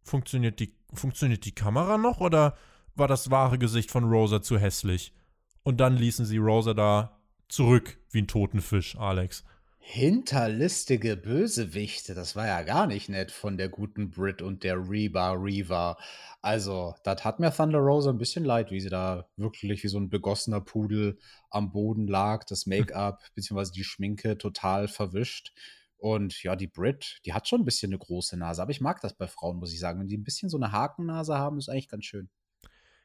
funktioniert 0.01 0.59
die, 0.59 0.73
funktioniert 0.95 1.45
die 1.45 1.53
Kamera 1.53 1.99
noch 1.99 2.21
oder 2.21 2.57
war 2.95 3.07
das 3.07 3.29
wahre 3.29 3.59
Gesicht 3.59 3.91
von 3.91 4.05
Rosa 4.05 4.41
zu 4.41 4.57
hässlich? 4.57 5.13
Und 5.61 5.79
dann 5.79 5.95
ließen 5.95 6.25
sie 6.25 6.37
Rosa 6.37 6.73
da 6.73 7.19
zurück 7.49 7.99
wie 8.09 8.23
ein 8.23 8.27
toten 8.27 8.61
Fisch, 8.61 8.97
Alex. 8.97 9.43
Hinterlistige 9.91 11.17
Bösewichte, 11.17 12.13
das 12.13 12.35
war 12.35 12.45
ja 12.45 12.61
gar 12.61 12.85
nicht 12.85 13.09
nett 13.09 13.31
von 13.31 13.57
der 13.57 13.69
guten 13.69 14.11
Brit 14.11 14.43
und 14.43 14.63
der 14.63 14.77
Reba 14.87 15.31
Reva. 15.31 15.97
Also, 16.43 16.93
das 17.03 17.25
hat 17.25 17.39
mir 17.39 17.51
Thunder 17.51 17.79
Rosa 17.79 18.11
ein 18.11 18.19
bisschen 18.19 18.45
leid, 18.45 18.69
wie 18.69 18.81
sie 18.81 18.91
da 18.91 19.27
wirklich 19.35 19.83
wie 19.83 19.87
so 19.87 19.97
ein 19.97 20.11
begossener 20.11 20.61
Pudel 20.61 21.17
am 21.49 21.71
Boden 21.71 22.05
lag, 22.07 22.43
das 22.43 22.65
Make-up 22.67 23.23
bzw. 23.33 23.71
die 23.73 23.83
Schminke 23.83 24.37
total 24.37 24.87
verwischt. 24.87 25.53
Und 25.97 26.43
ja, 26.43 26.55
die 26.55 26.67
Brit, 26.67 27.17
die 27.25 27.33
hat 27.33 27.47
schon 27.47 27.61
ein 27.61 27.65
bisschen 27.65 27.91
eine 27.91 27.97
große 27.97 28.37
Nase, 28.37 28.61
aber 28.61 28.69
ich 28.69 28.81
mag 28.81 29.01
das 29.01 29.15
bei 29.15 29.27
Frauen, 29.27 29.57
muss 29.57 29.73
ich 29.73 29.79
sagen. 29.79 29.99
Wenn 29.99 30.07
die 30.07 30.19
ein 30.19 30.23
bisschen 30.23 30.49
so 30.49 30.57
eine 30.57 30.71
Hakennase 30.71 31.35
haben, 31.35 31.57
ist 31.57 31.67
eigentlich 31.67 31.89
ganz 31.89 32.05
schön. 32.05 32.29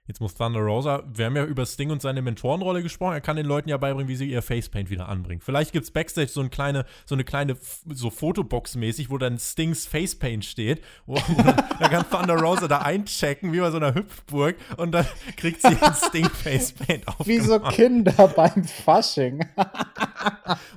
Jetzt 0.06 0.20
muss 0.20 0.34
Thunder 0.34 0.60
Rosa, 0.60 1.02
wir 1.06 1.24
haben 1.24 1.36
ja 1.36 1.46
über 1.46 1.64
Sting 1.64 1.90
und 1.90 2.02
seine 2.02 2.20
Mentorenrolle 2.20 2.82
gesprochen, 2.82 3.14
er 3.14 3.22
kann 3.22 3.36
den 3.36 3.46
Leuten 3.46 3.70
ja 3.70 3.78
beibringen, 3.78 4.06
wie 4.06 4.16
sie 4.16 4.28
ihr 4.28 4.42
Facepaint 4.42 4.90
wieder 4.90 5.08
anbringen. 5.08 5.40
Vielleicht 5.40 5.72
gibt 5.72 5.84
es 5.84 5.90
Backstage 5.90 6.28
so, 6.28 6.42
ein 6.42 6.50
kleine, 6.50 6.84
so 7.06 7.14
eine 7.14 7.24
kleine, 7.24 7.56
so 7.88 8.10
Fotobox-mäßig, 8.10 9.08
wo 9.08 9.16
dann 9.16 9.38
Stings 9.38 9.86
Facepaint 9.86 10.44
steht. 10.44 10.82
Wo, 11.06 11.14
da 11.80 11.88
kann 11.88 12.04
Thunder 12.10 12.36
Rosa 12.36 12.68
da 12.68 12.80
einchecken, 12.82 13.54
wie 13.54 13.60
bei 13.60 13.70
so 13.70 13.78
einer 13.78 13.94
Hüpfburg, 13.94 14.56
und 14.76 14.92
dann 14.92 15.06
kriegt 15.38 15.62
sie 15.62 15.68
ein 15.68 15.94
Sting 15.94 16.28
Facepaint 16.28 17.08
auf. 17.08 17.26
Wie 17.26 17.40
so 17.40 17.58
Kinder 17.60 18.28
beim 18.28 18.62
Fasching. 18.62 19.40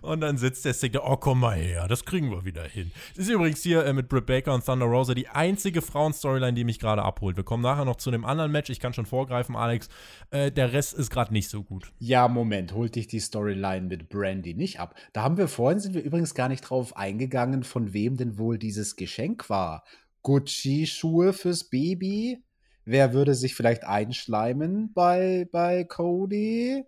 und 0.02 0.22
dann 0.22 0.38
sitzt 0.38 0.64
der 0.66 0.74
Sting 0.74 0.94
da, 0.94 1.02
oh 1.04 1.18
komm 1.18 1.42
mal 1.42 1.58
her, 1.58 1.88
das 1.88 2.06
kriegen 2.06 2.32
wir 2.32 2.46
wieder 2.46 2.64
hin. 2.64 2.92
Das 3.16 3.26
ist 3.26 3.32
übrigens 3.32 3.62
hier 3.62 3.86
äh, 3.86 3.94
mit 3.94 4.08
Britt 4.08 4.26
Baker 4.26 4.54
und 4.54 4.66
Thunder 4.66 4.86
Rosa 4.86 5.14
die 5.14 5.28
einzige 5.28 5.82
Frauen-Storyline, 5.82 6.54
die 6.54 6.64
mich 6.64 6.80
gerade 6.80 7.04
abholt. 7.04 7.36
Wir 7.36 7.44
kommen 7.44 7.64
nachher 7.64 7.86
noch 7.86 7.98
zu 7.98 8.10
einem 8.10 8.24
anderen 8.24 8.52
Match, 8.52 8.70
ich 8.70 8.80
kann 8.80 8.94
schon 8.94 9.06
vor 9.06 9.18
vorgreifen, 9.18 9.56
Alex. 9.56 9.90
Äh, 10.30 10.52
der 10.52 10.74
Rest 10.74 10.94
ist 10.94 11.10
gerade 11.10 11.34
nicht 11.34 11.50
so 11.50 11.64
gut. 11.64 11.92
Ja, 11.98 12.28
Moment, 12.28 12.74
holt 12.74 12.96
dich 12.96 13.08
die 13.08 13.20
Storyline 13.20 13.88
mit 13.88 14.10
Brandy 14.10 14.54
nicht 14.54 14.80
ab. 14.80 14.96
Da 15.14 15.24
haben 15.24 15.38
wir 15.38 15.48
vorhin, 15.48 15.80
sind 15.80 15.96
wir 15.96 16.04
übrigens 16.04 16.36
gar 16.36 16.50
nicht 16.50 16.62
drauf 16.62 16.96
eingegangen, 16.96 17.64
von 17.64 17.94
wem 17.94 18.16
denn 18.16 18.38
wohl 18.38 18.60
dieses 18.60 18.96
Geschenk 18.96 19.50
war. 19.50 19.84
Gucci-Schuhe 20.22 21.34
fürs 21.34 21.64
Baby? 21.64 22.44
Wer 22.86 23.14
würde 23.14 23.34
sich 23.34 23.56
vielleicht 23.56 23.86
einschleimen 23.86 24.94
bei, 24.94 25.48
bei 25.52 25.84
Cody? 25.84 26.84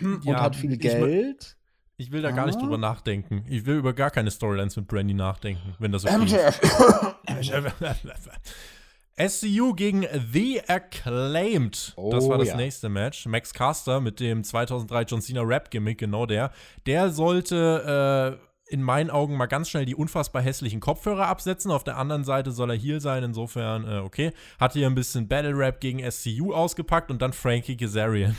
Und 0.00 0.24
ja, 0.24 0.40
hat 0.40 0.56
viel 0.56 0.78
Geld? 0.78 1.56
Ich, 1.96 2.10
will 2.10 2.22
da 2.22 2.28
ah. 2.28 2.32
gar 2.32 2.46
nicht 2.46 2.58
ah. 2.58 2.60
drüber 2.60 2.78
nachdenken. 2.78 3.44
Ich 3.48 3.66
will 3.66 3.76
über 3.76 3.92
gar 3.92 4.10
keine 4.10 4.30
Storylines 4.30 4.76
mit 4.76 4.88
Brandy 4.88 5.14
nachdenken, 5.14 5.74
wenn 5.78 5.92
das 5.92 6.04
okay 6.04 6.48
ist. 9.16 9.42
SCU 9.42 9.72
gegen 9.76 10.04
The 10.32 10.62
Acclaimed. 10.66 11.92
Oh, 11.96 12.10
das 12.10 12.28
war 12.28 12.38
das 12.38 12.48
ja. 12.48 12.56
nächste 12.56 12.88
Match. 12.88 13.26
Max 13.26 13.54
Caster 13.54 14.00
mit 14.00 14.18
dem 14.18 14.42
2003 14.42 15.02
John 15.02 15.22
Cena 15.22 15.42
Rap-Gimmick, 15.42 15.98
genau 15.98 16.26
der. 16.26 16.50
Der 16.86 17.10
sollte 17.10 18.38
äh, 18.40 18.72
in 18.72 18.82
meinen 18.82 19.10
Augen 19.10 19.36
mal 19.36 19.46
ganz 19.46 19.68
schnell 19.68 19.84
die 19.84 19.94
unfassbar 19.94 20.42
hässlichen 20.42 20.80
Kopfhörer 20.80 21.28
absetzen. 21.28 21.70
Auf 21.70 21.84
der 21.84 21.96
anderen 21.96 22.24
Seite 22.24 22.50
soll 22.50 22.70
er 22.70 22.76
hier 22.76 23.00
sein, 23.00 23.22
insofern, 23.22 23.86
äh, 23.86 23.98
okay. 23.98 24.32
Hat 24.58 24.72
hier 24.72 24.88
ein 24.88 24.96
bisschen 24.96 25.28
Battle 25.28 25.56
Rap 25.56 25.80
gegen 25.80 26.00
SCU 26.10 26.52
ausgepackt 26.52 27.10
und 27.12 27.22
dann 27.22 27.32
Frankie 27.32 27.76
Kazarian 27.76 28.34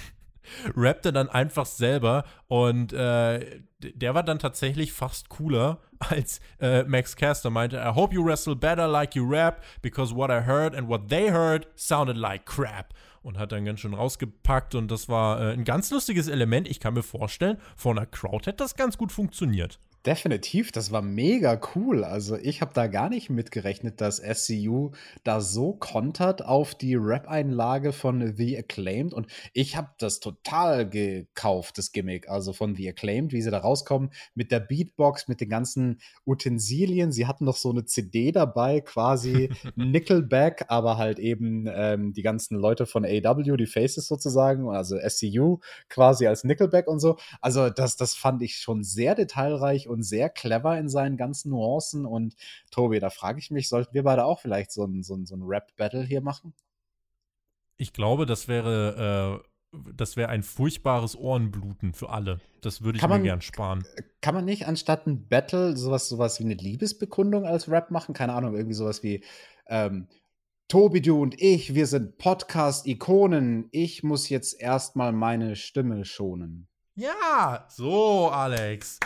rappte 0.76 1.12
dann 1.14 1.30
einfach 1.30 1.66
selber 1.66 2.24
und 2.48 2.94
äh, 2.94 3.62
der 3.80 4.14
war 4.16 4.24
dann 4.24 4.40
tatsächlich 4.40 4.94
fast 4.94 5.30
cooler 5.30 5.80
als 6.00 6.40
äh, 6.60 6.84
Max 6.84 7.16
Caster 7.16 7.50
meinte. 7.50 7.78
I 7.78 7.94
hope 7.94 8.14
you 8.14 8.26
wrestle 8.26 8.56
better 8.56 8.88
like 8.88 9.16
you 9.16 9.28
rap 9.28 9.64
because 9.82 10.16
what 10.16 10.30
I 10.30 10.46
heard 10.46 10.76
and 10.76 10.88
what 10.88 11.10
they 11.10 11.32
heard 11.32 11.68
sounded 11.76 12.18
like 12.18 12.46
crap. 12.46 12.94
Und 13.22 13.40
hat 13.40 13.52
dann 13.52 13.66
ganz 13.66 13.80
schön 13.80 13.96
rausgepackt 13.96 14.76
und 14.76 14.92
das 14.92 15.10
war 15.10 15.42
äh, 15.42 15.54
ein 15.54 15.64
ganz 15.64 15.90
lustiges 15.90 16.28
Element. 16.28 16.68
Ich 16.68 16.80
kann 16.80 16.94
mir 16.94 17.02
vorstellen, 17.02 17.58
vor 17.76 17.92
einer 17.92 18.06
Crowd 18.06 18.46
hätte 18.46 18.58
das 18.58 18.76
ganz 18.76 19.00
gut 19.00 19.12
funktioniert. 19.12 19.80
Definitiv, 20.06 20.72
das 20.72 20.92
war 20.92 21.02
mega 21.02 21.60
cool. 21.74 22.04
Also 22.04 22.38
ich 22.38 22.62
habe 22.62 22.74
da 22.76 22.86
gar 22.86 23.10
nicht 23.10 23.32
mitgerechnet, 23.32 24.02
dass 24.02 24.18
SCU 24.18 24.92
da 25.24 25.42
so 25.42 25.74
kontert 25.74 26.46
auf 26.46 26.76
die 26.76 26.94
Rap-Einlage 26.94 27.92
von 27.92 28.36
The 28.38 28.56
Acclaimed. 28.56 29.16
Und 29.16 29.26
ich 29.54 29.76
habe 29.76 29.90
das 29.98 30.20
total 30.20 30.88
gekauft, 30.88 31.80
das 31.80 31.92
Gimmick. 31.92 32.30
Also 32.30 32.54
von 32.54 32.76
The 32.76 32.90
Acclaimed, 32.90 33.34
wie 33.34 33.42
sie 33.42 33.50
da 33.50 33.58
rauskommen, 33.58 34.12
mit 34.36 34.52
der 34.52 34.60
Beatbox, 34.60 35.28
mit 35.28 35.42
den 35.42 35.50
ganzen 35.50 36.00
Utensilien. 36.24 37.12
Sie 37.12 37.26
hatten 37.26 37.46
noch 37.46 37.58
so 37.58 37.72
eine 37.72 37.86
CD 37.86 38.32
dabei, 38.32 38.82
quasi 38.82 39.50
Nickelback, 39.76 40.66
aber 40.68 40.98
halt 40.98 41.18
eben 41.18 41.66
ähm, 41.68 42.14
die 42.14 42.22
ganzen 42.22 42.60
Leute 42.60 42.86
von 42.86 43.06
AW, 43.06 43.58
die 43.58 43.66
Faces 43.66 44.08
sozusagen, 44.08 44.70
also 44.70 44.98
SCU 45.00 45.58
quasi 45.90 46.28
als 46.28 46.44
Nickelback 46.44 46.88
und 46.88 47.00
so. 47.00 47.18
Also 47.42 47.72
das, 47.72 47.96
das 47.98 48.14
fand 48.14 48.44
ich 48.44 48.58
schon 48.58 48.84
sehr 48.84 49.16
detailreich 49.16 49.88
und 49.95 49.95
sehr 50.04 50.30
clever 50.30 50.78
in 50.78 50.90
seinen 50.90 51.18
ganzen 51.18 51.52
Nuancen. 51.52 52.06
Und 52.06 52.36
Tobi, 52.72 53.00
da 53.00 53.10
frage 53.10 53.40
ich 53.40 53.52
mich, 53.52 53.70
sollten 53.70 53.94
wir 53.94 54.04
beide 54.04 54.26
auch 54.26 54.40
vielleicht 54.40 54.72
so 54.72 54.84
ein, 54.86 55.04
so 55.04 55.16
ein, 55.16 55.26
so 55.26 55.36
ein 55.36 55.44
Rap-Battle 55.44 56.04
hier 56.04 56.22
machen? 56.22 56.54
Ich 57.78 57.94
glaube, 57.94 58.26
das 58.26 58.48
wäre, 58.48 59.42
äh, 59.74 59.80
das 59.96 60.16
wäre 60.16 60.30
ein 60.30 60.44
furchtbares 60.44 61.18
Ohrenbluten 61.18 61.94
für 61.94 62.10
alle. 62.10 62.40
Das 62.62 62.82
würde 62.82 62.98
ich 62.98 63.02
kann 63.02 63.10
mir 63.10 63.18
man, 63.18 63.24
gern 63.24 63.42
sparen. 63.42 63.86
Kann 64.22 64.36
man 64.36 64.46
nicht 64.46 64.68
anstatt 64.68 65.08
ein 65.08 65.28
Battle 65.28 65.76
sowas, 65.76 66.10
sowas 66.10 66.40
wie 66.40 66.46
eine 66.46 66.56
Liebesbekundung 66.56 67.46
als 67.46 67.70
Rap 67.70 67.92
machen? 67.92 68.14
Keine 68.14 68.34
Ahnung, 68.34 68.56
irgendwie 68.56 68.76
sowas 68.76 69.04
wie 69.04 69.24
ähm, 69.68 70.08
Tobi, 70.68 71.00
du 71.00 71.22
und 71.22 71.40
ich, 71.40 71.76
wir 71.76 71.86
sind 71.86 72.18
Podcast-Ikonen. 72.18 73.68
Ich 73.72 74.02
muss 74.02 74.30
jetzt 74.30 74.60
erstmal 74.60 75.12
meine 75.12 75.56
Stimme 75.56 76.06
schonen. 76.06 76.68
Ja, 76.96 77.68
so, 77.70 78.30
Alex. 78.30 79.00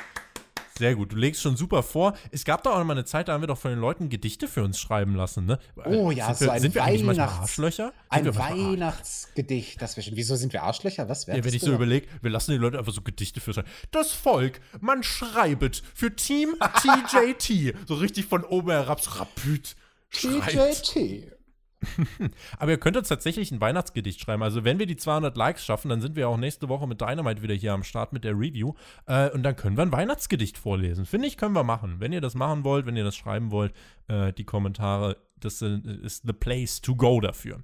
Sehr 0.80 0.96
gut, 0.96 1.12
du 1.12 1.18
legst 1.18 1.42
schon 1.42 1.58
super 1.58 1.84
vor. 1.84 2.13
Es 2.32 2.46
gab 2.46 2.63
doch 2.63 2.72
auch 2.72 2.84
mal 2.86 2.94
eine 2.94 3.04
Zeit, 3.04 3.28
da 3.28 3.34
haben 3.34 3.42
wir 3.42 3.48
doch 3.48 3.58
von 3.58 3.70
den 3.70 3.82
Leuten 3.82 4.08
Gedichte 4.08 4.48
für 4.48 4.63
uns 4.63 4.80
schreiben 4.80 5.13
lassen, 5.13 5.46
ne? 5.46 5.60
Oh 5.76 6.10
ja, 6.10 6.34
sind 6.34 6.48
so 6.48 6.52
ein 6.52 6.62
sind 6.62 6.74
wir 6.74 6.86
eigentlich 6.86 7.04
manchmal 7.04 7.28
Arschlöcher? 7.28 7.92
Ein 8.08 8.34
Weihnachtsgedicht, 8.34 9.82
das 9.82 9.98
wir 9.98 10.04
schon. 10.04 10.15
Wieso 10.15 10.38
sind 10.38 10.54
wir 10.54 10.63
Arschlöcher? 10.63 11.10
Was 11.10 11.28
wäre 11.28 11.38
Ja, 11.38 11.44
wenn 11.44 11.54
ich 11.54 11.63
so 11.63 11.74
überlege, 11.74 12.08
wir 12.22 12.32
lassen 12.32 12.52
die 12.52 12.58
Leute 12.58 12.80
einfach 12.80 12.94
so 12.94 13.02
Gedichte 13.02 13.42
für 13.42 13.54
schreiben. 13.54 13.68
Das 13.92 14.13
Volk, 14.13 14.62
man 14.80 15.04
schreibet 15.04 15.84
für 15.94 16.15
Team 16.15 16.56
TJT. 16.58 17.76
so 17.86 17.96
richtig 17.96 18.28
von 18.28 18.46
oben 18.46 18.72
herab, 18.72 19.02
so 19.02 19.12
rapid. 19.12 19.76
TJT. 20.12 21.38
Aber 22.60 22.72
ihr 22.72 22.78
könnt 22.78 22.98
uns 22.98 23.08
tatsächlich 23.08 23.52
ein 23.52 23.62
Weihnachtsgedicht 23.62 24.20
schreiben. 24.20 24.44
Also, 24.44 24.63
wenn 24.63 24.80
wir 24.80 24.86
die 24.86 24.98
200 24.98 25.36
Likes 25.38 25.65
schaffen, 25.65 25.89
dann 25.89 26.02
sind 26.02 26.15
wir 26.15 26.28
auch 26.30 26.38
nächste 26.38 26.70
Woche 26.70 26.88
mit 26.88 27.02
Dynamite 27.02 27.42
wieder 27.42 27.54
hier 27.54 27.74
am 27.74 27.84
Start 27.84 28.13
mit 28.13 28.24
der 28.24 28.34
Review. 28.34 28.74
Äh, 29.06 29.30
und 29.32 29.44
dann 29.44 29.56
können 29.56 29.78
wir 29.78 29.84
ein 29.84 29.92
Weihnachtsgedicht 29.92 30.58
vorlesen. 30.58 31.06
Finde 31.06 31.28
ich, 31.28 31.38
können 31.38 31.54
wir 31.54 31.63
machen. 31.63 32.00
Wenn 32.00 32.13
ihr 32.13 32.22
das 32.22 32.36
machen 32.36 32.63
wollt, 32.63 32.86
wenn 32.86 32.98
ihr 32.98 33.04
das 33.04 33.15
schreiben 33.15 33.52
wollt, 33.52 33.74
äh, 34.08 34.34
die 34.34 34.44
Kommentare, 34.44 35.18
das 35.39 35.62
ist 35.62 36.24
the 36.26 36.34
place 36.34 36.82
to 36.82 36.96
go 36.96 37.22
dafür. 37.22 37.63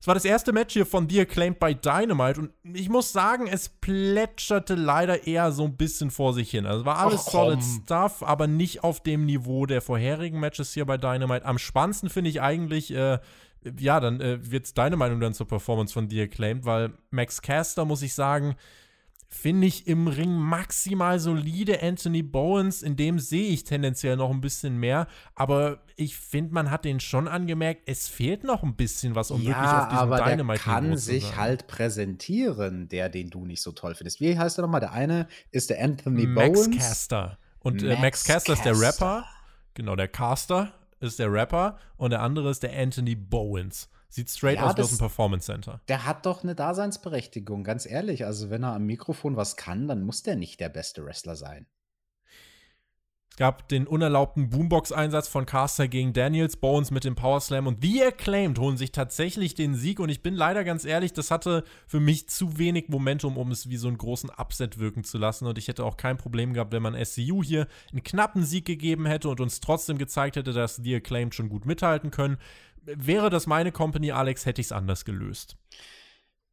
Es 0.00 0.06
war 0.06 0.14
das 0.14 0.24
erste 0.24 0.52
Match 0.52 0.74
hier 0.74 0.86
von 0.86 1.08
The 1.08 1.20
Acclaimed 1.20 1.58
bei 1.58 1.74
Dynamite 1.74 2.40
und 2.40 2.52
ich 2.62 2.88
muss 2.88 3.12
sagen, 3.12 3.46
es 3.46 3.68
plätscherte 3.68 4.74
leider 4.74 5.26
eher 5.26 5.52
so 5.52 5.64
ein 5.64 5.76
bisschen 5.76 6.10
vor 6.10 6.34
sich 6.34 6.50
hin. 6.50 6.66
Also 6.66 6.84
war 6.84 6.98
alles 6.98 7.24
Ach, 7.26 7.32
solid 7.32 7.62
Stuff, 7.62 8.22
aber 8.22 8.46
nicht 8.46 8.84
auf 8.84 9.02
dem 9.02 9.24
Niveau 9.24 9.66
der 9.66 9.80
vorherigen 9.80 10.38
Matches 10.38 10.74
hier 10.74 10.84
bei 10.84 10.96
Dynamite. 10.96 11.44
Am 11.44 11.58
spannendsten 11.58 12.10
finde 12.10 12.30
ich 12.30 12.40
eigentlich, 12.40 12.92
äh, 12.92 13.18
ja, 13.78 13.98
dann 13.98 14.20
äh, 14.20 14.38
wird 14.50 14.76
deine 14.78 14.96
Meinung 14.96 15.18
dann 15.18 15.34
zur 15.34 15.48
Performance 15.48 15.92
von 15.92 16.08
The 16.08 16.22
Acclaimed, 16.22 16.64
weil 16.64 16.92
Max 17.10 17.42
Caster, 17.42 17.84
muss 17.84 18.02
ich 18.02 18.14
sagen, 18.14 18.54
finde 19.28 19.66
ich 19.66 19.86
im 19.86 20.08
Ring 20.08 20.34
maximal 20.34 21.18
solide. 21.18 21.82
Anthony 21.82 22.22
Bowens, 22.22 22.82
in 22.82 22.96
dem 22.96 23.18
sehe 23.18 23.48
ich 23.48 23.64
tendenziell 23.64 24.16
noch 24.16 24.30
ein 24.30 24.40
bisschen 24.40 24.78
mehr. 24.78 25.08
Aber 25.34 25.80
ich 25.96 26.16
finde, 26.16 26.54
man 26.54 26.70
hat 26.70 26.84
den 26.84 27.00
schon 27.00 27.28
angemerkt, 27.28 27.82
es 27.86 28.08
fehlt 28.08 28.44
noch 28.44 28.62
ein 28.62 28.76
bisschen 28.76 29.14
was, 29.14 29.30
um 29.30 29.42
ja, 29.42 29.48
wirklich 29.48 29.68
auf 29.68 29.88
diesem 29.88 29.98
aber 29.98 30.16
Dynamite 30.18 30.64
der 30.64 30.72
kann 30.72 30.96
sich 30.96 31.36
halt 31.36 31.66
präsentieren, 31.66 32.88
der, 32.88 33.08
den 33.08 33.30
du 33.30 33.44
nicht 33.44 33.62
so 33.62 33.72
toll 33.72 33.94
findest. 33.94 34.20
Wie 34.20 34.38
heißt 34.38 34.58
der 34.58 34.62
nochmal? 34.62 34.80
Der 34.80 34.92
eine 34.92 35.26
ist 35.50 35.70
der 35.70 35.82
Anthony 35.82 36.26
Max 36.26 36.60
Bowens. 36.60 36.78
Caster. 36.78 37.38
Und 37.60 37.82
äh, 37.82 37.88
Max 37.88 38.00
Max 38.00 38.24
Caster 38.24 38.52
ist 38.52 38.64
der. 38.64 38.78
Rapper. 38.78 39.24
Genau, 39.74 39.96
der 39.96 40.08
Caster 40.08 40.72
ist 41.00 41.18
der 41.18 41.32
Rapper. 41.32 41.78
Und 41.96 42.10
der 42.10 42.22
andere 42.22 42.50
ist 42.50 42.62
der 42.62 42.78
Anthony 42.78 43.14
Bowens. 43.14 43.88
Sieht 44.08 44.30
straight 44.30 44.56
Ja, 44.56 44.66
aus 44.70 44.76
wie 44.76 44.82
aus 44.82 44.90
dem 44.90 44.98
Performance 44.98 45.46
Center. 45.46 45.80
Der 45.88 46.06
hat 46.06 46.26
doch 46.26 46.42
eine 46.42 46.54
Daseinsberechtigung, 46.54 47.64
ganz 47.64 47.86
ehrlich. 47.86 48.24
Also, 48.24 48.50
wenn 48.50 48.62
er 48.62 48.74
am 48.74 48.86
Mikrofon 48.86 49.36
was 49.36 49.56
kann, 49.56 49.88
dann 49.88 50.02
muss 50.02 50.22
der 50.22 50.36
nicht 50.36 50.60
der 50.60 50.68
beste 50.68 51.04
Wrestler 51.04 51.36
sein. 51.36 51.66
Es 53.36 53.38
gab 53.38 53.68
den 53.68 53.86
unerlaubten 53.86 54.48
Boombox-Einsatz 54.48 55.28
von 55.28 55.44
Caster 55.44 55.88
gegen 55.88 56.14
Daniels, 56.14 56.56
Bowens 56.56 56.90
mit 56.90 57.04
dem 57.04 57.16
Powerslam 57.16 57.66
und 57.66 57.82
The 57.82 58.04
Acclaimed 58.04 58.58
holen 58.58 58.78
sich 58.78 58.92
tatsächlich 58.92 59.54
den 59.54 59.74
Sieg 59.74 60.00
und 60.00 60.08
ich 60.08 60.22
bin 60.22 60.32
leider 60.32 60.64
ganz 60.64 60.86
ehrlich, 60.86 61.12
das 61.12 61.30
hatte 61.30 61.62
für 61.86 62.00
mich 62.00 62.30
zu 62.30 62.56
wenig 62.56 62.88
Momentum, 62.88 63.36
um 63.36 63.50
es 63.50 63.68
wie 63.68 63.76
so 63.76 63.88
einen 63.88 63.98
großen 63.98 64.30
Upset 64.30 64.78
wirken 64.78 65.04
zu 65.04 65.18
lassen 65.18 65.46
und 65.46 65.58
ich 65.58 65.68
hätte 65.68 65.84
auch 65.84 65.98
kein 65.98 66.16
Problem 66.16 66.54
gehabt, 66.54 66.72
wenn 66.72 66.80
man 66.80 66.96
SCU 67.04 67.44
hier 67.44 67.66
einen 67.92 68.02
knappen 68.02 68.42
Sieg 68.42 68.64
gegeben 68.64 69.04
hätte 69.04 69.28
und 69.28 69.38
uns 69.42 69.60
trotzdem 69.60 69.98
gezeigt 69.98 70.36
hätte, 70.36 70.54
dass 70.54 70.76
The 70.76 70.94
Acclaimed 70.94 71.34
schon 71.34 71.50
gut 71.50 71.66
mithalten 71.66 72.10
können. 72.10 72.38
Wäre 72.86 73.30
das 73.30 73.46
meine 73.46 73.72
Company, 73.72 74.12
Alex, 74.12 74.46
hätte 74.46 74.60
ich 74.60 74.68
es 74.68 74.72
anders 74.72 75.04
gelöst. 75.04 75.56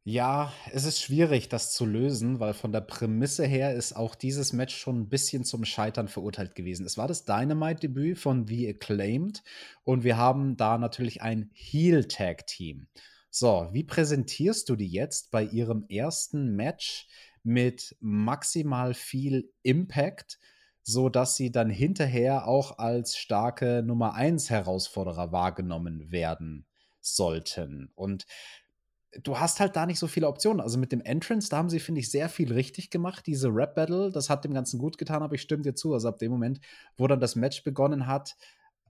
Ja, 0.06 0.52
es 0.70 0.84
ist 0.84 1.00
schwierig, 1.00 1.48
das 1.48 1.72
zu 1.72 1.86
lösen, 1.86 2.38
weil 2.38 2.52
von 2.52 2.72
der 2.72 2.82
Prämisse 2.82 3.46
her 3.46 3.74
ist 3.74 3.94
auch 3.94 4.14
dieses 4.14 4.52
Match 4.52 4.76
schon 4.76 5.00
ein 5.00 5.08
bisschen 5.08 5.44
zum 5.44 5.64
Scheitern 5.64 6.08
verurteilt 6.08 6.54
gewesen. 6.54 6.84
Es 6.84 6.98
war 6.98 7.08
das 7.08 7.24
Dynamite-Debüt 7.24 8.18
von 8.18 8.46
The 8.46 8.68
Acclaimed 8.68 9.42
und 9.82 10.04
wir 10.04 10.18
haben 10.18 10.58
da 10.58 10.76
natürlich 10.76 11.22
ein 11.22 11.50
Heel-Tag-Team. 11.54 12.86
So, 13.30 13.70
wie 13.72 13.84
präsentierst 13.84 14.68
du 14.68 14.76
die 14.76 14.88
jetzt 14.88 15.30
bei 15.30 15.42
ihrem 15.42 15.86
ersten 15.88 16.54
Match 16.54 17.08
mit 17.42 17.96
maximal 18.00 18.92
viel 18.92 19.50
Impact, 19.62 20.38
so 20.84 21.08
dass 21.08 21.36
sie 21.36 21.50
dann 21.50 21.70
hinterher 21.70 22.46
auch 22.46 22.78
als 22.78 23.16
starke 23.16 23.82
Nummer 23.82 24.14
1 24.14 24.50
Herausforderer 24.50 25.32
wahrgenommen 25.32 26.12
werden 26.12 26.66
sollten? 27.00 27.90
Und 27.94 28.26
du 29.22 29.38
hast 29.38 29.60
halt 29.60 29.76
da 29.76 29.86
nicht 29.86 29.98
so 29.98 30.06
viele 30.06 30.28
Optionen. 30.28 30.60
Also 30.60 30.78
mit 30.78 30.92
dem 30.92 31.00
Entrance, 31.00 31.48
da 31.48 31.56
haben 31.56 31.70
sie, 31.70 31.80
finde 31.80 32.00
ich, 32.00 32.10
sehr 32.10 32.28
viel 32.28 32.52
richtig 32.52 32.90
gemacht. 32.90 33.26
Diese 33.26 33.48
Rap-Battle, 33.48 34.10
das 34.10 34.28
hat 34.30 34.44
dem 34.44 34.54
Ganzen 34.54 34.78
gut 34.78 34.98
getan, 34.98 35.22
aber 35.22 35.34
ich 35.34 35.42
stimme 35.42 35.62
dir 35.62 35.74
zu. 35.74 35.94
Also 35.94 36.08
ab 36.08 36.18
dem 36.18 36.30
Moment, 36.30 36.60
wo 36.96 37.06
dann 37.06 37.20
das 37.20 37.36
Match 37.36 37.64
begonnen 37.64 38.06
hat, 38.06 38.36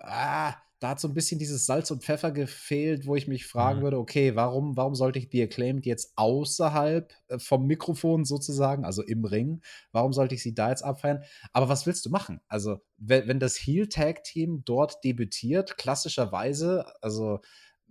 ah, 0.01 0.55
da 0.85 0.91
hat 0.91 1.01
so 1.01 1.09
ein 1.09 1.14
bisschen 1.14 1.39
dieses 1.39 1.64
Salz 1.64 1.91
und 1.91 2.05
Pfeffer 2.05 2.30
gefehlt, 2.30 3.07
wo 3.07 3.16
ich 3.16 3.26
mich 3.26 3.47
fragen 3.47 3.80
Mhm. 3.80 3.85
würde, 3.85 3.99
okay, 3.99 4.37
warum, 4.37 4.76
warum 4.76 4.95
sollte 4.95 5.18
ich 5.18 5.30
The 5.32 5.45
Acclaimed 5.45 5.87
jetzt 5.87 6.12
außerhalb 6.16 7.11
äh, 7.28 7.39
vom 7.39 7.66
Mikrofon 7.66 8.26
sozusagen, 8.26 8.85
also 8.85 9.03
im 9.03 9.24
Ring, 9.24 9.62
warum 9.93 10.12
sollte 10.12 10.35
ich 10.35 10.43
sie 10.43 10.55
da 10.55 10.68
jetzt 10.68 10.82
abfeiern? 10.85 11.24
Aber 11.55 11.70
was 11.70 11.87
willst 11.87 12.05
du 12.05 12.11
machen? 12.11 12.43
Also, 12.49 12.80
wenn, 12.99 13.26
wenn 13.28 13.41
das 13.41 13.57
Heel-Tag-Team 13.57 14.64
dort 14.66 15.03
debütiert, 15.05 15.78
klassischerweise, 15.78 16.85
also 17.01 17.41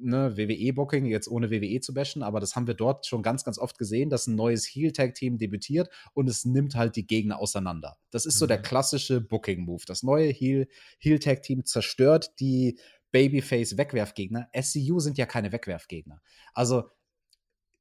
ne, 0.04 0.36
WWE-Booking, 0.38 1.06
jetzt 1.06 1.28
ohne 1.28 1.49
WWE 1.49 1.80
zu 1.80 1.93
bashen, 1.93 2.24
aber 2.24 2.39
das 2.39 2.56
haben 2.56 2.68
wir 2.68 2.74
dort 2.74 3.06
schon 3.06 3.24
ganz, 3.24 3.43
ganz 3.43 3.58
oft 3.58 3.78
gesehen, 3.78 4.10
dass 4.10 4.28
ein 4.28 4.36
neues 4.36 4.66
Heel-Tag-Team 4.68 5.38
debütiert 5.38 5.89
und 6.14 6.30
es 6.30 6.45
nimmt 6.45 6.76
halt 6.76 6.95
die 6.95 7.08
Gegner 7.08 7.39
auseinander. 7.39 7.97
Das 8.12 8.26
ist 8.26 8.38
so 8.38 8.45
der 8.47 8.60
Mhm. 8.60 8.64
klassische 8.64 9.22
Booking-Move. 9.22 9.84
Das 9.88 10.04
neue 10.04 10.30
Heel- 10.30 10.68
Heel-Tag-Team 10.99 11.66
zerstört 11.66 12.39
die 12.39 12.78
Babyface-Wegwerfgegner. 13.12 14.49
SCU 14.54 14.99
sind 14.99 15.18
ja 15.18 15.26
keine 15.26 15.51
Wegwerfgegner. 15.51 16.22
Also, 16.54 16.84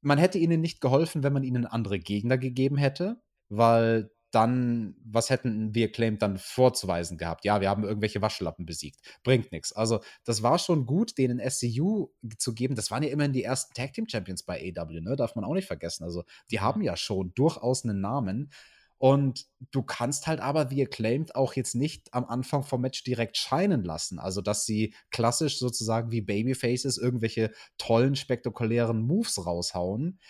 man 0.01 0.19
hätte 0.19 0.39
ihnen 0.39 0.61
nicht 0.61 0.81
geholfen, 0.81 1.23
wenn 1.23 1.33
man 1.33 1.45
ihnen 1.45 1.65
andere 1.67 1.99
Gegner 1.99 2.39
gegeben 2.39 2.77
hätte, 2.77 3.21
weil 3.49 4.11
dann, 4.35 4.97
was 5.05 5.31
hätten 5.31 5.75
wir 5.75 5.87
Acclaimed 5.87 6.23
dann 6.23 6.39
vorzuweisen 6.39 7.19
gehabt? 7.19 7.45
Ja, 7.45 7.61
wir 7.61 7.69
haben 7.69 7.85
irgendwelche 7.85 8.23
Waschlappen 8.23 8.67
besiegt. 8.67 9.01
Bringt 9.23 9.53
nichts. 9.53 9.73
Also, 9.73 10.01
das 10.25 10.43
war 10.43 10.59
schon 10.59 10.87
gut, 10.87 11.19
denen 11.19 11.39
SCU 11.39 12.09
zu 12.39 12.55
geben. 12.55 12.75
Das 12.75 12.91
waren 12.91 13.03
ja 13.03 13.11
immerhin 13.11 13.33
die 13.33 13.45
ersten 13.45 13.75
Tag 13.75 13.93
Team 13.93 14.09
Champions 14.09 14.43
bei 14.43 14.73
AW, 14.77 15.01
ne? 15.01 15.17
Darf 15.17 15.35
man 15.37 15.45
auch 15.45 15.55
nicht 15.55 15.67
vergessen. 15.67 16.05
Also, 16.05 16.25
die 16.51 16.61
haben 16.61 16.83
ja 16.83 16.97
schon 16.97 17.33
durchaus 17.35 17.85
einen 17.85 18.01
Namen. 18.01 18.51
Und 18.99 19.47
du 19.73 19.83
kannst 19.83 20.29
halt 20.29 20.39
aber 20.39 20.71
wie 20.71 20.83
Acclaimed 20.83 21.35
auch 21.35 21.55
jetzt 21.55 21.75
nicht 21.75 22.15
am 22.15 22.25
Anfang 22.25 22.63
vom 22.63 22.83
Match 22.83 23.03
direkt 23.03 23.37
scheinen 23.37 23.83
lassen. 23.83 24.21
Also, 24.21 24.41
dass 24.41 24.65
sie 24.65 24.95
klassisch 25.11 25.59
sozusagen 25.59 26.13
wie 26.13 26.21
Babyfaces 26.21 26.99
irgendwelche 26.99 27.51
tollen, 27.79 28.15
spektakulären 28.15 29.03
Moves 29.03 29.45
raushauen. 29.45 30.21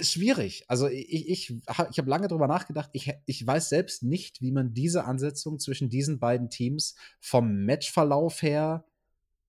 Schwierig. 0.00 0.64
Also, 0.68 0.88
ich, 0.88 1.28
ich, 1.28 1.50
ich 1.50 1.68
habe 1.68 2.10
lange 2.10 2.28
drüber 2.28 2.46
nachgedacht. 2.46 2.90
Ich, 2.92 3.12
ich 3.26 3.46
weiß 3.46 3.68
selbst 3.68 4.02
nicht, 4.02 4.40
wie 4.40 4.52
man 4.52 4.74
diese 4.74 5.04
Ansetzung 5.04 5.58
zwischen 5.58 5.90
diesen 5.90 6.18
beiden 6.18 6.50
Teams 6.50 6.94
vom 7.20 7.64
Matchverlauf 7.64 8.42
her 8.42 8.84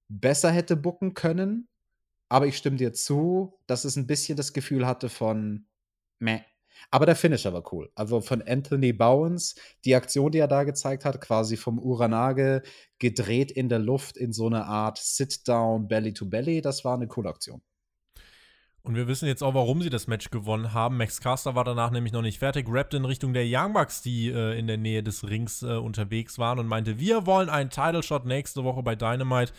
besser 0.08 0.52
hätte 0.52 0.76
booken 0.76 1.14
können. 1.14 1.68
Aber 2.30 2.48
ich 2.48 2.58
stimme 2.58 2.78
dir 2.78 2.94
zu, 2.94 3.60
dass 3.68 3.86
es 3.86 3.96
ein 3.96 4.08
bisschen 4.08 4.38
das 4.38 4.54
Gefühl 4.54 4.88
hatte 4.88 5.10
von 5.10 5.68
meh. 6.20 6.42
Aber 6.92 7.06
der 7.06 7.16
Finisher 7.16 7.54
war 7.54 7.72
cool. 7.74 7.92
Also 7.96 8.22
von 8.22 8.42
Anthony 8.42 8.94
Bowens, 8.94 9.56
die 9.86 9.96
Aktion, 9.96 10.32
die 10.32 10.40
er 10.40 10.48
da 10.48 10.64
gezeigt 10.64 11.06
hat, 11.06 11.22
quasi 11.22 11.58
vom 11.58 11.80
Uranage 11.80 12.62
gedreht 13.00 13.52
in 13.52 13.70
der 13.70 13.80
Luft 13.80 14.18
in 14.18 14.34
so 14.34 14.48
eine 14.48 14.66
Art 14.66 14.98
Sit-Down, 14.98 15.88
Belly-to-Belly, 15.88 16.62
das 16.62 16.86
war 16.86 16.96
eine 16.96 17.08
coole 17.08 17.30
Aktion. 17.30 17.62
Und 18.86 18.96
wir 18.96 19.08
wissen 19.08 19.28
jetzt 19.28 19.42
auch, 19.42 19.56
warum 19.56 19.82
sie 19.82 19.90
das 19.90 20.06
Match 20.06 20.30
gewonnen 20.30 20.74
haben. 20.74 20.98
Max 20.98 21.20
Caster 21.20 21.56
war 21.56 21.64
danach 21.64 21.90
nämlich 21.90 22.14
noch 22.14 22.22
nicht 22.22 22.38
fertig, 22.38 22.68
rappte 22.70 22.98
in 22.98 23.06
Richtung 23.06 23.34
der 23.34 23.44
Young 23.48 23.74
Bucks, 23.74 24.04
die 24.04 24.30
äh, 24.30 24.58
in 24.60 24.68
der 24.68 24.78
Nähe 24.78 25.02
des 25.02 25.28
Rings 25.28 25.64
äh, 25.64 25.74
unterwegs 25.78 26.38
waren 26.38 26.60
und 26.60 26.68
meinte, 26.68 27.00
wir 27.00 27.26
wollen 27.26 27.50
einen 27.50 27.72
Title 27.72 28.04
Shot 28.04 28.26
nächste 28.26 28.64
Woche 28.64 28.84
bei 28.84 28.96
Dynamite. 28.96 29.54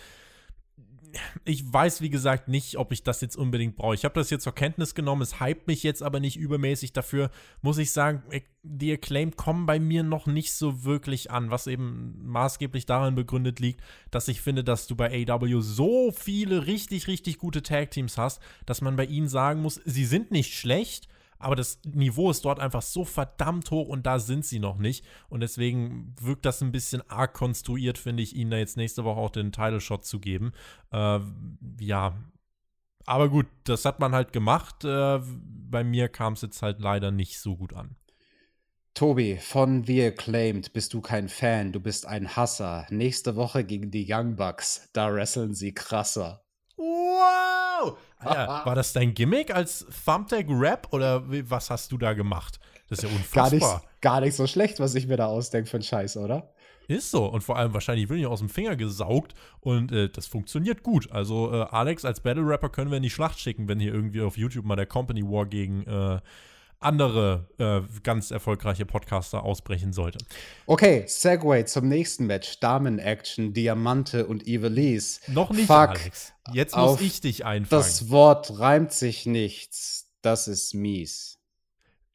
Ich 1.45 1.73
weiß, 1.73 2.01
wie 2.01 2.11
gesagt, 2.11 2.49
nicht, 2.49 2.77
ob 2.79 2.93
ich 2.93 3.03
das 3.03 3.21
jetzt 3.21 3.37
unbedingt 3.37 3.77
brauche. 3.77 3.95
Ich 3.95 4.05
habe 4.05 4.15
das 4.15 4.31
jetzt 4.31 4.45
zur 4.45 4.55
Kenntnis 4.55 4.95
genommen, 4.95 5.23
es 5.23 5.41
hypt 5.41 5.67
mich 5.67 5.83
jetzt 5.83 6.03
aber 6.03 6.21
nicht 6.21 6.37
übermäßig. 6.37 6.93
Dafür 6.93 7.31
muss 7.63 7.79
ich 7.79 7.93
sagen, 7.93 8.23
die 8.63 8.93
Acclaimed 8.93 9.37
kommen 9.37 9.67
bei 9.67 9.79
mir 9.79 10.03
noch 10.03 10.27
nicht 10.27 10.53
so 10.53 10.85
wirklich 10.85 11.31
an, 11.31 11.51
was 11.51 11.67
eben 11.67 12.15
maßgeblich 12.25 12.87
daran 12.87 13.15
begründet 13.15 13.61
liegt, 13.61 13.81
dass 14.11 14.29
ich 14.29 14.41
finde, 14.41 14.65
dass 14.65 14.87
du 14.87 14.97
bei 14.97 15.27
AW 15.29 15.61
so 15.61 16.13
viele 16.13 16.67
richtig, 16.67 17.07
richtig 17.07 17.39
gute 17.39 17.63
Tag-Teams 17.63 18.19
hast, 18.19 18.41
dass 18.65 18.81
man 18.81 18.97
bei 18.97 19.05
ihnen 19.05 19.29
sagen 19.29 19.63
muss, 19.63 19.81
sie 19.85 20.05
sind 20.05 20.31
nicht 20.31 20.55
schlecht, 20.55 21.09
aber 21.39 21.57
das 21.57 21.81
Niveau 21.85 22.31
ist 22.31 22.45
dort 22.45 22.61
einfach 22.61 22.83
so 22.83 23.05
verdammt 23.05 23.71
hoch 23.71 23.89
und 23.89 24.07
da 24.07 24.19
sind 24.19 24.45
sie 24.45 24.59
noch 24.59 24.79
nicht. 24.79 25.05
Und 25.29 25.41
deswegen 25.41 26.15
wirkt 26.21 26.45
das 26.45 26.63
ein 26.63 26.73
bisschen 26.73 27.03
arg 27.11 27.35
konstruiert, 27.35 27.99
finde 27.99 28.23
ich, 28.23 28.35
ihnen 28.35 28.51
da 28.51 28.57
jetzt 28.57 28.77
nächste 28.77 29.05
Woche 29.05 29.21
auch 29.21 29.31
den 29.31 29.53
Title-Shot 29.53 30.05
zu 30.05 30.21
geben. 30.21 30.53
Äh, 30.93 31.21
ja. 31.81 32.17
Aber 33.05 33.29
gut, 33.29 33.47
das 33.65 33.85
hat 33.85 34.01
man 34.01 34.15
halt 34.15 34.33
gemacht. 34.33 34.85
Äh, 34.85 35.21
bei 35.71 35.85
mir 35.85 36.09
kam 36.09 36.33
es 36.33 36.43
jetzt 36.43 36.63
halt 36.63 36.81
leider 36.81 37.11
nicht 37.11 37.39
so 37.39 37.57
gut 37.57 37.73
an. 37.73 37.97
Tobi, 38.95 39.37
von 39.37 39.85
The 39.85 40.07
Acclaimed 40.07 40.73
bist 40.73 40.95
du 40.95 41.03
kein 41.03 41.29
Fan, 41.29 41.71
du 41.71 41.81
bist 41.81 42.07
ein 42.07 42.35
Hasser. 42.35 42.87
Nächste 42.89 43.37
Woche 43.37 43.63
gegen 43.63 43.91
die 43.91 44.07
Young 44.11 44.37
Bucks, 44.37 44.89
da 44.95 45.13
wresteln 45.13 45.53
sie 45.53 45.75
krasser. 45.75 46.43
Wow! 47.83 47.97
Alter, 48.19 48.63
war 48.65 48.75
das 48.75 48.93
dein 48.93 49.15
Gimmick 49.15 49.55
als 49.55 49.87
Thumbtack-Rap 50.05 50.89
oder 50.93 51.23
was 51.51 51.71
hast 51.71 51.93
du 51.93 51.99
da 51.99 52.15
gemacht? 52.15 52.59
Das 52.89 53.01
ist 53.01 53.03
ja 53.05 53.09
Gar 53.33 53.51
nicht, 53.51 53.63
unfassbar. 53.63 53.83
gar 54.01 54.21
nicht 54.21 54.35
so 54.35 54.47
schlecht, 54.47 54.81
was 54.81 54.95
ich 54.95 55.07
mir 55.07 55.17
da 55.17 55.27
ausdenke 55.27 55.69
für 55.69 55.77
einen 55.77 55.85
Scheiß, 55.85 56.17
oder? 56.17 56.51
Ist 56.89 57.11
so. 57.11 57.27
Und 57.27 57.43
vor 57.43 57.57
allem 57.57 57.75
wahrscheinlich 57.75 58.09
wirklich 58.09 58.27
aus 58.27 58.39
dem 58.39 58.49
Finger 58.49 58.77
gesaugt. 58.77 59.35
Und 59.61 59.91
äh, 59.91 60.09
das 60.09 60.29
funktioniert 60.29 60.83
gut. 60.85 61.11
Also 61.11 61.53
äh, 61.53 61.67
Alex 61.71 62.05
als 62.05 62.21
Battle-Rapper 62.21 62.69
können 62.69 62.91
wir 62.91 62.97
in 62.99 63.03
die 63.03 63.11
Schlacht 63.11 63.41
schicken, 63.41 63.67
wenn 63.69 63.81
hier 63.81 63.93
irgendwie 63.93 64.21
auf 64.23 64.37
YouTube 64.39 64.65
mal 64.65 64.77
der 64.77 64.87
Company 64.87 65.23
War 65.23 65.47
gegen 65.47 65.83
äh, 65.85 66.21
andere 66.87 67.49
äh, 67.59 68.01
ganz 68.03 68.31
erfolgreiche 68.31 68.87
Podcaster 68.87 69.43
ausbrechen 69.43 69.93
sollte. 69.93 70.19
Okay, 70.67 71.05
Segway 71.07 71.65
zum 71.67 71.89
nächsten 71.89 72.27
Match. 72.27 72.59
Damen-Action, 72.61 73.53
Diamante 73.53 74.27
und 74.27 74.47
Ivelisse. 74.47 75.21
Noch 75.33 75.51
nicht, 75.51 75.67
Fuck. 75.67 75.91
Alex. 75.91 76.33
Jetzt 76.53 76.77
muss 76.77 77.01
ich 77.01 77.21
dich 77.21 77.45
einfangen. 77.45 77.83
Das 77.83 78.09
Wort 78.11 78.59
reimt 78.59 78.93
sich 78.93 79.27
nichts. 79.27 80.11
Das 80.23 80.49
ist 80.49 80.75
mies. 80.75 81.39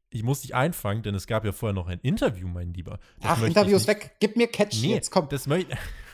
ich 0.09 0.23
muss 0.23 0.41
dich 0.41 0.55
einfangen, 0.55 1.03
denn 1.03 1.15
es 1.15 1.27
gab 1.27 1.45
ja 1.45 1.51
vorher 1.51 1.73
noch 1.73 1.87
ein 1.87 1.99
Interview, 2.01 2.47
mein 2.47 2.73
Lieber. 2.73 2.99
Das 3.21 3.31
Ach, 3.37 3.43
Interviews 3.43 3.87
nicht- 3.87 3.87
weg. 3.87 4.15
Gib 4.19 4.35
mir 4.35 4.47
Catch 4.47 4.81
Nee, 4.81 4.95
jetzt, 4.95 5.11
komm. 5.11 5.29
Das 5.29 5.47
möchte 5.47 5.77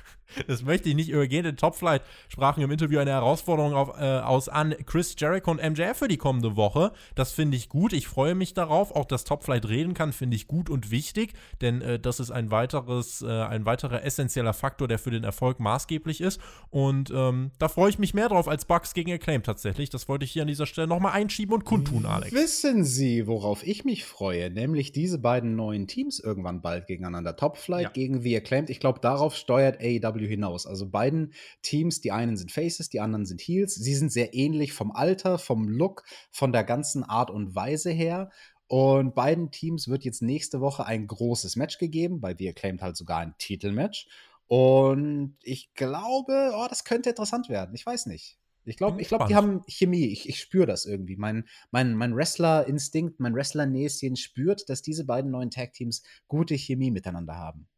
Das 0.47 0.63
möchte 0.63 0.89
ich 0.89 0.95
nicht 0.95 1.09
übergehen, 1.09 1.43
denn 1.43 1.57
Topflight 1.57 2.01
sprachen 2.29 2.61
im 2.61 2.71
Interview 2.71 2.99
eine 2.99 3.11
Herausforderung 3.11 3.73
auf, 3.73 3.99
äh, 3.99 4.19
aus 4.19 4.49
an 4.49 4.75
Chris 4.85 5.15
Jericho 5.17 5.51
und 5.51 5.61
MJF 5.61 5.97
für 5.97 6.07
die 6.07 6.17
kommende 6.17 6.55
Woche. 6.55 6.91
Das 7.15 7.31
finde 7.31 7.57
ich 7.57 7.69
gut. 7.69 7.93
Ich 7.93 8.07
freue 8.07 8.35
mich 8.35 8.53
darauf. 8.53 8.95
Auch 8.95 9.05
dass 9.05 9.23
Topflight 9.23 9.67
reden 9.67 9.93
kann, 9.93 10.13
finde 10.13 10.35
ich 10.35 10.47
gut 10.47 10.69
und 10.69 10.91
wichtig, 10.91 11.33
denn 11.61 11.81
äh, 11.81 11.99
das 11.99 12.19
ist 12.19 12.31
ein 12.31 12.51
weiteres, 12.51 13.21
äh, 13.21 13.27
ein 13.27 13.65
weiterer 13.65 14.03
essentieller 14.03 14.53
Faktor, 14.53 14.87
der 14.87 14.99
für 14.99 15.11
den 15.11 15.23
Erfolg 15.23 15.59
maßgeblich 15.59 16.21
ist. 16.21 16.39
Und 16.69 17.11
ähm, 17.13 17.51
da 17.59 17.67
freue 17.69 17.89
ich 17.89 17.99
mich 17.99 18.13
mehr 18.13 18.29
drauf 18.29 18.47
als 18.47 18.65
Bugs 18.65 18.93
gegen 18.93 19.11
Acclaim 19.11 19.43
tatsächlich. 19.43 19.89
Das 19.89 20.07
wollte 20.07 20.25
ich 20.25 20.31
hier 20.31 20.43
an 20.43 20.47
dieser 20.47 20.65
Stelle 20.65 20.87
nochmal 20.87 21.13
einschieben 21.13 21.53
und 21.53 21.65
kundtun, 21.65 22.05
Alex. 22.05 22.33
Wissen 22.33 22.83
Sie, 22.83 23.27
worauf 23.27 23.65
ich 23.65 23.85
mich 23.85 24.05
freue? 24.05 24.49
Nämlich 24.49 24.91
diese 24.91 25.19
beiden 25.19 25.55
neuen 25.55 25.87
Teams 25.87 26.19
irgendwann 26.19 26.61
bald 26.61 26.87
gegeneinander. 26.87 27.35
Topflight 27.35 27.83
ja. 27.83 27.89
gegen 27.89 28.21
The 28.21 28.37
Acclaimed. 28.37 28.69
Ich 28.69 28.79
glaube, 28.79 28.99
darauf 28.99 29.35
steuert 29.35 29.79
AEW 29.81 30.16
hinaus. 30.25 30.65
Also 30.65 30.89
beiden 30.89 31.33
Teams, 31.61 32.01
die 32.01 32.11
einen 32.11 32.37
sind 32.37 32.51
Faces, 32.51 32.89
die 32.89 32.99
anderen 32.99 33.25
sind 33.25 33.41
Heels. 33.41 33.75
Sie 33.75 33.93
sind 33.93 34.11
sehr 34.11 34.33
ähnlich 34.33 34.73
vom 34.73 34.91
Alter, 34.91 35.37
vom 35.37 35.67
Look, 35.67 36.03
von 36.31 36.51
der 36.51 36.63
ganzen 36.63 37.03
Art 37.03 37.29
und 37.29 37.53
Weise 37.53 37.91
her. 37.91 38.31
Und 38.67 39.15
beiden 39.15 39.51
Teams 39.51 39.87
wird 39.87 40.03
jetzt 40.03 40.21
nächste 40.21 40.59
Woche 40.59 40.85
ein 40.85 41.07
großes 41.07 41.55
Match 41.55 41.77
gegeben, 41.77 42.19
bei 42.19 42.35
The 42.37 42.49
Acclaimed 42.49 42.81
halt 42.81 42.97
sogar 42.97 43.19
ein 43.19 43.35
Titelmatch. 43.37 44.07
Und 44.47 45.37
ich 45.41 45.73
glaube, 45.73 46.53
oh, 46.55 46.67
das 46.69 46.83
könnte 46.83 47.09
interessant 47.09 47.49
werden. 47.49 47.75
Ich 47.75 47.85
weiß 47.85 48.07
nicht. 48.07 48.37
Ich 48.67 48.75
glaube, 48.75 49.01
ich 49.01 49.07
glaub, 49.07 49.27
die 49.27 49.35
haben 49.35 49.63
Chemie. 49.67 50.07
Ich, 50.07 50.27
ich 50.27 50.41
spüre 50.41 50.65
das 50.65 50.85
irgendwie. 50.85 51.15
Mein, 51.15 51.47
mein, 51.71 51.95
mein 51.95 52.13
Wrestler-Instinkt, 52.13 53.19
mein 53.21 53.33
Wrestler-Näschen 53.33 54.17
spürt, 54.17 54.67
dass 54.67 54.81
diese 54.81 55.05
beiden 55.05 55.31
neuen 55.31 55.51
Tag-Teams 55.51 56.03
gute 56.27 56.55
Chemie 56.55 56.91
miteinander 56.91 57.35
haben. 57.35 57.69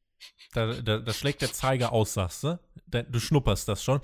Da, 0.54 0.74
da, 0.74 0.98
da, 1.00 1.14
schlägt 1.14 1.42
der 1.42 1.54
Zeiger 1.54 1.94
aus, 1.94 2.14
sagst 2.14 2.44
du? 2.44 2.60
Du 2.88 3.20
schnupperst 3.20 3.68
das 3.68 3.84
schon. 3.84 4.02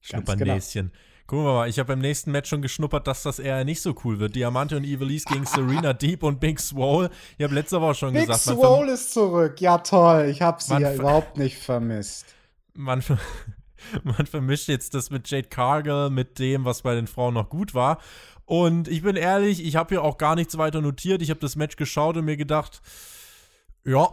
Schnuppernäschen. 0.00 0.88
Genau. 0.88 1.00
Gucken 1.26 1.44
wir 1.44 1.52
mal, 1.54 1.68
ich 1.68 1.80
habe 1.80 1.88
beim 1.88 1.98
nächsten 1.98 2.30
Match 2.30 2.48
schon 2.48 2.62
geschnuppert, 2.62 3.08
dass 3.08 3.24
das 3.24 3.40
eher 3.40 3.64
nicht 3.64 3.82
so 3.82 3.96
cool 4.04 4.20
wird. 4.20 4.36
Diamante 4.36 4.76
und 4.76 4.84
Evilise 4.84 5.24
gegen 5.28 5.44
Serena 5.44 5.92
Deep 5.92 6.22
und 6.22 6.38
Big 6.38 6.60
Swole. 6.60 7.10
Ich 7.36 7.42
habe 7.42 7.54
letzte 7.54 7.80
Woche 7.80 7.96
schon 7.96 8.12
Big 8.12 8.28
gesagt. 8.28 8.46
Big 8.46 8.64
Swole 8.64 8.92
ist 8.92 9.12
zurück. 9.12 9.60
Ja, 9.60 9.78
toll. 9.78 10.28
Ich 10.30 10.40
habe 10.40 10.62
sie 10.62 10.78
ja 10.78 10.94
überhaupt 10.94 11.36
nicht 11.36 11.58
vermisst. 11.58 12.26
Man, 12.74 13.02
man 14.04 14.26
vermischt 14.26 14.68
jetzt 14.68 14.94
das 14.94 15.10
mit 15.10 15.28
Jade 15.28 15.48
Cargill 15.48 16.10
mit 16.10 16.38
dem, 16.38 16.64
was 16.64 16.82
bei 16.82 16.94
den 16.94 17.08
Frauen 17.08 17.34
noch 17.34 17.50
gut 17.50 17.74
war. 17.74 17.98
Und 18.44 18.86
ich 18.86 19.02
bin 19.02 19.16
ehrlich, 19.16 19.64
ich 19.64 19.74
habe 19.74 19.88
hier 19.88 20.04
auch 20.04 20.18
gar 20.18 20.36
nichts 20.36 20.56
weiter 20.56 20.80
notiert. 20.80 21.22
Ich 21.22 21.30
habe 21.30 21.40
das 21.40 21.56
Match 21.56 21.74
geschaut 21.74 22.16
und 22.16 22.24
mir 22.24 22.36
gedacht, 22.36 22.80
ja, 23.84 24.08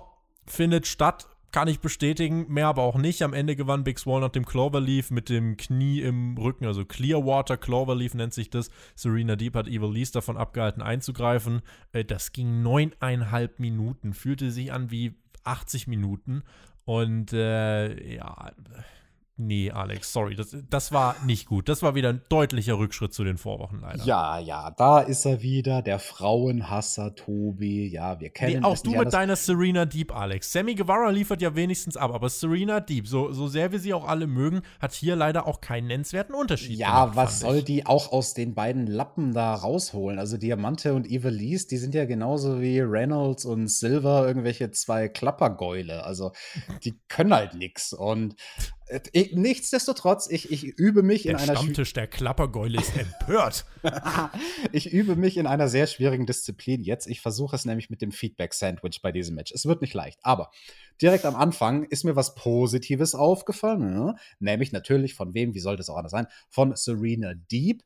findet 0.45 0.87
statt, 0.87 1.27
kann 1.53 1.67
ich 1.67 1.79
bestätigen, 1.79 2.51
mehr 2.51 2.67
aber 2.67 2.81
auch 2.81 2.97
nicht. 2.97 3.21
Am 3.21 3.33
Ende 3.33 3.55
gewann 3.55 3.83
Big 3.83 3.99
Swall 3.99 4.21
nach 4.21 4.29
dem 4.29 4.43
Cloverleaf 4.45 5.11
mit 5.11 5.29
dem 5.29 5.55
Knie 5.55 6.01
im 6.01 6.35
Rücken, 6.35 6.65
also 6.65 6.83
Clearwater 6.83 7.57
Cloverleaf 7.57 8.15
nennt 8.15 8.33
sich 8.33 8.49
das. 8.49 8.71
Serena 8.95 9.35
Deep 9.35 9.55
hat 9.55 9.67
Evil 9.67 9.91
Lees 9.91 10.11
davon 10.11 10.35
abgehalten 10.35 10.81
einzugreifen. 10.81 11.61
Äh, 11.91 12.05
das 12.05 12.31
ging 12.31 12.63
neuneinhalb 12.63 13.59
Minuten, 13.59 14.13
fühlte 14.13 14.49
sich 14.49 14.73
an 14.73 14.89
wie 14.89 15.13
80 15.43 15.87
Minuten. 15.87 16.41
Und 16.85 17.33
äh, 17.33 18.15
ja, 18.15 18.51
Nee, 19.35 19.71
Alex, 19.71 20.13
sorry, 20.13 20.35
das, 20.35 20.55
das 20.69 20.91
war 20.91 21.15
nicht 21.25 21.47
gut. 21.47 21.67
Das 21.67 21.81
war 21.81 21.95
wieder 21.95 22.09
ein 22.09 22.21
deutlicher 22.29 22.77
Rückschritt 22.77 23.15
zu 23.15 23.23
den 23.23 23.37
Vorwochen 23.39 23.79
leider. 23.81 24.03
Ja, 24.03 24.37
ja, 24.37 24.69
da 24.69 24.99
ist 24.99 25.25
er 25.25 25.41
wieder, 25.41 25.81
der 25.81 25.97
Frauenhasser 25.97 27.15
Tobi. 27.15 27.87
Ja, 27.87 28.19
wir 28.19 28.29
kennen 28.29 28.59
nee, 28.59 28.63
Auch 28.63 28.77
du 28.77 28.91
mit 28.91 29.11
deiner 29.11 29.35
Serena 29.35 29.85
Deep, 29.85 30.15
Alex. 30.15 30.51
Sammy 30.51 30.75
Guevara 30.75 31.09
liefert 31.09 31.41
ja 31.41 31.55
wenigstens 31.55 31.97
ab, 31.97 32.13
aber 32.13 32.29
Serena 32.29 32.79
Deep, 32.79 33.07
so, 33.07 33.31
so 33.31 33.47
sehr 33.47 33.71
wir 33.71 33.79
sie 33.79 33.95
auch 33.95 34.07
alle 34.07 34.27
mögen, 34.27 34.61
hat 34.79 34.93
hier 34.93 35.15
leider 35.15 35.47
auch 35.47 35.61
keinen 35.61 35.87
nennenswerten 35.87 36.35
Unterschied. 36.35 36.77
Ja, 36.77 37.05
gemacht, 37.05 37.17
was 37.17 37.39
soll 37.39 37.57
ich. 37.57 37.65
die 37.65 37.87
auch 37.87 38.11
aus 38.11 38.35
den 38.35 38.53
beiden 38.53 38.85
Lappen 38.85 39.33
da 39.33 39.55
rausholen? 39.55 40.19
Also 40.19 40.37
Diamante 40.37 40.93
und 40.93 41.09
Evelise, 41.09 41.67
die 41.69 41.77
sind 41.77 41.95
ja 41.95 42.05
genauso 42.05 42.61
wie 42.61 42.79
Reynolds 42.81 43.45
und 43.45 43.67
Silver 43.67 44.27
irgendwelche 44.27 44.69
zwei 44.69 45.07
Klappergäule. 45.07 46.03
Also 46.03 46.33
die 46.83 46.99
können 47.07 47.33
halt 47.33 47.55
nichts. 47.55 47.93
Und 47.93 48.35
ich, 49.11 49.33
nichtsdestotrotz, 49.33 50.27
ich, 50.29 50.51
ich 50.51 50.63
übe 50.63 51.03
mich 51.03 51.23
der 51.23 51.31
in 51.31 51.37
einer. 51.37 51.55
Stammtisch 51.55 51.93
der 51.93 52.07
Klappergäule 52.07 52.79
ist 52.79 52.95
empört. 52.97 53.65
ich 54.71 54.91
übe 54.91 55.15
mich 55.15 55.37
in 55.37 55.47
einer 55.47 55.67
sehr 55.67 55.87
schwierigen 55.87 56.25
Disziplin 56.25 56.83
jetzt. 56.83 57.07
Ich 57.07 57.21
versuche 57.21 57.55
es 57.55 57.65
nämlich 57.65 57.89
mit 57.89 58.01
dem 58.01 58.11
Feedback-Sandwich 58.11 59.01
bei 59.01 59.11
diesem 59.11 59.35
Match. 59.35 59.51
Es 59.51 59.65
wird 59.65 59.81
nicht 59.81 59.93
leicht, 59.93 60.19
aber 60.23 60.51
direkt 61.01 61.25
am 61.25 61.35
Anfang 61.35 61.83
ist 61.83 62.03
mir 62.03 62.15
was 62.15 62.35
Positives 62.35 63.15
aufgefallen. 63.15 63.93
Ne? 63.93 64.15
Nämlich 64.39 64.71
natürlich 64.71 65.15
von 65.15 65.33
wem, 65.33 65.53
wie 65.53 65.59
sollte 65.59 65.81
es 65.81 65.89
auch 65.89 65.97
anders 65.97 66.11
sein? 66.11 66.27
Von 66.49 66.75
Serena 66.75 67.33
Deep. 67.33 67.83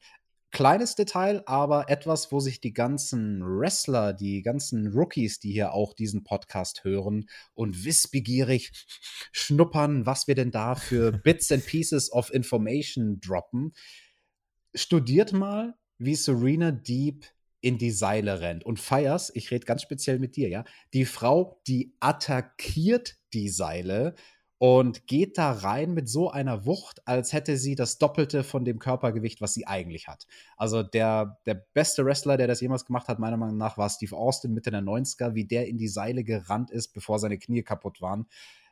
Kleines 0.51 0.95
Detail, 0.95 1.43
aber 1.45 1.89
etwas, 1.89 2.31
wo 2.31 2.39
sich 2.39 2.61
die 2.61 2.73
ganzen 2.73 3.41
Wrestler, 3.43 4.13
die 4.13 4.41
ganzen 4.41 4.87
Rookies, 4.87 5.39
die 5.39 5.51
hier 5.51 5.73
auch 5.73 5.93
diesen 5.93 6.23
Podcast 6.23 6.83
hören 6.83 7.27
und 7.53 7.83
wissbegierig 7.83 8.71
schnuppern, 9.31 10.05
was 10.05 10.27
wir 10.27 10.35
denn 10.35 10.51
da 10.51 10.75
für 10.75 11.11
Bits 11.23 11.51
and 11.51 11.65
Pieces 11.65 12.11
of 12.11 12.33
Information 12.33 13.19
droppen, 13.19 13.73
studiert 14.73 15.33
mal, 15.33 15.75
wie 15.97 16.15
Serena 16.15 16.71
Deep 16.71 17.25
in 17.59 17.77
die 17.77 17.91
Seile 17.91 18.39
rennt. 18.39 18.63
Und 18.65 18.79
Fires, 18.79 19.31
ich 19.33 19.51
rede 19.51 19.65
ganz 19.65 19.81
speziell 19.81 20.19
mit 20.19 20.35
dir, 20.35 20.47
ja, 20.47 20.63
die 20.93 21.05
Frau, 21.05 21.61
die 21.67 21.95
attackiert 21.99 23.17
die 23.33 23.49
Seile 23.49 24.15
und 24.59 25.05
geht 25.05 25.37
da 25.37 25.51
rein 25.51 25.93
mit 25.93 26.09
so 26.09 26.31
einer 26.31 26.65
Wucht, 26.65 27.07
als 27.07 27.31
hätte 27.31 27.57
sie 27.57 27.75
das 27.75 27.99
Doppelte 27.99 28.43
von 28.43 28.65
dem 28.65 28.79
Körpergewicht, 28.79 29.39
was 29.39 29.53
sie 29.53 29.67
eigentlich 29.67 30.07
hat. 30.07 30.25
Also 30.55 30.81
der, 30.81 31.39
der 31.45 31.53
beste 31.73 32.05
Wrestler, 32.05 32.37
der 32.37 32.47
das 32.47 32.61
jemals 32.61 32.85
gemacht 32.85 33.07
hat, 33.07 33.19
meiner 33.19 33.37
Meinung 33.37 33.57
nach, 33.57 33.77
war 33.77 33.89
Steve 33.89 34.15
Austin 34.15 34.53
Mitte 34.53 34.71
der 34.71 34.81
90er, 34.81 35.35
wie 35.35 35.45
der 35.45 35.67
in 35.67 35.77
die 35.77 35.87
Seile 35.87 36.23
gerannt 36.23 36.71
ist, 36.71 36.93
bevor 36.93 37.19
seine 37.19 37.37
Knie 37.37 37.61
kaputt 37.61 38.01
waren. 38.01 38.27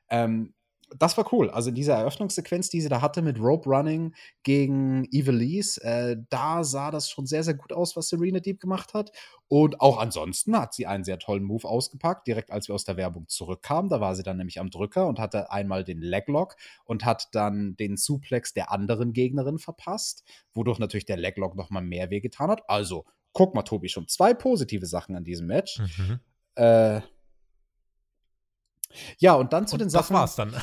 Ähm, 0.09 0.53
das 0.97 1.17
war 1.17 1.31
cool. 1.33 1.49
Also 1.49 1.71
diese 1.71 1.93
Eröffnungssequenz, 1.93 2.69
die 2.69 2.81
sie 2.81 2.89
da 2.89 3.01
hatte 3.01 3.21
mit 3.21 3.39
Rope 3.39 3.69
Running 3.69 4.13
gegen 4.43 5.05
Evilise, 5.11 5.81
äh, 5.83 6.17
da 6.29 6.63
sah 6.63 6.91
das 6.91 7.09
schon 7.09 7.25
sehr, 7.25 7.43
sehr 7.43 7.53
gut 7.55 7.73
aus, 7.73 7.95
was 7.95 8.09
Serena 8.09 8.39
Deep 8.39 8.59
gemacht 8.59 8.93
hat. 8.93 9.11
Und 9.47 9.81
auch 9.81 9.97
ansonsten 9.99 10.57
hat 10.57 10.73
sie 10.73 10.88
einen 10.88 11.03
sehr 11.03 11.19
tollen 11.19 11.43
Move 11.43 11.67
ausgepackt, 11.67 12.27
direkt 12.27 12.51
als 12.51 12.67
wir 12.67 12.75
aus 12.75 12.83
der 12.83 12.97
Werbung 12.97 13.27
zurückkamen. 13.27 13.89
Da 13.89 14.01
war 14.01 14.15
sie 14.15 14.23
dann 14.23 14.38
nämlich 14.38 14.59
am 14.59 14.69
Drücker 14.69 15.07
und 15.07 15.19
hatte 15.19 15.51
einmal 15.51 15.83
den 15.83 16.01
Leglock 16.01 16.55
und 16.86 17.05
hat 17.05 17.29
dann 17.33 17.75
den 17.75 17.97
Suplex 17.97 18.53
der 18.53 18.71
anderen 18.71 19.13
Gegnerin 19.13 19.59
verpasst, 19.59 20.23
wodurch 20.53 20.79
natürlich 20.79 21.05
der 21.05 21.17
Leglock 21.17 21.55
nochmal 21.55 21.83
mehr 21.83 22.09
wehgetan 22.09 22.49
hat. 22.49 22.67
Also, 22.69 23.05
guck 23.33 23.53
mal, 23.53 23.63
Tobi, 23.63 23.89
schon 23.89 24.07
zwei 24.07 24.33
positive 24.33 24.86
Sachen 24.86 25.15
an 25.15 25.23
diesem 25.23 25.47
Match. 25.47 25.79
Mhm. 25.79 26.19
Äh, 26.55 27.01
ja, 29.17 29.33
und 29.33 29.53
dann 29.53 29.67
zu 29.67 29.75
und 29.75 29.81
den 29.81 29.89
Sachen. 29.89 30.13
Das 30.13 30.19
war's 30.19 30.35
dann. 30.35 30.53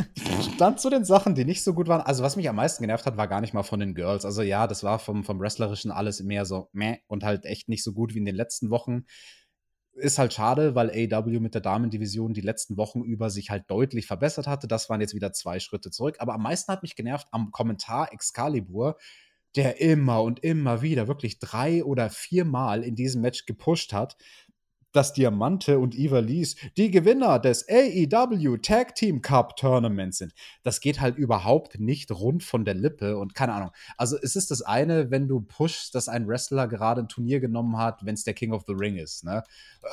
dann 0.58 0.78
zu 0.78 0.90
den 0.90 1.04
Sachen, 1.04 1.34
die 1.34 1.44
nicht 1.44 1.62
so 1.62 1.74
gut 1.74 1.88
waren. 1.88 2.00
Also, 2.00 2.22
was 2.22 2.36
mich 2.36 2.48
am 2.48 2.56
meisten 2.56 2.82
genervt 2.82 3.06
hat, 3.06 3.16
war 3.16 3.28
gar 3.28 3.40
nicht 3.40 3.54
mal 3.54 3.62
von 3.62 3.80
den 3.80 3.94
Girls. 3.94 4.24
Also, 4.24 4.42
ja, 4.42 4.66
das 4.66 4.82
war 4.82 4.98
vom, 4.98 5.24
vom 5.24 5.40
Wrestlerischen 5.40 5.90
alles 5.90 6.22
mehr 6.22 6.44
so 6.44 6.68
meh 6.72 6.98
und 7.06 7.24
halt 7.24 7.44
echt 7.44 7.68
nicht 7.68 7.82
so 7.82 7.92
gut 7.92 8.14
wie 8.14 8.18
in 8.18 8.24
den 8.24 8.34
letzten 8.34 8.70
Wochen. 8.70 9.04
Ist 9.92 10.18
halt 10.18 10.32
schade, 10.32 10.74
weil 10.74 10.90
AW 10.90 11.40
mit 11.40 11.54
der 11.54 11.60
Damendivision 11.60 12.32
die 12.32 12.40
letzten 12.40 12.76
Wochen 12.76 13.02
über 13.02 13.28
sich 13.28 13.50
halt 13.50 13.64
deutlich 13.68 14.06
verbessert 14.06 14.46
hatte. 14.46 14.68
Das 14.68 14.88
waren 14.88 15.00
jetzt 15.00 15.14
wieder 15.14 15.32
zwei 15.32 15.58
Schritte 15.60 15.90
zurück. 15.90 16.16
Aber 16.20 16.34
am 16.34 16.42
meisten 16.42 16.72
hat 16.72 16.82
mich 16.82 16.94
genervt 16.94 17.26
am 17.32 17.50
Kommentar 17.50 18.12
Excalibur, 18.12 18.96
der 19.56 19.80
immer 19.80 20.22
und 20.22 20.40
immer 20.40 20.80
wieder 20.80 21.08
wirklich 21.08 21.38
drei 21.38 21.84
oder 21.84 22.08
viermal 22.08 22.84
in 22.84 22.94
diesem 22.94 23.20
Match 23.20 23.46
gepusht 23.46 23.92
hat, 23.92 24.16
dass 24.92 25.12
Diamante 25.12 25.78
und 25.78 25.96
Eva 25.96 26.18
Lees 26.18 26.56
die 26.76 26.90
Gewinner 26.90 27.38
des 27.38 27.66
AEW 27.68 28.56
Tag 28.58 28.94
Team 28.94 29.22
Cup 29.22 29.56
Tournaments 29.56 30.18
sind. 30.18 30.32
Das 30.62 30.80
geht 30.80 31.00
halt 31.00 31.16
überhaupt 31.16 31.78
nicht 31.78 32.10
rund 32.10 32.42
von 32.42 32.64
der 32.64 32.74
Lippe 32.74 33.16
und 33.16 33.34
keine 33.34 33.52
Ahnung. 33.52 33.70
Also 33.96 34.16
es 34.20 34.36
ist 34.36 34.50
das 34.50 34.62
eine, 34.62 35.10
wenn 35.10 35.28
du 35.28 35.40
pushst, 35.40 35.94
dass 35.94 36.08
ein 36.08 36.26
Wrestler 36.26 36.68
gerade 36.68 37.02
ein 37.02 37.08
Turnier 37.08 37.40
genommen 37.40 37.76
hat, 37.76 38.04
wenn 38.04 38.14
es 38.14 38.24
der 38.24 38.34
King 38.34 38.52
of 38.52 38.64
the 38.66 38.74
Ring 38.74 38.96
ist. 38.96 39.24
Ne? 39.24 39.42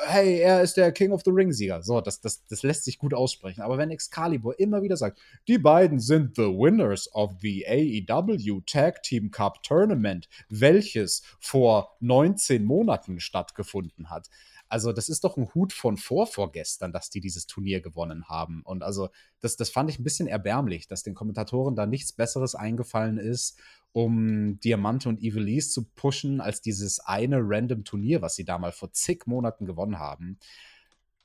Hey, 0.08 0.40
er 0.40 0.62
ist 0.62 0.78
der 0.78 0.92
King 0.92 1.12
of 1.12 1.22
the 1.24 1.32
Ring 1.32 1.52
Sieger. 1.52 1.82
So, 1.84 2.02
das, 2.02 2.22
das, 2.22 2.46
das 2.48 2.64
lässt 2.64 2.86
sich 2.86 2.98
gut 2.98 3.14
aussprechen. 3.14 3.62
Aber 3.62 3.78
wenn 3.78 3.92
Excalibur 3.92 4.60
immer 4.60 4.82
wieder 4.82 4.98
sagt, 4.98 5.20
die 5.48 5.58
beiden 5.58 6.00
sind 6.00 6.36
the 6.36 6.44
winners 6.44 7.14
of 7.14 7.34
the 7.42 7.66
AEW 7.68 8.62
Tag 8.66 9.04
Team 9.04 9.32
Cup 9.32 9.64
Tournament, 9.64 10.28
welches 10.50 11.24
vor 11.40 11.96
19 12.00 12.64
Monaten 12.64 13.20
stattgefunden 13.20 14.10
hat, 14.10 14.30
also, 14.70 14.92
das 14.94 15.10
ist 15.10 15.24
doch 15.24 15.38
ein 15.38 15.54
Hut 15.54 15.74
von 15.74 15.98
vorvorgestern, 15.98 16.92
dass 16.92 17.10
die 17.10 17.22
dieses 17.22 17.48
Turnier 17.48 17.82
gewonnen 17.82 18.28
haben. 18.28 18.62
Und 18.64 18.84
also, 18.84 19.10
das, 19.40 19.56
das 19.56 19.70
fand 19.70 19.90
ich 19.90 20.00
ein 20.00 20.04
bisschen 20.04 20.28
erbärmlich, 20.28 20.88
dass 20.88 21.04
den 21.04 21.16
Kommentatoren 21.16 21.76
da 21.76 21.86
nichts 21.86 22.14
Besseres 22.14 22.56
eingefallen 22.56 23.18
ist, 23.18 23.60
um 23.94 24.60
Diamante 24.60 25.10
und 25.10 25.22
Evilise 25.22 25.70
zu 25.70 25.86
pushen, 25.86 26.42
als 26.42 26.62
dieses 26.62 27.00
eine 27.00 27.40
random 27.42 27.84
Turnier, 27.84 28.22
was 28.22 28.36
sie 28.36 28.46
da 28.46 28.58
mal 28.58 28.72
vor 28.72 28.92
zig 28.92 29.26
Monaten 29.26 29.66
gewonnen 29.66 30.00
haben. 30.00 30.38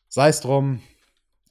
Sei 0.08 0.28
es 0.28 0.40
drum, 0.40 0.80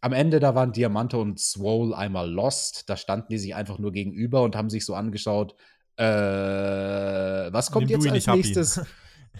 am 0.02 0.14
Ende, 0.14 0.40
da 0.40 0.56
waren 0.56 0.72
Diamante 0.72 1.18
und 1.18 1.40
Swole 1.40 1.96
einmal 1.96 2.30
lost. 2.30 2.90
Da 2.90 2.98
standen 2.98 3.28
die 3.30 3.38
sich 3.38 3.54
einfach 3.54 3.78
nur 3.78 3.92
gegenüber 3.92 4.42
und 4.42 4.56
haben 4.56 4.70
sich 4.70 4.86
so 4.86 4.96
angeschaut, 4.96 5.56
äh, 5.98 6.04
was 6.04 7.70
kommt 7.72 7.90
Nimm 7.90 8.02
jetzt 8.02 8.28
als 8.28 8.36
nächstes? 8.36 8.82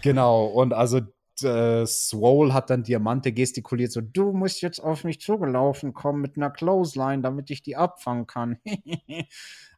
genau, 0.02 0.46
und 0.46 0.72
also 0.72 1.00
äh, 1.44 1.86
Swole 1.86 2.54
hat 2.54 2.70
dann 2.70 2.82
Diamante 2.82 3.32
gestikuliert, 3.32 3.92
so, 3.92 4.00
du 4.00 4.32
musst 4.32 4.62
jetzt 4.62 4.80
auf 4.80 5.04
mich 5.04 5.20
zugelaufen 5.20 5.94
kommen 5.94 6.20
mit 6.20 6.36
einer 6.36 6.50
Clothesline, 6.50 7.22
damit 7.22 7.50
ich 7.50 7.62
die 7.62 7.76
abfangen 7.76 8.26
kann. 8.26 8.58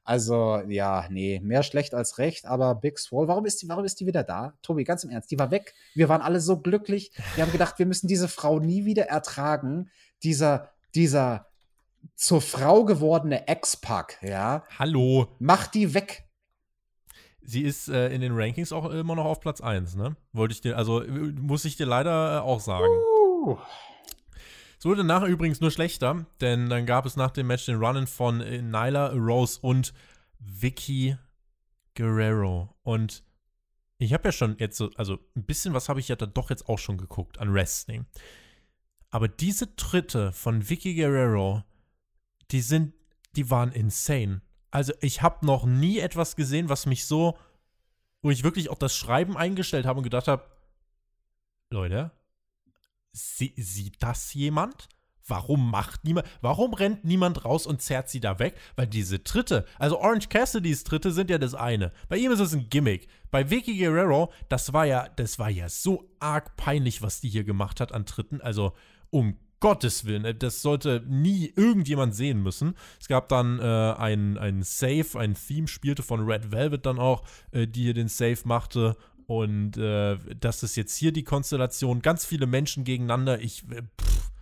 also, 0.04 0.62
ja, 0.68 1.06
nee, 1.10 1.40
mehr 1.42 1.62
schlecht 1.62 1.94
als 1.94 2.18
recht, 2.18 2.46
aber 2.46 2.74
Big 2.74 2.98
Swole, 2.98 3.28
warum 3.28 3.46
ist 3.46 3.62
die, 3.62 3.68
warum 3.68 3.84
ist 3.84 4.00
die 4.00 4.06
wieder 4.06 4.22
da? 4.22 4.54
Tobi, 4.62 4.84
ganz 4.84 5.04
im 5.04 5.10
Ernst, 5.10 5.30
die 5.30 5.38
war 5.38 5.50
weg. 5.50 5.74
Wir 5.94 6.08
waren 6.08 6.22
alle 6.22 6.40
so 6.40 6.58
glücklich. 6.58 7.12
Wir 7.34 7.44
haben 7.44 7.52
gedacht, 7.52 7.78
wir 7.78 7.86
müssen 7.86 8.08
diese 8.08 8.28
Frau 8.28 8.58
nie 8.60 8.84
wieder 8.84 9.06
ertragen. 9.06 9.90
Dieser, 10.22 10.70
dieser 10.94 11.46
zur 12.16 12.40
Frau 12.40 12.84
gewordene 12.84 13.48
Ex-Pack, 13.48 14.18
ja, 14.22 14.64
Hallo. 14.78 15.28
mach 15.38 15.66
die 15.66 15.94
weg. 15.94 16.24
Sie 17.46 17.62
ist 17.62 17.88
äh, 17.88 18.08
in 18.08 18.20
den 18.20 18.32
Rankings 18.34 18.72
auch 18.72 18.90
immer 18.90 19.14
noch 19.14 19.26
auf 19.26 19.40
Platz 19.40 19.60
1, 19.60 19.96
ne? 19.96 20.16
Wollte 20.32 20.52
ich 20.52 20.60
dir, 20.60 20.76
also 20.76 21.02
muss 21.40 21.64
ich 21.64 21.76
dir 21.76 21.86
leider 21.86 22.38
äh, 22.38 22.40
auch 22.40 22.60
sagen. 22.60 22.86
Uh. 22.86 23.58
Es 24.78 24.84
wurde 24.84 25.04
nachher 25.04 25.28
übrigens 25.28 25.60
nur 25.60 25.70
schlechter, 25.70 26.26
denn 26.40 26.68
dann 26.68 26.84
gab 26.84 27.06
es 27.06 27.16
nach 27.16 27.30
dem 27.30 27.46
Match 27.46 27.66
den 27.66 27.76
Runnen 27.76 28.06
von 28.06 28.40
äh, 28.40 28.60
Nyla 28.60 29.08
Rose 29.12 29.58
und 29.60 29.94
Vicky 30.38 31.16
Guerrero. 31.94 32.74
Und 32.82 33.24
ich 33.98 34.12
habe 34.12 34.28
ja 34.28 34.32
schon 34.32 34.56
jetzt 34.58 34.76
so, 34.76 34.90
also 34.96 35.18
ein 35.36 35.44
bisschen 35.44 35.74
was 35.74 35.88
habe 35.88 36.00
ich 36.00 36.08
ja 36.08 36.16
dann 36.16 36.34
doch 36.34 36.50
jetzt 36.50 36.68
auch 36.68 36.78
schon 36.78 36.98
geguckt 36.98 37.38
an 37.38 37.54
Wrestling. 37.54 38.06
Aber 39.10 39.28
diese 39.28 39.76
Tritte 39.76 40.32
von 40.32 40.68
Vicky 40.68 40.94
Guerrero, 40.94 41.62
die 42.50 42.60
sind, 42.60 42.94
die 43.36 43.48
waren 43.50 43.72
insane. 43.72 44.42
Also 44.74 44.92
ich 45.00 45.22
habe 45.22 45.46
noch 45.46 45.66
nie 45.66 46.00
etwas 46.00 46.34
gesehen, 46.34 46.68
was 46.68 46.84
mich 46.84 47.06
so, 47.06 47.38
wo 48.22 48.30
ich 48.32 48.42
wirklich 48.42 48.70
auch 48.70 48.78
das 48.78 48.96
Schreiben 48.96 49.36
eingestellt 49.36 49.86
habe 49.86 49.98
und 49.98 50.02
gedacht 50.02 50.26
habe, 50.26 50.42
Leute, 51.70 52.10
sie, 53.12 53.54
sieht 53.56 54.02
das 54.02 54.34
jemand? 54.34 54.88
Warum 55.28 55.70
macht 55.70 56.02
niemand, 56.04 56.26
warum 56.40 56.74
rennt 56.74 57.04
niemand 57.04 57.44
raus 57.44 57.68
und 57.68 57.82
zerrt 57.82 58.10
sie 58.10 58.18
da 58.18 58.40
weg? 58.40 58.56
Weil 58.74 58.88
diese 58.88 59.22
Tritte, 59.22 59.64
also 59.78 60.00
Orange 60.00 60.28
Cassidys 60.28 60.82
Tritte 60.82 61.12
sind 61.12 61.30
ja 61.30 61.38
das 61.38 61.54
eine. 61.54 61.92
Bei 62.08 62.16
ihm 62.16 62.32
ist 62.32 62.40
es 62.40 62.52
ein 62.52 62.68
Gimmick. 62.68 63.06
Bei 63.30 63.48
Vicky 63.50 63.78
Guerrero, 63.78 64.32
das 64.48 64.72
war 64.72 64.86
ja, 64.86 65.08
das 65.10 65.38
war 65.38 65.50
ja 65.50 65.68
so 65.68 66.10
arg 66.18 66.56
peinlich, 66.56 67.00
was 67.00 67.20
die 67.20 67.28
hier 67.28 67.44
gemacht 67.44 67.80
hat 67.80 67.92
an 67.92 68.06
Tritten. 68.06 68.40
Also 68.40 68.72
um 69.10 69.38
Gottes 69.64 70.04
Willen, 70.04 70.38
das 70.40 70.60
sollte 70.60 71.02
nie 71.08 71.50
irgendjemand 71.56 72.14
sehen 72.14 72.42
müssen. 72.42 72.74
Es 73.00 73.08
gab 73.08 73.30
dann 73.30 73.58
äh, 73.60 73.62
ein, 73.62 74.36
ein 74.36 74.62
Save, 74.62 75.18
ein 75.18 75.32
Theme 75.32 75.68
spielte 75.68 76.02
von 76.02 76.20
Red 76.20 76.52
Velvet 76.52 76.84
dann 76.84 76.98
auch, 76.98 77.22
äh, 77.50 77.66
die 77.66 77.84
hier 77.84 77.94
den 77.94 78.08
Save 78.08 78.40
machte. 78.44 78.94
Und 79.26 79.78
äh, 79.78 80.18
das 80.38 80.62
ist 80.64 80.76
jetzt 80.76 80.94
hier 80.94 81.12
die 81.12 81.24
Konstellation. 81.24 82.02
Ganz 82.02 82.26
viele 82.26 82.46
Menschen 82.46 82.84
gegeneinander. 82.84 83.40
Ich 83.40 83.64
äh, 83.70 83.80
pff, 83.98 84.32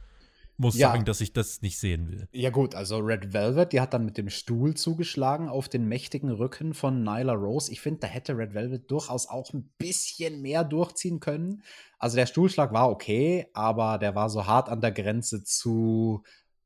muss 0.56 0.76
Ja. 0.76 0.90
sagen, 0.90 1.04
dass 1.04 1.20
ich 1.20 1.32
das 1.32 1.62
nicht 1.62 1.78
sehen 1.78 2.08
will. 2.08 2.28
Ja 2.32 2.50
gut, 2.50 2.74
also 2.74 2.98
Red 2.98 3.32
Velvet, 3.32 3.72
die 3.72 3.80
hat 3.80 3.94
dann 3.94 4.04
mit 4.04 4.18
dem 4.18 4.28
Stuhl 4.28 4.74
zugeschlagen 4.74 5.48
auf 5.48 5.68
den 5.68 5.86
mächtigen 5.86 6.30
Rücken 6.30 6.74
von 6.74 7.02
Nyla 7.02 7.32
Rose. 7.32 7.72
Ich 7.72 7.80
finde, 7.80 8.00
da 8.00 8.06
hätte 8.06 8.36
Red 8.36 8.54
Velvet 8.54 8.90
durchaus 8.90 9.26
auch 9.28 9.52
ein 9.52 9.70
bisschen 9.78 10.42
mehr 10.42 10.64
durchziehen 10.64 11.20
können. 11.20 11.62
Also 11.98 12.16
der 12.16 12.26
Stuhlschlag 12.26 12.72
war 12.72 12.90
okay, 12.90 13.46
aber 13.54 13.98
der 13.98 14.14
war 14.14 14.30
so 14.30 14.46
hart 14.46 14.68
an 14.68 14.80
der 14.80 14.92
Grenze 14.92 15.42
zu 15.44 16.22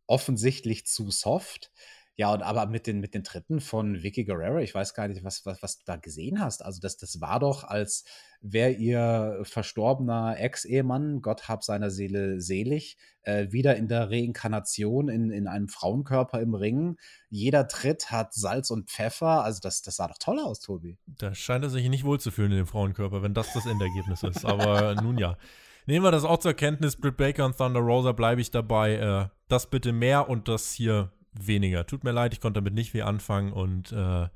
offensichtlich 0.06 0.86
zu 0.86 1.10
soft. 1.10 1.70
Ja, 2.18 2.32
und 2.32 2.42
aber 2.42 2.64
mit 2.64 2.86
den, 2.86 3.00
mit 3.00 3.12
den 3.12 3.24
Tritten 3.24 3.60
von 3.60 4.02
Vicky 4.02 4.24
Guerrero, 4.24 4.58
ich 4.58 4.74
weiß 4.74 4.94
gar 4.94 5.06
nicht, 5.06 5.22
was, 5.22 5.44
was, 5.44 5.62
was 5.62 5.78
du 5.78 5.84
da 5.84 5.96
gesehen 5.96 6.40
hast. 6.40 6.64
Also, 6.64 6.80
das, 6.80 6.96
das 6.96 7.20
war 7.20 7.40
doch, 7.40 7.62
als 7.62 8.04
wäre 8.40 8.70
ihr 8.70 9.40
verstorbener 9.42 10.36
Ex-Ehemann, 10.38 11.20
Gott 11.20 11.46
hab 11.46 11.62
seiner 11.62 11.90
Seele 11.90 12.40
selig, 12.40 12.96
äh, 13.22 13.52
wieder 13.52 13.76
in 13.76 13.86
der 13.88 14.10
Reinkarnation 14.10 15.10
in, 15.10 15.30
in 15.30 15.46
einem 15.46 15.68
Frauenkörper 15.68 16.40
im 16.40 16.54
Ring. 16.54 16.96
Jeder 17.28 17.68
Tritt 17.68 18.10
hat 18.10 18.32
Salz 18.32 18.70
und 18.70 18.88
Pfeffer. 18.88 19.44
Also, 19.44 19.60
das, 19.62 19.82
das 19.82 19.96
sah 19.96 20.08
doch 20.08 20.18
toll 20.18 20.38
aus, 20.38 20.60
Tobi. 20.60 20.96
Da 21.06 21.34
scheint 21.34 21.64
er 21.64 21.70
sich 21.70 21.86
nicht 21.90 22.04
wohlzufühlen 22.04 22.50
in 22.52 22.58
dem 22.58 22.66
Frauenkörper, 22.66 23.22
wenn 23.22 23.34
das 23.34 23.52
das 23.52 23.66
Endergebnis 23.66 24.22
ist. 24.22 24.46
Aber 24.46 24.94
nun 25.02 25.18
ja. 25.18 25.36
Nehmen 25.84 26.04
wir 26.04 26.10
das 26.10 26.24
auch 26.24 26.38
zur 26.38 26.54
Kenntnis. 26.54 26.96
Britt 26.96 27.16
Baker 27.16 27.44
und 27.44 27.56
Thunder 27.56 27.80
Rosa 27.80 28.12
bleibe 28.12 28.40
ich 28.40 28.50
dabei. 28.50 28.94
Äh, 28.94 29.28
das 29.48 29.68
bitte 29.70 29.92
mehr 29.92 30.28
und 30.28 30.48
das 30.48 30.72
hier 30.72 31.12
weniger. 31.44 31.86
Tut 31.86 32.04
mir 32.04 32.12
leid, 32.12 32.32
ich 32.32 32.40
konnte 32.40 32.60
damit 32.60 32.74
nicht 32.74 32.92
viel 32.92 33.02
anfangen 33.02 33.52
und 33.52 33.92
äh, 33.92 34.28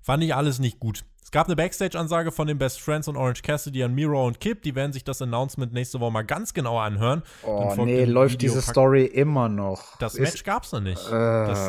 fand 0.00 0.24
ich 0.24 0.34
alles 0.34 0.58
nicht 0.58 0.80
gut. 0.80 1.04
Es 1.22 1.30
gab 1.30 1.46
eine 1.46 1.56
Backstage-Ansage 1.56 2.32
von 2.32 2.46
den 2.48 2.58
Best 2.58 2.80
Friends 2.80 3.08
und 3.08 3.16
Orange 3.16 3.42
Cassidy 3.42 3.84
an 3.84 3.94
Miro 3.94 4.26
und 4.26 4.40
Kip. 4.40 4.62
Die 4.62 4.74
werden 4.74 4.92
sich 4.92 5.04
das 5.04 5.22
Announcement 5.22 5.72
nächste 5.72 6.00
Woche 6.00 6.10
mal 6.10 6.22
ganz 6.24 6.52
genau 6.52 6.78
anhören. 6.78 7.22
Oh, 7.44 7.72
nee, 7.78 8.04
läuft 8.04 8.34
Video- 8.34 8.50
diese 8.54 8.60
Story 8.62 9.04
immer 9.04 9.48
noch. 9.48 9.96
Das 9.98 10.14
Ist- 10.14 10.20
Match 10.32 10.44
gab's 10.44 10.72
noch 10.72 10.80
nicht. 10.80 11.06
Äh, 11.06 11.10
das 11.10 11.68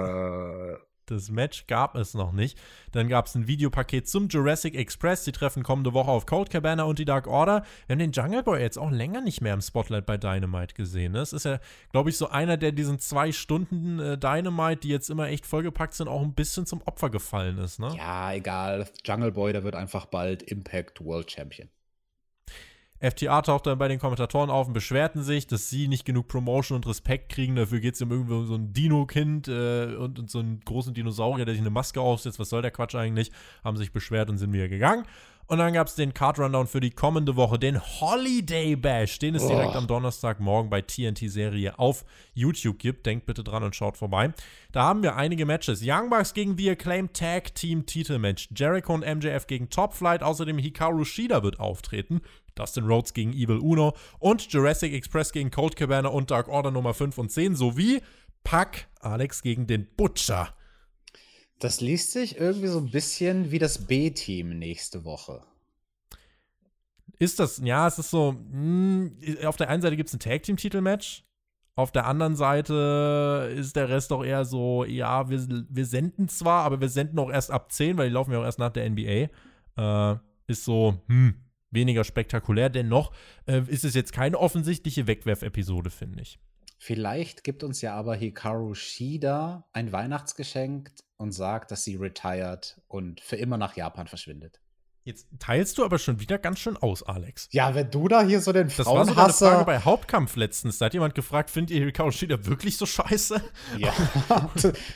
Match 1.29 1.67
gab 1.67 1.95
es 1.95 2.13
noch 2.13 2.31
nicht. 2.31 2.57
Dann 2.91 3.07
gab 3.07 3.25
es 3.25 3.35
ein 3.35 3.47
Videopaket 3.47 4.07
zum 4.07 4.27
Jurassic 4.27 4.75
Express. 4.75 5.23
Die 5.23 5.31
treffen 5.31 5.63
kommende 5.63 5.93
Woche 5.93 6.11
auf 6.11 6.25
Cold 6.25 6.49
Cabana 6.49 6.83
und 6.83 6.99
die 6.99 7.05
Dark 7.05 7.27
Order. 7.27 7.63
Wir 7.87 7.93
haben 7.93 7.99
den 7.99 8.11
Jungle 8.11 8.43
Boy 8.43 8.61
jetzt 8.61 8.77
auch 8.77 8.91
länger 8.91 9.21
nicht 9.21 9.41
mehr 9.41 9.53
im 9.53 9.61
Spotlight 9.61 10.05
bei 10.05 10.17
Dynamite 10.17 10.73
gesehen. 10.75 11.15
Es 11.15 11.33
ist 11.33 11.45
ja, 11.45 11.59
glaube 11.91 12.09
ich, 12.09 12.17
so 12.17 12.29
einer, 12.29 12.57
der 12.57 12.71
diesen 12.71 12.99
zwei 12.99 13.31
Stunden 13.31 13.99
äh, 13.99 14.17
Dynamite, 14.17 14.81
die 14.81 14.89
jetzt 14.89 15.09
immer 15.09 15.27
echt 15.27 15.45
vollgepackt 15.45 15.93
sind, 15.93 16.07
auch 16.07 16.21
ein 16.21 16.33
bisschen 16.33 16.65
zum 16.65 16.81
Opfer 16.83 17.09
gefallen 17.09 17.57
ist. 17.57 17.79
Ne? 17.79 17.93
ja, 17.97 18.33
egal. 18.33 18.87
Jungle 19.05 19.31
Boy, 19.31 19.53
der 19.53 19.63
wird 19.63 19.75
einfach 19.75 20.05
bald 20.05 20.43
Impact 20.43 21.03
World 21.03 21.31
Champion. 21.31 21.69
FTA 23.03 23.41
taucht 23.41 23.67
dann 23.67 23.77
bei 23.77 23.89
den 23.89 23.99
Kommentatoren 23.99 24.49
auf 24.49 24.67
und 24.67 24.73
beschwerten 24.73 25.23
sich, 25.23 25.45
dass 25.45 25.69
sie 25.69 25.87
nicht 25.89 26.05
genug 26.05 26.29
Promotion 26.29 26.77
und 26.77 26.87
Respekt 26.87 27.29
kriegen. 27.29 27.55
Dafür 27.55 27.81
geht 27.81 27.95
es 27.95 28.01
um 28.01 28.11
irgendwie 28.11 28.47
so 28.47 28.55
ein 28.55 28.71
Dino-Kind 28.71 29.49
äh, 29.49 29.95
und, 29.97 30.19
und 30.19 30.31
so 30.31 30.39
einen 30.39 30.61
großen 30.61 30.93
Dinosaurier, 30.93 31.43
der 31.45 31.53
sich 31.53 31.61
eine 31.61 31.69
Maske 31.69 31.99
aufsetzt. 31.99 32.39
Was 32.39 32.49
soll 32.49 32.61
der 32.61 32.71
Quatsch 32.71 32.95
eigentlich? 32.95 33.31
Haben 33.63 33.75
sich 33.77 33.91
beschwert 33.91 34.29
und 34.29 34.37
sind 34.37 34.53
wieder 34.53 34.69
gegangen. 34.69 35.03
Und 35.45 35.57
dann 35.57 35.73
gab 35.73 35.87
es 35.87 35.95
den 35.95 36.13
Card-Rundown 36.13 36.67
für 36.67 36.79
die 36.79 36.91
kommende 36.91 37.35
Woche, 37.35 37.59
den 37.59 37.77
Holiday 37.81 38.77
Bash, 38.77 39.19
den 39.19 39.35
es 39.35 39.45
direkt 39.45 39.75
Oh. 39.75 39.77
am 39.77 39.87
Donnerstagmorgen 39.87 40.69
bei 40.69 40.81
TNT-Serie 40.81 41.77
auf 41.77 42.05
YouTube 42.33 42.79
gibt. 42.79 43.05
Denkt 43.05 43.25
bitte 43.25 43.43
dran 43.43 43.61
und 43.61 43.75
schaut 43.75 43.97
vorbei. 43.97 44.31
Da 44.71 44.83
haben 44.83 45.03
wir 45.03 45.17
einige 45.17 45.45
Matches. 45.45 45.81
Young 45.83 46.09
Bucks 46.09 46.33
gegen 46.33 46.57
The 46.57 46.71
Acclaimed 46.71 47.13
Tag 47.13 47.53
Team 47.55 47.85
Titelmatch. 47.85 48.47
Jericho 48.55 48.93
und 48.93 49.01
MJF 49.05 49.45
gegen 49.45 49.69
Top 49.69 49.93
Flight. 49.93 50.23
Außerdem 50.23 50.57
Hikaru 50.57 51.03
Shida 51.03 51.43
wird 51.43 51.59
auftreten. 51.59 52.21
Dustin 52.55 52.85
Rhodes 52.85 53.13
gegen 53.13 53.33
Evil 53.33 53.57
Uno. 53.57 53.95
Und 54.19 54.51
Jurassic 54.51 54.93
Express 54.93 55.31
gegen 55.31 55.51
Cold 55.51 55.75
Cabana 55.75 56.09
und 56.09 56.31
Dark 56.31 56.47
Order 56.47 56.71
Nummer 56.71 56.93
5 56.93 57.17
und 57.17 57.31
10. 57.31 57.55
Sowie 57.55 58.01
Pack 58.43 58.87
Alex 58.99 59.41
gegen 59.41 59.67
den 59.67 59.87
Butcher. 59.95 60.55
Das 61.59 61.81
liest 61.81 62.11
sich 62.11 62.37
irgendwie 62.37 62.67
so 62.67 62.79
ein 62.79 62.91
bisschen 62.91 63.51
wie 63.51 63.59
das 63.59 63.85
B-Team 63.85 64.57
nächste 64.59 65.05
Woche. 65.05 65.41
Ist 67.19 67.39
das, 67.39 67.61
ja, 67.63 67.87
es 67.87 67.99
ist 67.99 68.09
so, 68.09 68.33
mh, 68.33 69.47
auf 69.47 69.55
der 69.55 69.69
einen 69.69 69.81
Seite 69.81 69.95
gibt 69.95 70.09
es 70.09 70.15
ein 70.15 70.19
Tag-Team-Titelmatch, 70.19 71.23
auf 71.75 71.91
der 71.91 72.05
anderen 72.05 72.35
Seite 72.35 73.51
ist 73.55 73.75
der 73.75 73.89
Rest 73.89 74.11
doch 74.11 74.23
eher 74.23 74.45
so, 74.45 74.85
ja, 74.85 75.29
wir, 75.29 75.65
wir 75.69 75.85
senden 75.85 76.27
zwar, 76.27 76.65
aber 76.65 76.79
wir 76.81 76.89
senden 76.89 77.17
auch 77.17 77.31
erst 77.31 77.49
ab 77.49 77.71
10, 77.71 77.97
weil 77.97 78.09
die 78.09 78.13
laufen 78.13 78.31
ja 78.31 78.39
auch 78.39 78.43
erst 78.43 78.59
nach 78.59 78.71
der 78.71 78.87
NBA. 78.89 79.29
Äh, 79.77 80.17
ist 80.45 80.65
so, 80.65 81.01
hm, 81.07 81.35
weniger 81.73 82.03
spektakulär. 82.03 82.69
Dennoch 82.69 83.11
äh, 83.45 83.61
ist 83.67 83.83
es 83.83 83.93
jetzt 83.95 84.13
keine 84.13 84.39
offensichtliche 84.39 85.07
Wegwerf-Episode, 85.07 85.89
finde 85.89 86.21
ich. 86.21 86.39
Vielleicht 86.79 87.43
gibt 87.43 87.63
uns 87.63 87.81
ja 87.81 87.95
aber 87.95 88.15
Hikaru 88.15 88.73
Shida 88.73 89.65
ein 89.71 89.91
Weihnachtsgeschenk 89.91 90.91
und 91.17 91.31
sagt, 91.31 91.71
dass 91.71 91.83
sie 91.85 91.95
retired 91.95 92.81
und 92.87 93.21
für 93.21 93.37
immer 93.37 93.57
nach 93.57 93.77
Japan 93.77 94.07
verschwindet. 94.07 94.59
Jetzt 95.05 95.27
teilst 95.37 95.77
du 95.77 95.83
aber 95.83 95.97
schon 95.99 96.21
wieder 96.21 96.37
ganz 96.37 96.59
schön 96.59 96.77
aus, 96.77 97.03
Alex. 97.03 97.49
Ja, 97.51 97.75
wenn 97.75 97.91
du 97.91 98.07
da 98.07 98.21
hier 98.23 98.39
so 98.39 98.53
den 98.53 98.67
Das 98.67 98.79
war 98.79 98.85
sogar 98.85 99.01
eine 99.01 99.13
Frage 99.13 99.33
Frauenhasser. 99.33 99.65
bei 99.65 99.79
Hauptkampf 99.79 100.37
letztens. 100.37 100.77
Da 100.77 100.85
hat 100.85 100.93
jemand 100.93 101.13
gefragt, 101.13 101.49
findet 101.49 101.75
ihr 101.75 101.85
Hikaru 101.85 102.11
Shida 102.11 102.45
wirklich 102.45 102.77
so 102.77 102.85
scheiße? 102.85 103.41
ja, 103.77 103.93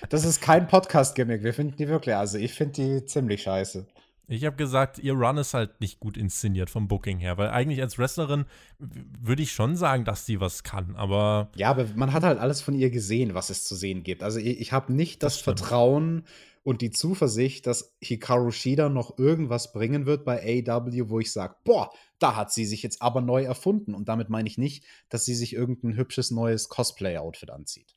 das 0.09 0.23
ist 0.23 0.41
kein 0.41 0.67
Podcast-Gimmick. 0.67 1.43
Wir 1.43 1.53
finden 1.53 1.75
die 1.75 1.89
wirklich, 1.89 2.15
also 2.15 2.37
ich 2.37 2.53
finde 2.53 2.73
die 2.73 3.05
ziemlich 3.05 3.43
scheiße. 3.43 3.85
Ich 4.29 4.43
habe 4.43 4.57
gesagt, 4.57 4.99
ihr 4.99 5.13
Run 5.13 5.37
ist 5.37 5.53
halt 5.53 5.79
nicht 5.79 5.99
gut 6.01 6.17
inszeniert 6.17 6.69
vom 6.69 6.89
Booking 6.89 7.17
her, 7.17 7.37
weil 7.37 7.49
eigentlich 7.49 7.81
als 7.81 7.97
Wrestlerin 7.97 8.45
würde 8.77 9.41
ich 9.41 9.53
schon 9.53 9.77
sagen, 9.77 10.03
dass 10.03 10.25
sie 10.25 10.41
was 10.41 10.63
kann, 10.63 10.95
aber 10.97 11.49
Ja, 11.55 11.69
aber 11.69 11.85
man 11.95 12.11
hat 12.11 12.23
halt 12.23 12.37
alles 12.37 12.61
von 12.61 12.75
ihr 12.75 12.89
gesehen, 12.89 13.33
was 13.33 13.49
es 13.49 13.63
zu 13.63 13.75
sehen 13.75 14.03
gibt. 14.03 14.23
Also 14.23 14.39
ich, 14.39 14.59
ich 14.59 14.73
habe 14.73 14.91
nicht 14.91 15.23
das, 15.23 15.35
Das. 15.35 15.41
Vertrauen 15.41 16.25
und 16.67 16.81
die 16.81 16.91
Zuversicht, 16.91 17.65
dass 17.65 17.95
Hikaru 18.01 18.51
Shida 18.51 18.89
noch 18.89 19.17
irgendwas 19.17 19.71
bringen 19.71 20.05
wird 20.05 20.25
bei 20.25 20.65
AEW, 20.67 21.09
wo 21.09 21.21
ich 21.21 21.31
sage, 21.31 21.55
boah, 21.63 21.89
da 22.19 22.35
hat 22.35 22.51
sie 22.51 22.65
sich 22.65 22.83
jetzt 22.83 23.01
aber 23.01 23.21
neu 23.21 23.43
erfunden. 23.43 23.95
Und 23.95 24.09
damit 24.09 24.29
meine 24.29 24.49
ich 24.49 24.57
nicht, 24.57 24.83
dass 25.07 25.23
sie 25.23 25.35
sich 25.35 25.53
irgendein 25.53 25.95
hübsches 25.95 26.29
neues 26.29 26.67
Cosplay-Outfit 26.67 27.51
anzieht. 27.51 27.96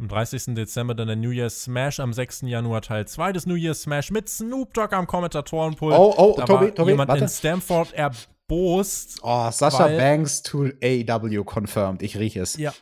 Am 0.00 0.08
30. 0.08 0.54
Dezember 0.54 0.94
dann 0.94 1.08
der 1.08 1.16
New 1.16 1.30
Year's 1.30 1.64
Smash, 1.64 2.00
am 2.00 2.14
6. 2.14 2.42
Januar 2.46 2.80
Teil 2.80 3.06
2 3.06 3.32
des 3.32 3.44
New 3.44 3.54
Year's 3.54 3.82
Smash 3.82 4.10
mit 4.10 4.30
Snoop 4.30 4.72
Dogg 4.72 4.94
am 4.94 5.06
Kommentatorenpult. 5.06 5.94
Oh, 5.94 6.14
oh, 6.16 6.34
da 6.38 6.46
Tobi, 6.46 6.70
Tobi, 6.70 6.92
jemand 6.92 7.08
warte. 7.10 7.24
in 7.24 7.28
Stamford 7.28 7.92
erbost. 7.92 9.18
Oh, 9.22 9.50
Sascha 9.50 9.84
Weil- 9.84 9.98
Banks 9.98 10.42
to 10.42 10.68
AEW 10.82 11.44
confirmed. 11.44 12.00
Ich 12.02 12.16
rieche 12.16 12.40
es. 12.40 12.56
Ja, 12.56 12.72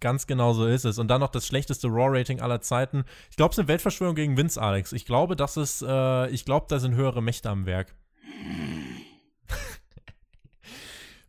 ganz 0.00 0.26
genau 0.26 0.54
so 0.54 0.66
ist 0.66 0.86
es. 0.86 0.98
Und 0.98 1.08
dann 1.08 1.20
noch 1.20 1.28
das 1.30 1.46
schlechteste 1.46 1.88
Raw-Rating 1.88 2.40
aller 2.40 2.62
Zeiten. 2.62 3.04
Ich 3.30 3.36
glaube, 3.36 3.50
es 3.52 3.56
ist 3.56 3.60
eine 3.60 3.68
Weltverschwörung 3.68 4.14
gegen 4.14 4.38
Vince, 4.38 4.58
Alex. 4.60 4.94
Ich 4.94 5.04
glaube, 5.04 5.36
das 5.36 5.58
ist, 5.58 5.82
äh, 5.82 6.28
ich 6.30 6.46
glaube, 6.46 6.64
da 6.70 6.78
sind 6.78 6.94
höhere 6.94 7.22
Mächte 7.22 7.50
am 7.50 7.66
Werk. 7.66 7.94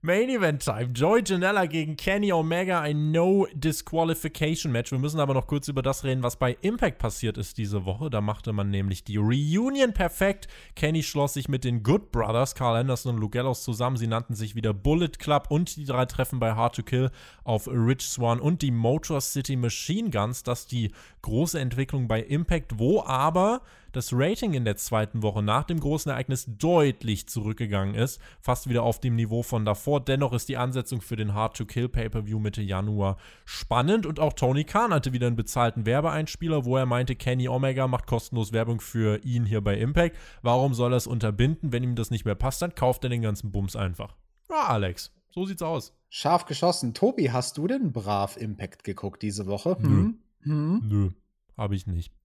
Main 0.07 0.29
Event 0.29 0.63
Time. 0.63 0.91
Joey 0.93 1.21
Janella 1.25 1.65
gegen 1.65 1.97
Kenny 1.97 2.31
Omega, 2.31 2.79
ein 2.79 3.11
No 3.11 3.45
Disqualification 3.53 4.71
Match. 4.71 4.89
Wir 4.93 4.99
müssen 4.99 5.19
aber 5.19 5.33
noch 5.33 5.47
kurz 5.47 5.67
über 5.67 5.81
das 5.81 6.05
reden, 6.05 6.23
was 6.23 6.37
bei 6.37 6.55
Impact 6.61 6.97
passiert 6.97 7.37
ist 7.37 7.57
diese 7.57 7.83
Woche. 7.83 8.09
Da 8.09 8.21
machte 8.21 8.53
man 8.53 8.69
nämlich 8.69 9.03
die 9.03 9.17
Reunion 9.17 9.93
perfekt. 9.93 10.47
Kenny 10.77 11.03
schloss 11.03 11.33
sich 11.33 11.49
mit 11.49 11.65
den 11.65 11.83
Good 11.83 12.13
Brothers, 12.13 12.55
Carl 12.55 12.77
Anderson 12.77 13.15
und 13.15 13.19
Luke 13.19 13.37
Gallows 13.37 13.65
zusammen. 13.65 13.97
Sie 13.97 14.07
nannten 14.07 14.33
sich 14.33 14.55
wieder 14.55 14.73
Bullet 14.73 15.09
Club 15.19 15.47
und 15.49 15.75
die 15.75 15.83
drei 15.83 16.05
treffen 16.05 16.39
bei 16.39 16.53
Hard 16.53 16.77
to 16.77 16.83
Kill 16.83 17.11
auf 17.43 17.67
Rich 17.67 18.03
Swan 18.03 18.39
und 18.39 18.61
die 18.61 18.71
Motor 18.71 19.19
City 19.19 19.57
Machine 19.57 20.09
Guns. 20.09 20.41
Das 20.41 20.61
ist 20.61 20.71
die 20.71 20.93
große 21.21 21.59
Entwicklung 21.59 22.07
bei 22.07 22.21
Impact, 22.23 22.79
wo 22.79 23.03
aber 23.03 23.61
das 23.97 24.13
Rating 24.13 24.53
in 24.53 24.63
der 24.63 24.77
zweiten 24.77 25.23
Woche 25.23 25.41
nach 25.41 25.63
dem 25.63 25.79
großen 25.79 26.11
Ereignis 26.11 26.45
deutlich 26.47 27.27
zurückgegangen 27.27 27.95
ist, 27.95 28.21
fast 28.39 28.69
wieder 28.69 28.83
auf 28.83 28.99
dem 28.99 29.15
Niveau 29.15 29.41
von 29.41 29.65
davor. 29.65 29.99
Dennoch 29.99 30.33
ist 30.33 30.49
die 30.49 30.57
Ansetzung 30.57 31.01
für 31.01 31.15
den 31.15 31.33
Hard 31.33 31.57
to 31.57 31.65
Kill 31.65 31.89
Pay-per-View 31.89 32.39
Mitte 32.39 32.61
Januar 32.61 33.17
spannend 33.43 34.05
und 34.05 34.19
auch 34.19 34.33
Tony 34.33 34.63
Khan 34.65 34.93
hatte 34.93 35.13
wieder 35.13 35.25
einen 35.25 35.35
bezahlten 35.35 35.87
Werbeeinspieler, 35.87 36.63
wo 36.63 36.77
er 36.77 36.85
meinte, 36.85 37.15
Kenny 37.15 37.49
Omega 37.49 37.87
macht 37.87 38.05
kostenlos 38.05 38.53
Werbung 38.53 38.79
für 38.81 39.23
ihn 39.25 39.45
hier 39.45 39.61
bei 39.61 39.77
Impact. 39.77 40.15
Warum 40.43 40.75
soll 40.75 40.93
er 40.93 40.97
es 40.97 41.07
unterbinden? 41.07 41.71
Wenn 41.71 41.83
ihm 41.83 41.95
das 41.95 42.11
nicht 42.11 42.23
mehr 42.23 42.35
passt, 42.35 42.61
dann 42.61 42.75
kauft 42.75 43.03
er 43.03 43.09
den 43.09 43.23
ganzen 43.23 43.51
Bums 43.51 43.75
einfach. 43.75 44.15
Ja, 44.49 44.67
Alex, 44.67 45.11
so 45.31 45.45
sieht's 45.45 45.63
aus. 45.63 45.93
Scharf 46.09 46.45
geschossen. 46.45 46.93
Tobi, 46.93 47.31
hast 47.31 47.57
du 47.57 47.65
denn 47.65 47.91
brav 47.91 48.37
Impact 48.37 48.83
geguckt 48.83 49.23
diese 49.23 49.47
Woche? 49.47 49.75
Hm? 49.79 50.19
Hm? 50.41 50.81
Nö, 50.87 51.09
habe 51.57 51.75
ich 51.75 51.87
nicht. 51.87 52.16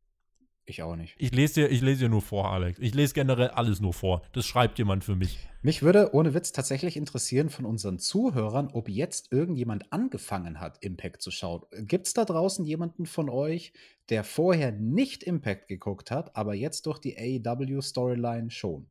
Ich 0.73 0.83
auch 0.83 0.97
nicht. 0.97 1.15
Ich 1.19 1.35
lese 1.35 1.53
dir, 1.53 1.71
ich 1.71 1.83
lese 1.83 2.05
dir 2.05 2.09
nur 2.09 2.23
vor, 2.23 2.51
Alex. 2.51 2.79
Ich 2.79 2.95
lese 2.95 3.13
generell 3.13 3.49
alles 3.49 3.83
nur 3.83 3.93
vor. 3.93 4.23
Das 4.33 4.47
schreibt 4.47 4.79
jemand 4.79 5.05
für 5.05 5.15
mich. 5.15 5.39
Mich 5.61 5.83
würde 5.83 6.15
ohne 6.15 6.33
Witz 6.33 6.53
tatsächlich 6.53 6.97
interessieren 6.97 7.51
von 7.51 7.67
unseren 7.67 7.99
Zuhörern, 7.99 8.71
ob 8.73 8.89
jetzt 8.89 9.33
irgendjemand 9.33 9.93
angefangen 9.93 10.61
hat, 10.61 10.83
Impact 10.83 11.21
zu 11.21 11.31
schauen. 11.31 11.61
Gibt 11.81 12.07
es 12.07 12.15
da 12.15 12.25
draußen 12.25 12.65
jemanden 12.65 13.05
von 13.05 13.29
euch, 13.29 13.75
der 14.09 14.25
vorher 14.25 14.73
nicht 14.73 15.23
Impact 15.25 15.69
geguckt 15.69 16.11
hat, 16.11 16.37
aber 16.37 16.55
jetzt 16.55 16.87
durch 16.87 16.99
die 16.99 17.19
AEW-Storyline 17.19 18.51
schon? 18.51 18.87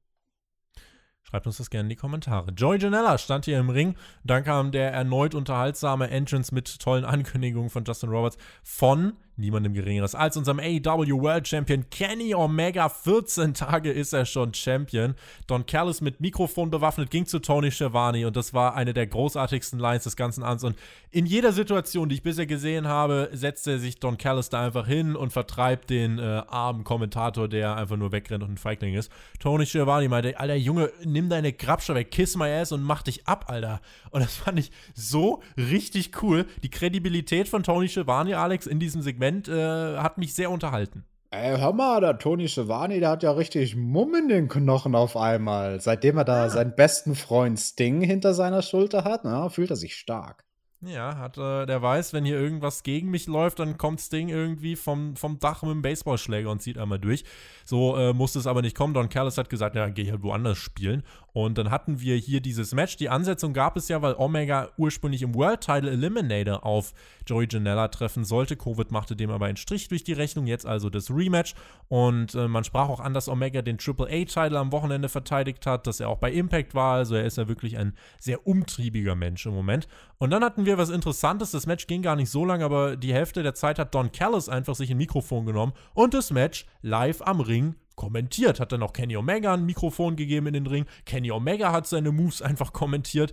Schreibt 1.24 1.48
uns 1.48 1.58
das 1.58 1.70
gerne 1.70 1.86
in 1.86 1.90
die 1.90 1.96
Kommentare. 1.96 2.52
Joey 2.52 2.78
Janella 2.78 3.18
stand 3.18 3.46
hier 3.46 3.58
im 3.60 3.70
Ring. 3.70 3.96
Dann 4.24 4.44
kam 4.44 4.72
der 4.72 4.92
erneut 4.92 5.34
unterhaltsame 5.34 6.10
Entrance 6.10 6.54
mit 6.54 6.80
tollen 6.80 7.06
Ankündigungen 7.06 7.70
von 7.70 7.86
Justin 7.86 8.10
Roberts 8.10 8.38
von 8.64 9.14
niemandem 9.38 9.74
Geringeres 9.74 10.16
als 10.16 10.38
unserem 10.38 10.60
AEW 10.60 11.22
World 11.22 11.48
Champion 11.48 11.90
Kenny 11.90 12.36
Omega. 12.36 12.90
14 12.90 13.54
Tage 13.54 13.92
ist 13.92 14.14
er 14.14 14.26
schon 14.26 14.54
Champion. 14.54 15.16
Don 15.48 15.66
Callis 15.66 16.02
mit 16.02 16.22
Mikrofon 16.22 16.70
bewaffnet 16.70 17.10
ging 17.10 17.26
zu 17.26 17.40
Tony 17.40 17.72
Schiavone 17.72 18.28
und 18.28 18.36
das 18.36 18.54
war 18.54 18.76
eine 18.76 18.94
der 18.94 19.08
großartigsten 19.08 19.80
Lines 19.80 20.04
des 20.04 20.16
ganzen 20.16 20.44
Abends. 20.44 20.64
Und 20.64 20.76
in 21.10 21.26
jeder 21.26 21.52
Situation, 21.52 22.10
die 22.10 22.16
ich 22.16 22.24
bisher 22.24 22.46
gesehen 22.46 22.88
habe, 22.88 23.30
setzt 23.34 23.68
er 23.68 23.80
sich 23.80 24.00
Don 24.00 24.18
Callis 24.18 24.50
da 24.50 24.66
einfach 24.66 24.88
hin 24.88 25.16
und 25.16 25.34
vertreibt 25.34 25.90
den 25.90 26.20
äh, 26.20 26.44
armen 26.48 26.84
Kommentator, 26.84 27.48
der 27.48 27.76
einfach 27.76 27.98
nur 27.98 28.12
wegrennt 28.12 28.44
und 28.44 28.52
ein 28.52 28.58
Feigling 28.58 28.96
ist. 28.96 29.12
Tony 29.40 29.66
Schiavone 29.66 30.08
meinte, 30.10 30.40
Alter 30.40 30.56
Junge, 30.56 30.92
nimm 31.04 31.30
deine 31.30 31.54
Grabscher 31.54 31.96
weg, 31.96 32.12
kiss 32.12 32.36
my 32.36 32.50
ass 32.50 32.72
und 32.72 32.84
mach 32.84 33.02
dich 33.02 33.28
ab, 33.28 33.46
Alter. 33.48 33.82
Und 34.12 34.22
das 34.22 34.36
fand 34.36 34.60
ich 34.60 34.72
so 34.94 35.42
richtig 35.58 36.22
cool. 36.22 36.46
Die 36.64 36.70
Kredibilität 36.70 37.48
von 37.48 37.64
Tony 37.64 37.88
Schiavone, 37.88 38.38
Alex, 38.38 38.68
in 38.68 38.80
diesem 38.80 39.02
Segment 39.02 39.21
äh, 39.22 39.98
hat 39.98 40.18
mich 40.18 40.34
sehr 40.34 40.52
unterhalten. 40.52 41.06
Ey, 41.34 41.58
hör 41.58 41.72
mal, 41.72 42.02
der 42.02 42.18
Tony 42.18 42.50
Schiavone, 42.50 43.00
der 43.00 43.10
hat 43.10 43.24
ja 43.24 43.32
richtig 43.32 43.78
Mumm 43.78 44.16
in 44.16 44.28
den 44.28 44.50
Knochen 44.50 44.96
auf 44.96 45.16
einmal. 45.16 45.80
Seitdem 45.80 46.18
er 46.18 46.26
da 46.26 46.50
seinen 46.50 46.76
besten 46.76 47.16
Freund 47.16 47.58
Sting 47.58 48.02
hinter 48.02 48.34
seiner 48.34 48.62
Schulter 48.62 49.06
hat, 49.06 49.24
na, 49.24 49.48
fühlt 49.48 49.70
er 49.70 49.78
sich 49.78 49.96
stark. 49.96 50.44
Ja, 50.84 51.18
hat, 51.18 51.38
äh, 51.38 51.68
der 51.68 51.82
weiß, 51.82 52.12
wenn 52.12 52.26
hier 52.26 52.40
irgendwas 52.40 52.82
gegen 52.82 53.12
mich 53.12 53.28
läuft, 53.28 53.60
dann 53.60 53.78
kommt 53.78 54.00
das 54.00 54.10
Ding 54.10 54.30
irgendwie 54.30 54.76
vom, 54.76 55.16
vom 55.16 55.38
Dach 55.38 55.62
mit 55.62 55.72
dem 55.72 55.84
Baseballschläger 55.84 56.50
und 56.50 56.62
zieht 56.62 56.80
einmal 56.80 56.98
durch. 56.98 57.24
So 57.66 57.96
äh, 57.98 58.14
musste 58.14 58.40
es 58.40 58.48
aber 58.48 58.64
nicht 58.64 58.76
kommen. 58.76 58.96
Don 58.96 59.08
Callis 59.08 59.38
hat 59.38 59.50
gesagt, 59.50 59.76
ja, 59.76 59.90
geh 59.90 60.10
halt 60.10 60.24
woanders 60.24 60.58
spielen. 60.58 61.04
Und 61.34 61.58
dann 61.58 61.72
hatten 61.72 62.02
wir 62.02 62.16
hier 62.18 62.42
dieses 62.42 62.74
Match. 62.74 62.98
Die 62.98 63.10
Ansetzung 63.10 63.54
gab 63.54 63.78
es 63.78 63.88
ja, 63.88 64.02
weil 64.02 64.16
Omega 64.16 64.70
ursprünglich 64.78 65.22
im 65.22 65.34
World 65.34 65.62
Title 65.62 65.90
Eliminator 65.90 66.66
auf 66.66 66.94
Joey 67.26 67.48
Janella 67.50 67.88
treffen 67.88 68.26
sollte. 68.26 68.58
Covid 68.58 68.92
machte 68.92 69.16
dem 69.16 69.30
aber 69.32 69.46
einen 69.46 69.58
Strich 69.58 69.88
durch 69.88 70.04
die 70.04 70.14
Rechnung. 70.14 70.46
Jetzt 70.46 70.66
also 70.66 70.90
das 70.90 71.10
Rematch. 71.10 71.56
Und 71.88 72.36
äh, 72.36 72.48
man 72.48 72.64
sprach 72.64 72.90
auch 72.90 73.00
an, 73.00 73.14
dass 73.14 73.30
Omega 73.30 73.62
den 73.62 73.78
Triple 73.78 74.08
A-Title 74.08 74.60
am 74.60 74.72
Wochenende 74.72 75.08
verteidigt 75.08 75.66
hat, 75.66 75.88
dass 75.88 76.00
er 76.00 76.10
auch 76.10 76.18
bei 76.18 76.32
Impact 76.32 76.76
war. 76.76 76.96
Also 76.96 77.16
er 77.16 77.24
ist 77.24 77.38
ja 77.38 77.48
wirklich 77.48 77.78
ein 77.78 77.94
sehr 78.20 78.46
umtriebiger 78.46 79.16
Mensch 79.16 79.46
im 79.46 79.54
Moment. 79.54 79.88
Und 80.18 80.32
dann 80.32 80.44
hatten 80.44 80.66
wir 80.66 80.78
was 80.78 80.90
Interessantes. 80.90 81.52
Das 81.52 81.66
Match 81.66 81.88
ging 81.88 82.02
gar 82.02 82.16
nicht 82.16 82.30
so 82.30 82.44
lang, 82.44 82.62
aber 82.62 82.98
die 82.98 83.14
Hälfte 83.14 83.42
der 83.42 83.54
Zeit 83.54 83.80
hat 83.80 83.96
Don 83.96 84.12
Callis 84.12 84.50
einfach 84.50 84.76
sich 84.76 84.92
ein 84.92 84.98
Mikrofon 84.98 85.46
genommen 85.46 85.74
und 85.94 86.14
das 86.14 86.32
Match 86.32 86.66
live 86.82 87.22
am 87.22 87.40
Ring 87.40 87.76
kommentiert. 88.02 88.60
Hat 88.60 88.72
dann 88.72 88.82
auch 88.82 88.94
Kenny 88.94 89.16
Omega 89.16 89.54
ein 89.54 89.64
Mikrofon 89.64 90.16
gegeben 90.16 90.48
in 90.48 90.54
den 90.54 90.66
Ring. 90.66 90.86
Kenny 91.06 91.32
Omega 91.32 91.72
hat 91.72 91.86
seine 91.86 92.12
Moves 92.12 92.42
einfach 92.42 92.74
kommentiert. 92.74 93.32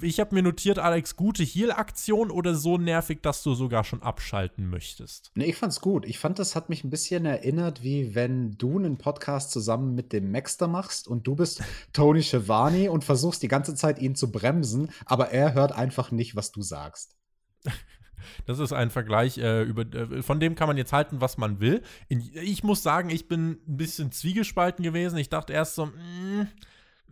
Ich 0.00 0.18
habe 0.18 0.34
mir 0.34 0.42
notiert, 0.42 0.80
Alex, 0.80 1.14
gute 1.14 1.44
Heal-Aktion 1.44 2.32
oder 2.32 2.56
so 2.56 2.76
nervig, 2.76 3.22
dass 3.22 3.44
du 3.44 3.54
sogar 3.54 3.84
schon 3.84 4.02
abschalten 4.02 4.68
möchtest? 4.68 5.30
Nee, 5.36 5.44
ich 5.44 5.56
fand's 5.56 5.80
gut. 5.80 6.04
Ich 6.06 6.18
fand, 6.18 6.40
das 6.40 6.56
hat 6.56 6.70
mich 6.70 6.82
ein 6.82 6.90
bisschen 6.90 7.24
erinnert, 7.24 7.84
wie 7.84 8.16
wenn 8.16 8.58
du 8.58 8.78
einen 8.78 8.98
Podcast 8.98 9.52
zusammen 9.52 9.94
mit 9.94 10.12
dem 10.12 10.32
Maxter 10.32 10.66
machst 10.66 11.06
und 11.06 11.28
du 11.28 11.36
bist 11.36 11.62
Tony 11.92 12.24
Schiavone 12.24 12.90
und 12.90 13.04
versuchst 13.04 13.44
die 13.44 13.48
ganze 13.48 13.76
Zeit 13.76 14.00
ihn 14.00 14.16
zu 14.16 14.32
bremsen, 14.32 14.90
aber 15.04 15.30
er 15.30 15.54
hört 15.54 15.70
einfach 15.70 16.10
nicht, 16.10 16.34
was 16.34 16.50
du 16.50 16.62
sagst. 16.62 17.16
Das 18.46 18.58
ist 18.58 18.72
ein 18.72 18.90
Vergleich, 18.90 19.38
äh, 19.38 19.62
über, 19.62 19.82
äh, 19.82 20.22
von 20.22 20.40
dem 20.40 20.54
kann 20.54 20.68
man 20.68 20.76
jetzt 20.76 20.92
halten, 20.92 21.20
was 21.20 21.38
man 21.38 21.60
will. 21.60 21.82
In, 22.08 22.22
ich 22.34 22.62
muss 22.62 22.82
sagen, 22.82 23.10
ich 23.10 23.28
bin 23.28 23.58
ein 23.66 23.76
bisschen 23.76 24.12
zwiegespalten 24.12 24.82
gewesen. 24.82 25.18
Ich 25.18 25.28
dachte 25.28 25.52
erst 25.52 25.74
so, 25.74 25.86
mm, 25.86 25.90
mm, 25.90 26.48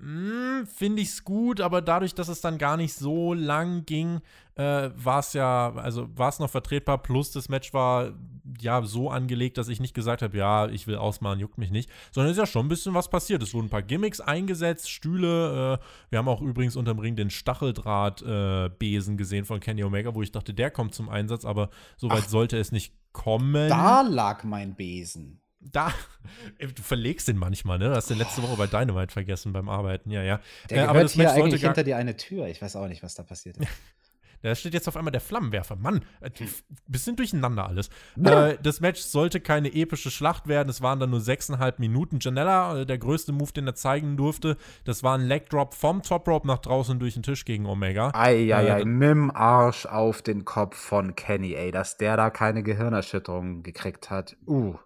finde 0.01 1.03
ich 1.03 1.09
es 1.09 1.25
gut, 1.25 1.61
aber 1.61 1.83
dadurch, 1.83 2.15
dass 2.15 2.29
es 2.29 2.41
dann 2.41 2.59
gar 2.59 2.77
nicht 2.77 2.95
so 2.95 3.35
lang 3.35 3.85
ging, 3.85 4.21
äh, 4.55 4.91
war 4.95 5.21
es 5.21 5.33
ja, 5.33 5.73
also 5.75 6.09
war 6.17 6.29
es 6.29 6.39
noch 6.39 6.51
vertretbar. 6.51 6.99
Plus 6.99 7.33
das 7.33 7.49
Match 7.49 7.73
war 7.73 8.13
ja 8.61 8.83
so 8.83 9.11
angelegt, 9.11 9.59
dass 9.59 9.69
ich 9.69 9.81
nicht 9.81 9.95
gesagt 9.95 10.23
habe, 10.23 10.37
ja, 10.37 10.69
ich 10.69 10.87
will 10.87 10.97
ausmalen, 10.97 11.41
juckt 11.41 11.59
mich 11.59 11.71
nicht, 11.71 11.91
sondern 12.13 12.31
es 12.31 12.37
ist 12.37 12.43
ja 12.43 12.47
schon 12.47 12.67
ein 12.67 12.69
bisschen 12.69 12.95
was 12.95 13.09
passiert. 13.09 13.43
Es 13.43 13.55
wurden 13.55 13.67
ein 13.67 13.71
paar 13.71 13.83
Gimmicks 13.83 14.21
eingesetzt, 14.21 14.91
Stühle. 14.91 15.79
Äh, 15.81 15.85
wir 16.11 16.19
haben 16.19 16.29
auch 16.29 16.43
übrigens 16.43 16.77
unterm 16.77 16.99
Ring 16.99 17.17
den 17.17 17.31
Stacheldrahtbesen 17.31 19.17
gesehen 19.17 19.45
von 19.45 19.61
Kenny 19.61 19.85
Omega, 19.85 20.15
wo 20.15 20.23
ich 20.23 20.33
dachte, 20.33 20.55
der 20.55 20.71
kommt 20.71 20.95
zum 20.95 21.09
Einsatz, 21.09 21.45
aber 21.45 21.71
soweit 21.97 22.29
sollte 22.29 22.57
es 22.59 22.73
nicht 22.73 22.95
kommen. 23.13 23.69
Da 23.69 24.03
lag 24.03 24.45
mein 24.45 24.75
Besen. 24.75 25.41
Da, 25.73 25.93
du 26.59 26.83
verlegst 26.83 27.29
den 27.29 27.37
manchmal, 27.37 27.79
ne? 27.79 27.89
Du 27.89 27.97
hast 27.97 28.11
den 28.11 28.19
letzte 28.19 28.43
Woche 28.43 28.57
bei 28.57 28.67
Dynamite 28.67 29.13
vergessen 29.13 29.53
beim 29.53 29.69
Arbeiten, 29.69 30.11
ja, 30.11 30.23
ja. 30.23 30.41
Der 30.71 30.85
Äh, 30.85 30.87
aber 30.87 31.03
das 31.03 31.13
hier 31.13 31.33
eigentlich 31.33 31.63
hinter 31.63 31.85
dir 31.85 31.97
eine 31.97 32.17
Tür. 32.17 32.47
Ich 32.47 32.63
weiß 32.63 32.77
auch 32.77 32.89
nicht, 32.89 33.03
was 33.03 33.15
da 33.15 33.23
passiert 33.23 33.57
ist. 33.59 33.69
Da 34.43 34.55
steht 34.55 34.75
jetzt 34.75 34.87
auf 34.87 34.97
einmal 34.97 35.11
der 35.11 35.21
Flammenwerfer. 35.21 35.75
Mann, 35.77 36.05
äh, 36.21 36.31
bisschen 36.87 37.17
durcheinander 37.17 37.67
alles. 37.67 37.91
Äh, 38.25 38.57
das 38.63 38.81
Match 38.81 39.01
sollte 39.01 39.41
keine 39.41 39.75
epische 39.75 40.11
Schlacht 40.11 40.49
werden. 40.49 40.69
Es 40.69 40.83
waren 40.83 41.01
dann 41.01 41.11
nur 41.11 41.21
sechseinhalb 41.21 41.79
Minuten. 41.79 42.19
Janella, 42.21 42.81
äh, 42.81 42.87
der 42.87 42.99
größte 42.99 43.33
Move, 43.33 43.53
den 43.53 43.67
er 43.67 43.75
zeigen 43.75 44.17
durfte, 44.17 44.57
das 44.85 45.03
war 45.03 45.17
ein 45.17 45.27
Leg 45.27 45.49
Drop 45.49 45.75
vom 45.75 46.03
Top 46.03 46.29
Rope 46.29 46.47
nach 46.47 46.59
draußen 46.59 46.99
durch 46.99 47.15
den 47.15 47.23
Tisch 47.23 47.45
gegen 47.45 47.67
Omega. 47.67 48.13
Eieiei, 48.15 48.83
Äh, 48.83 48.85
nimm 48.85 49.31
Arsch 49.31 49.87
auf 49.87 50.23
den 50.23 50.45
Kopf 50.45 50.77
von 50.77 51.17
Kenny, 51.17 51.55
ey, 51.55 51.71
dass 51.71 51.97
der 51.97 52.17
da 52.17 52.31
keine 52.31 52.63
Gehirnerschütterung 52.63 53.63
gekriegt 53.63 54.11
hat. 54.11 54.37
Uh. 54.47 54.77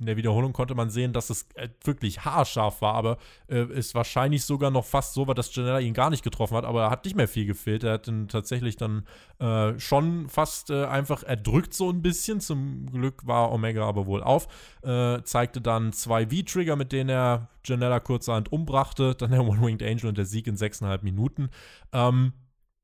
In 0.00 0.06
der 0.06 0.16
Wiederholung 0.16 0.54
konnte 0.54 0.74
man 0.74 0.88
sehen, 0.88 1.12
dass 1.12 1.28
es 1.28 1.46
äh, 1.54 1.68
wirklich 1.84 2.24
haarscharf 2.24 2.80
war, 2.80 2.94
aber 2.94 3.18
äh, 3.48 3.64
ist 3.66 3.94
wahrscheinlich 3.94 4.44
sogar 4.44 4.70
noch 4.70 4.86
fast 4.86 5.12
so 5.12 5.26
war, 5.26 5.34
dass 5.34 5.54
Janella 5.54 5.78
ihn 5.78 5.92
gar 5.92 6.08
nicht 6.08 6.24
getroffen 6.24 6.56
hat, 6.56 6.64
aber 6.64 6.84
er 6.84 6.90
hat 6.90 7.04
nicht 7.04 7.16
mehr 7.16 7.28
viel 7.28 7.44
gefehlt. 7.44 7.84
Er 7.84 7.92
hat 7.92 8.08
ihn 8.08 8.26
tatsächlich 8.26 8.76
dann 8.76 9.06
äh, 9.38 9.78
schon 9.78 10.30
fast 10.30 10.70
äh, 10.70 10.86
einfach 10.86 11.22
erdrückt 11.22 11.74
so 11.74 11.90
ein 11.90 12.00
bisschen. 12.00 12.40
Zum 12.40 12.86
Glück 12.90 13.26
war 13.26 13.52
Omega 13.52 13.86
aber 13.86 14.06
wohl 14.06 14.22
auf. 14.22 14.48
Äh, 14.82 15.22
zeigte 15.24 15.60
dann 15.60 15.92
zwei 15.92 16.26
V-Trigger, 16.28 16.76
mit 16.76 16.92
denen 16.92 17.10
er 17.10 17.48
Janella 17.64 18.00
kurzerhand 18.00 18.50
umbrachte. 18.50 19.14
Dann 19.14 19.32
der 19.32 19.40
One-Winged 19.46 19.82
Angel 19.82 20.06
und 20.06 20.16
der 20.16 20.24
Sieg 20.24 20.46
in 20.46 20.56
sechseinhalb 20.56 21.02
Minuten. 21.02 21.50
Ähm, 21.92 22.32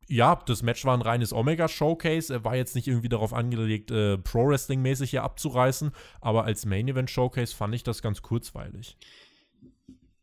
ja, 0.09 0.41
das 0.47 0.63
Match 0.63 0.85
war 0.85 0.97
ein 0.97 1.03
reines 1.03 1.33
Omega-Showcase. 1.33 2.33
Er 2.33 2.45
war 2.45 2.57
jetzt 2.57 2.75
nicht 2.75 2.89
irgendwie 2.89 3.09
darauf 3.09 3.33
angelegt, 3.33 3.91
äh, 3.91 4.19
Pro-Wrestling-mäßig 4.19 5.11
hier 5.11 5.23
abzureißen, 5.23 5.91
aber 6.21 6.45
als 6.45 6.65
Main-Event-Showcase 6.65 7.55
fand 7.55 7.75
ich 7.75 7.83
das 7.83 8.03
ganz 8.03 8.23
kurzweilig. 8.23 8.97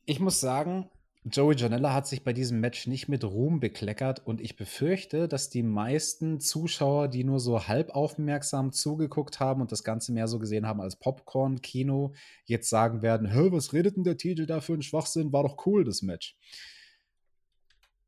Ich 0.05 0.19
muss 0.19 0.39
sagen, 0.39 0.89
Joey 1.25 1.55
Janella 1.55 1.93
hat 1.93 2.05
sich 2.05 2.25
bei 2.25 2.34
diesem 2.34 2.59
Match 2.59 2.86
nicht 2.86 3.07
mit 3.07 3.23
Ruhm 3.23 3.61
bekleckert 3.61 4.25
und 4.25 4.41
ich 4.41 4.57
befürchte, 4.57 5.29
dass 5.29 5.49
die 5.49 5.63
meisten 5.63 6.41
Zuschauer, 6.41 7.07
die 7.07 7.23
nur 7.23 7.39
so 7.39 7.65
halb 7.65 7.91
aufmerksam 7.91 8.73
zugeguckt 8.73 9.39
haben 9.39 9.61
und 9.61 9.71
das 9.71 9.86
Ganze 9.86 10.11
mehr 10.11 10.27
so 10.27 10.38
gesehen 10.38 10.67
haben 10.67 10.81
als 10.81 10.97
Popcorn-Kino, 10.97 12.11
jetzt 12.43 12.69
sagen 12.69 13.01
werden: 13.01 13.31
Hä, 13.31 13.47
was 13.51 13.71
redet 13.71 13.95
denn 13.95 14.03
der 14.03 14.17
Titel 14.17 14.45
da 14.45 14.59
für 14.59 14.73
ein 14.73 14.81
Schwachsinn? 14.81 15.31
War 15.31 15.43
doch 15.43 15.65
cool, 15.65 15.86
das 15.86 16.01
Match. 16.01 16.36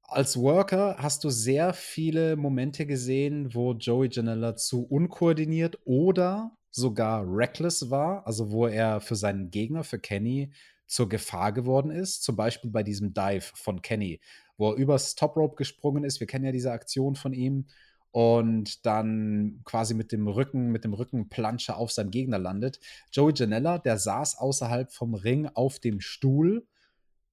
Als 0.07 0.37
Worker 0.37 0.97
hast 0.99 1.23
du 1.23 1.29
sehr 1.29 1.73
viele 1.73 2.35
Momente 2.35 2.85
gesehen, 2.85 3.53
wo 3.55 3.73
Joey 3.73 4.09
Janella 4.11 4.55
zu 4.55 4.85
unkoordiniert 4.85 5.79
oder 5.83 6.55
sogar 6.69 7.25
reckless 7.27 7.89
war, 7.89 8.25
also 8.27 8.51
wo 8.51 8.67
er 8.67 9.01
für 9.01 9.15
seinen 9.15 9.49
Gegner, 9.49 9.83
für 9.83 9.99
Kenny, 9.99 10.51
zur 10.85 11.09
Gefahr 11.09 11.51
geworden 11.53 11.89
ist. 11.89 12.21
Zum 12.23 12.35
Beispiel 12.35 12.69
bei 12.69 12.83
diesem 12.83 13.13
Dive 13.13 13.51
von 13.55 13.81
Kenny, 13.81 14.21
wo 14.57 14.71
er 14.71 14.77
übers 14.77 15.15
Top 15.15 15.35
Rope 15.37 15.55
gesprungen 15.55 16.03
ist. 16.03 16.19
Wir 16.19 16.27
kennen 16.27 16.45
ja 16.45 16.51
diese 16.51 16.71
Aktion 16.71 17.15
von 17.15 17.33
ihm. 17.33 17.65
Und 18.11 18.85
dann 18.85 19.59
quasi 19.65 19.93
mit 19.93 20.13
dem 20.13 20.27
Rücken, 20.27 20.71
mit 20.71 20.85
dem 20.85 20.93
Rückenplanscher 20.93 21.75
auf 21.75 21.91
seinem 21.91 22.11
Gegner 22.11 22.39
landet. 22.39 22.79
Joey 23.11 23.33
Janella, 23.35 23.77
der 23.79 23.97
saß 23.97 24.37
außerhalb 24.37 24.93
vom 24.93 25.15
Ring 25.15 25.47
auf 25.47 25.79
dem 25.79 25.99
Stuhl 25.99 26.65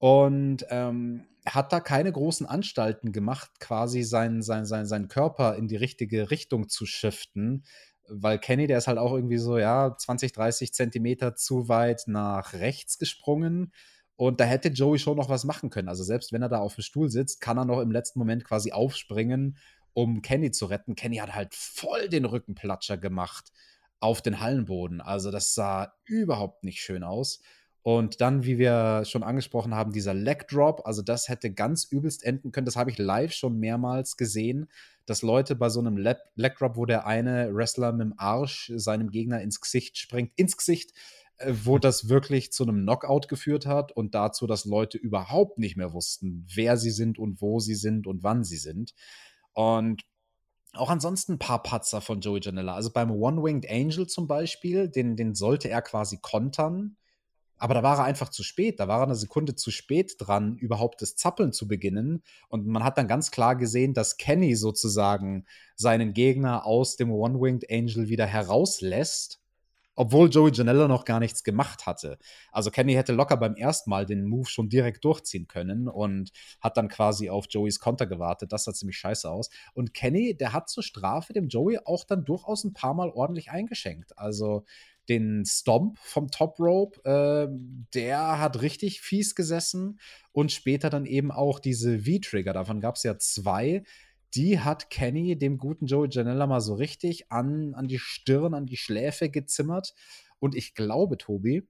und 0.03 0.67
ähm, 0.69 1.29
hat 1.47 1.73
da 1.73 1.79
keine 1.79 2.11
großen 2.11 2.45
Anstalten 2.45 3.13
gemacht, 3.13 3.61
quasi 3.61 4.03
seinen 4.03 4.43
sein, 4.43 4.67
sein, 4.67 4.85
sein 4.85 5.07
Körper 5.07 5.55
in 5.55 5.69
die 5.69 5.77
richtige 5.77 6.33
Richtung 6.33 6.69
zu 6.69 6.87
shiften, 6.87 7.65
weil 8.09 8.41
Kenny, 8.41 8.67
der 8.67 8.79
ist 8.79 8.89
halt 8.89 8.99
auch 8.99 9.13
irgendwie 9.13 9.39
so, 9.39 9.59
ja, 9.59 9.97
20, 9.97 10.33
30 10.33 10.75
Zentimeter 10.75 11.37
zu 11.37 11.69
weit 11.69 12.09
nach 12.09 12.53
rechts 12.53 12.99
gesprungen. 12.99 13.73
Und 14.17 14.41
da 14.41 14.45
hätte 14.45 14.71
Joey 14.71 14.99
schon 14.99 15.17
noch 15.17 15.29
was 15.29 15.45
machen 15.45 15.71
können. 15.71 15.89
Also 15.89 16.03
selbst 16.03 16.33
wenn 16.33 16.43
er 16.43 16.49
da 16.49 16.59
auf 16.59 16.75
dem 16.75 16.83
Stuhl 16.83 17.09
sitzt, 17.09 17.41
kann 17.41 17.57
er 17.57 17.65
noch 17.65 17.79
im 17.79 17.93
letzten 17.93 18.19
Moment 18.19 18.45
quasi 18.45 18.73
aufspringen, 18.73 19.57
um 19.93 20.21
Kenny 20.21 20.51
zu 20.51 20.67
retten. 20.67 20.97
Kenny 20.97 21.19
hat 21.19 21.33
halt 21.33 21.55
voll 21.55 22.09
den 22.09 22.25
Rückenplatscher 22.25 22.99
gemacht 22.99 23.53
auf 24.01 24.21
den 24.21 24.41
Hallenboden. 24.41 25.01
Also 25.01 25.31
das 25.31 25.55
sah 25.55 25.93
überhaupt 26.07 26.65
nicht 26.65 26.81
schön 26.81 27.05
aus. 27.05 27.41
Und 27.83 28.21
dann, 28.21 28.45
wie 28.45 28.59
wir 28.59 29.05
schon 29.05 29.25
angesprochen 29.25 29.75
haben, 29.75 29.93
dieser 29.93 30.15
Leg 30.15 30.47
Drop, 30.47 30.87
also 30.87 31.03
das 31.03 31.29
hätte 31.29 31.53
ganz 31.53 31.85
übelst 31.85 32.25
enden 32.25 32.53
können. 32.53 32.65
Das 32.65 32.77
habe 32.77 32.91
ich 32.91 32.99
live 32.99 33.33
schon 33.33 33.59
mehrmals 33.59 34.17
gesehen, 34.17 34.69
dass 35.05 35.23
Leute 35.23 35.57
bei 35.57 35.69
so 35.69 35.81
einem 35.81 35.97
Leg 35.97 36.19
Drop, 36.59 36.77
wo 36.77 36.87
der 36.87 37.07
eine 37.07 37.53
Wrestler 37.53 37.93
mit 37.93 38.03
dem 38.03 38.15
Arsch 38.17 38.73
seinem 38.77 39.11
Gegner 39.11 39.41
ins 39.43 39.61
Gesicht 39.61 39.99
springt, 39.99 40.31
ins 40.37 40.57
Gesicht, 40.57 40.93
äh, 41.39 41.53
wo 41.65 41.79
das 41.79 42.09
wirklich 42.09 42.53
zu 42.53 42.63
einem 42.63 42.83
Knockout 42.83 43.27
geführt 43.27 43.67
hat 43.67 43.91
und 43.91 44.15
dazu, 44.15 44.47
dass 44.47 44.65
Leute 44.65 44.97
überhaupt 44.97 45.59
nicht 45.59 45.77
mehr 45.77 45.93
wussten, 45.93 46.47
wer 46.55 46.77
sie 46.77 46.93
sind 46.93 47.19
und 47.19 47.43
wo 47.43 47.59
sie 47.59 47.75
sind 47.75 48.07
und 48.07 48.23
wann 48.23 48.45
sie 48.45 48.59
sind. 48.59 48.95
Und 49.55 50.03
auch 50.75 50.89
ansonsten 50.89 51.33
ein 51.33 51.39
paar 51.39 51.65
Patzer 51.65 52.01
von 52.01 52.21
Joey 52.21 52.41
Janella. 52.43 52.75
Also 52.75 52.91
beim 52.93 53.11
One-Winged 53.11 53.69
Angel 53.69 54.07
zum 54.07 54.29
Beispiel, 54.29 54.89
den, 54.89 55.17
den 55.17 55.35
sollte 55.35 55.69
er 55.69 55.83
quasi 55.83 56.19
kontern 56.23 56.97
aber 57.63 57.75
da 57.75 57.85
war 57.85 57.99
er 57.99 58.05
einfach 58.05 58.29
zu 58.29 58.43
spät. 58.43 58.81
Da 58.81 58.89
war 58.89 58.99
er 58.99 59.05
eine 59.05 59.15
Sekunde 59.15 59.55
zu 59.55 59.71
spät 59.71 60.17
dran, 60.19 60.57
überhaupt 60.57 61.01
das 61.01 61.15
Zappeln 61.15 61.53
zu 61.53 61.69
beginnen. 61.69 62.25
Und 62.49 62.67
man 62.67 62.83
hat 62.83 62.99
dann 62.99 63.07
ganz 63.07 63.31
klar 63.31 63.55
gesehen, 63.55 63.95
dass 63.95 64.17
Kenny 64.17 64.57
sozusagen 64.57 65.47
seinen 65.77 66.13
Gegner 66.13 66.67
aus 66.67 66.97
dem 66.97 67.13
One-Winged 67.13 67.71
Angel 67.71 68.09
wieder 68.09 68.27
herauslässt, 68.27 69.39
obwohl 69.95 70.29
Joey 70.29 70.51
Janella 70.53 70.89
noch 70.89 71.05
gar 71.05 71.21
nichts 71.21 71.45
gemacht 71.45 71.87
hatte. 71.87 72.19
Also 72.51 72.73
Kenny 72.73 72.95
hätte 72.95 73.13
locker 73.13 73.37
beim 73.37 73.55
ersten 73.55 73.91
Mal 73.91 74.07
den 74.07 74.25
Move 74.25 74.49
schon 74.49 74.69
direkt 74.69 75.05
durchziehen 75.05 75.47
können 75.47 75.87
und 75.87 76.33
hat 76.61 76.77
dann 76.77 76.89
quasi 76.89 77.31
auf 77.31 77.45
Joeys 77.49 77.79
Konter 77.79 78.07
gewartet. 78.07 78.53
Das 78.53 78.65
sah 78.65 78.73
ziemlich 78.73 78.99
scheiße 78.99 79.31
aus. 79.31 79.51
Und 79.73 79.95
Kenny, 79.95 80.37
der 80.37 80.53
hat 80.53 80.69
zur 80.69 80.83
Strafe 80.83 81.33
dem 81.33 81.47
Joey 81.47 81.79
auch 81.85 82.03
dann 82.03 82.25
durchaus 82.25 82.65
ein 82.65 82.73
paar 82.73 82.95
Mal 82.95 83.11
ordentlich 83.11 83.53
eingeschenkt. 83.53 84.19
Also 84.19 84.65
den 85.09 85.45
Stomp 85.45 85.99
vom 85.99 86.31
Top 86.31 86.59
Rope, 86.59 87.01
äh, 87.05 87.49
der 87.95 88.39
hat 88.39 88.63
richtig 88.63 89.01
fies 89.01 89.35
gesessen. 89.35 89.99
Und 90.33 90.53
später 90.53 90.91
dann 90.91 91.07
eben 91.07 91.31
auch 91.31 91.59
diese 91.59 92.01
V-Trigger, 92.01 92.53
davon 92.53 92.81
gab 92.81 92.97
es 92.97 93.03
ja 93.03 93.19
zwei. 93.19 93.83
Die 94.35 94.61
hat 94.61 94.89
Kenny 94.89 95.37
dem 95.39 95.59
guten 95.59 95.87
Joey 95.87 96.09
Janella 96.11 96.47
mal 96.47 96.61
so 96.61 96.75
richtig 96.75 97.31
an, 97.31 97.75
an 97.75 97.89
die 97.89 97.99
Stirn, 97.99 98.55
an 98.55 98.67
die 98.67 98.79
Schläfe 98.79 99.29
gezimmert. 99.29 99.95
Und 100.39 100.55
ich 100.55 100.75
glaube, 100.75 101.19
Tobi, 101.19 101.69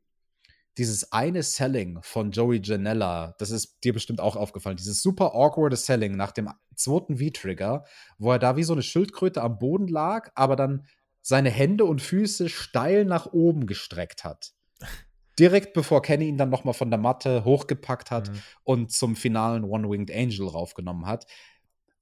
dieses 0.79 1.13
eine 1.13 1.43
Selling 1.43 1.99
von 2.03 2.31
Joey 2.31 2.61
Janella, 2.63 3.35
das 3.39 3.51
ist 3.51 3.79
dir 3.85 3.93
bestimmt 3.93 4.21
auch 4.21 4.37
aufgefallen, 4.37 4.77
dieses 4.77 5.03
super 5.03 5.35
awkward 5.35 5.77
Selling 5.77 6.17
nach 6.17 6.33
dem 6.33 6.49
zweiten 6.75 7.19
V-Trigger, 7.19 7.85
wo 8.19 8.31
er 8.33 8.39
da 8.39 8.57
wie 8.57 8.63
so 8.63 8.73
eine 8.73 8.83
Schildkröte 8.83 9.43
am 9.43 9.59
Boden 9.59 9.89
lag, 9.89 10.31
aber 10.35 10.57
dann 10.57 10.87
seine 11.23 11.51
Hände 11.51 11.85
und 11.85 12.03
Füße 12.03 12.49
steil 12.49 13.05
nach 13.05 13.27
oben 13.33 13.67
gestreckt 13.67 14.25
hat. 14.25 14.53
Direkt 15.39 15.73
bevor 15.73 16.03
Kenny 16.03 16.29
ihn 16.29 16.37
dann 16.37 16.51
nochmal 16.51 16.75
von 16.75 16.91
der 16.91 16.99
Matte 16.99 17.45
hochgepackt 17.45 18.11
hat 18.11 18.29
mhm. 18.29 18.43
und 18.65 18.93
zum 18.93 19.17
finalen 19.17 19.65
One-Winged 19.65 20.15
Angel 20.15 20.47
raufgenommen 20.47 21.07
hat. 21.07 21.27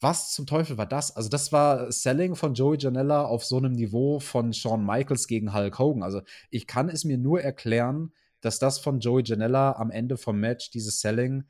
Was 0.01 0.33
zum 0.33 0.47
Teufel 0.47 0.79
war 0.79 0.87
das? 0.87 1.15
Also, 1.15 1.29
das 1.29 1.53
war 1.53 1.93
Selling 1.93 2.35
von 2.35 2.55
Joey 2.55 2.79
Janella 2.79 3.23
auf 3.25 3.45
so 3.45 3.59
einem 3.59 3.73
Niveau 3.73 4.19
von 4.19 4.55
Shawn 4.55 4.85
Michaels 4.85 5.27
gegen 5.27 5.53
Hulk 5.55 5.79
Hogan. 5.79 6.03
Also, 6.03 6.23
ich 6.49 6.67
kann 6.67 6.89
es 6.89 7.05
mir 7.05 7.19
nur 7.19 7.43
erklären, 7.43 8.13
dass 8.41 8.59
das 8.59 8.79
von 8.79 9.01
Joey 9.01 9.23
Janella 9.25 9.73
am 9.73 9.91
Ende 9.91 10.17
vom 10.17 10.41
Match, 10.41 10.71
dieses 10.71 11.01
Selling, 11.01 11.45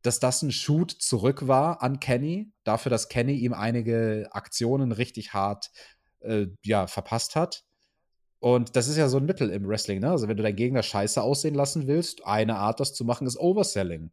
dass 0.00 0.18
das 0.18 0.42
ein 0.42 0.52
Shoot 0.52 0.90
zurück 0.90 1.46
war 1.46 1.82
an 1.82 2.00
Kenny, 2.00 2.52
dafür, 2.64 2.90
dass 2.90 3.08
Kenny 3.08 3.34
ihm 3.34 3.52
einige 3.52 4.28
Aktionen 4.32 4.92
richtig 4.92 5.34
hart 5.34 5.70
äh, 6.24 6.48
ja, 6.64 6.86
verpasst 6.86 7.36
hat. 7.36 7.64
Und 8.40 8.76
das 8.76 8.88
ist 8.88 8.96
ja 8.96 9.08
so 9.08 9.16
ein 9.16 9.24
Mittel 9.24 9.50
im 9.50 9.66
Wrestling, 9.66 10.00
ne? 10.00 10.10
Also, 10.10 10.28
wenn 10.28 10.36
du 10.36 10.42
deinen 10.42 10.56
Gegner 10.56 10.82
scheiße 10.82 11.22
aussehen 11.22 11.54
lassen 11.54 11.86
willst, 11.86 12.26
eine 12.26 12.56
Art, 12.56 12.80
das 12.80 12.92
zu 12.94 13.04
machen, 13.04 13.26
ist 13.26 13.38
Overselling. 13.38 14.10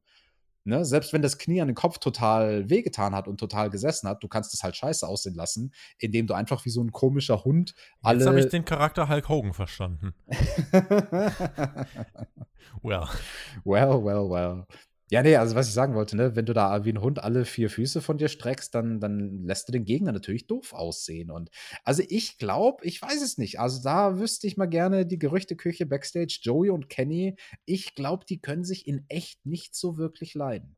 Ne? 0.63 0.85
Selbst 0.85 1.11
wenn 1.11 1.23
das 1.23 1.39
Knie 1.39 1.59
an 1.59 1.67
den 1.67 1.75
Kopf 1.75 1.97
total 1.97 2.69
wehgetan 2.69 3.15
hat 3.15 3.27
und 3.27 3.39
total 3.39 3.71
gesessen 3.71 4.07
hat, 4.07 4.23
du 4.23 4.27
kannst 4.27 4.53
es 4.53 4.61
halt 4.61 4.75
scheiße 4.75 5.07
aussehen 5.07 5.33
lassen, 5.33 5.73
indem 5.97 6.27
du 6.27 6.35
einfach 6.35 6.65
wie 6.65 6.69
so 6.69 6.83
ein 6.83 6.91
komischer 6.91 7.43
Hund 7.43 7.73
alle. 8.03 8.19
Jetzt 8.19 8.27
habe 8.27 8.39
ich 8.39 8.49
den 8.49 8.63
Charakter 8.63 9.09
Hulk 9.09 9.27
Hogan 9.27 9.53
verstanden. 9.53 10.13
well. 12.83 13.07
Well, 13.63 14.03
well, 14.03 14.29
well. 14.29 14.67
Ja, 15.11 15.21
nee, 15.21 15.35
also 15.35 15.55
was 15.55 15.67
ich 15.67 15.73
sagen 15.73 15.93
wollte, 15.93 16.15
ne, 16.15 16.37
wenn 16.37 16.45
du 16.45 16.53
da 16.53 16.85
wie 16.85 16.93
ein 16.93 17.01
Hund 17.01 17.21
alle 17.21 17.43
vier 17.43 17.69
Füße 17.69 18.01
von 18.01 18.17
dir 18.17 18.29
streckst, 18.29 18.73
dann, 18.73 19.01
dann 19.01 19.43
lässt 19.43 19.67
du 19.67 19.73
den 19.73 19.83
Gegner 19.83 20.13
natürlich 20.13 20.47
doof 20.47 20.71
aussehen. 20.71 21.31
Und 21.31 21.49
also 21.83 22.01
ich 22.07 22.37
glaube, 22.37 22.85
ich 22.85 23.01
weiß 23.01 23.21
es 23.21 23.37
nicht. 23.37 23.59
Also 23.59 23.83
da 23.83 24.19
wüsste 24.19 24.47
ich 24.47 24.55
mal 24.55 24.67
gerne 24.69 25.05
die 25.05 25.19
Gerüchteküche 25.19 25.85
Backstage, 25.85 26.39
Joey 26.41 26.69
und 26.69 26.87
Kenny. 26.87 27.35
Ich 27.65 27.93
glaube, 27.93 28.23
die 28.25 28.39
können 28.39 28.63
sich 28.63 28.87
in 28.87 29.03
echt 29.09 29.45
nicht 29.45 29.75
so 29.75 29.97
wirklich 29.97 30.33
leiden. 30.33 30.77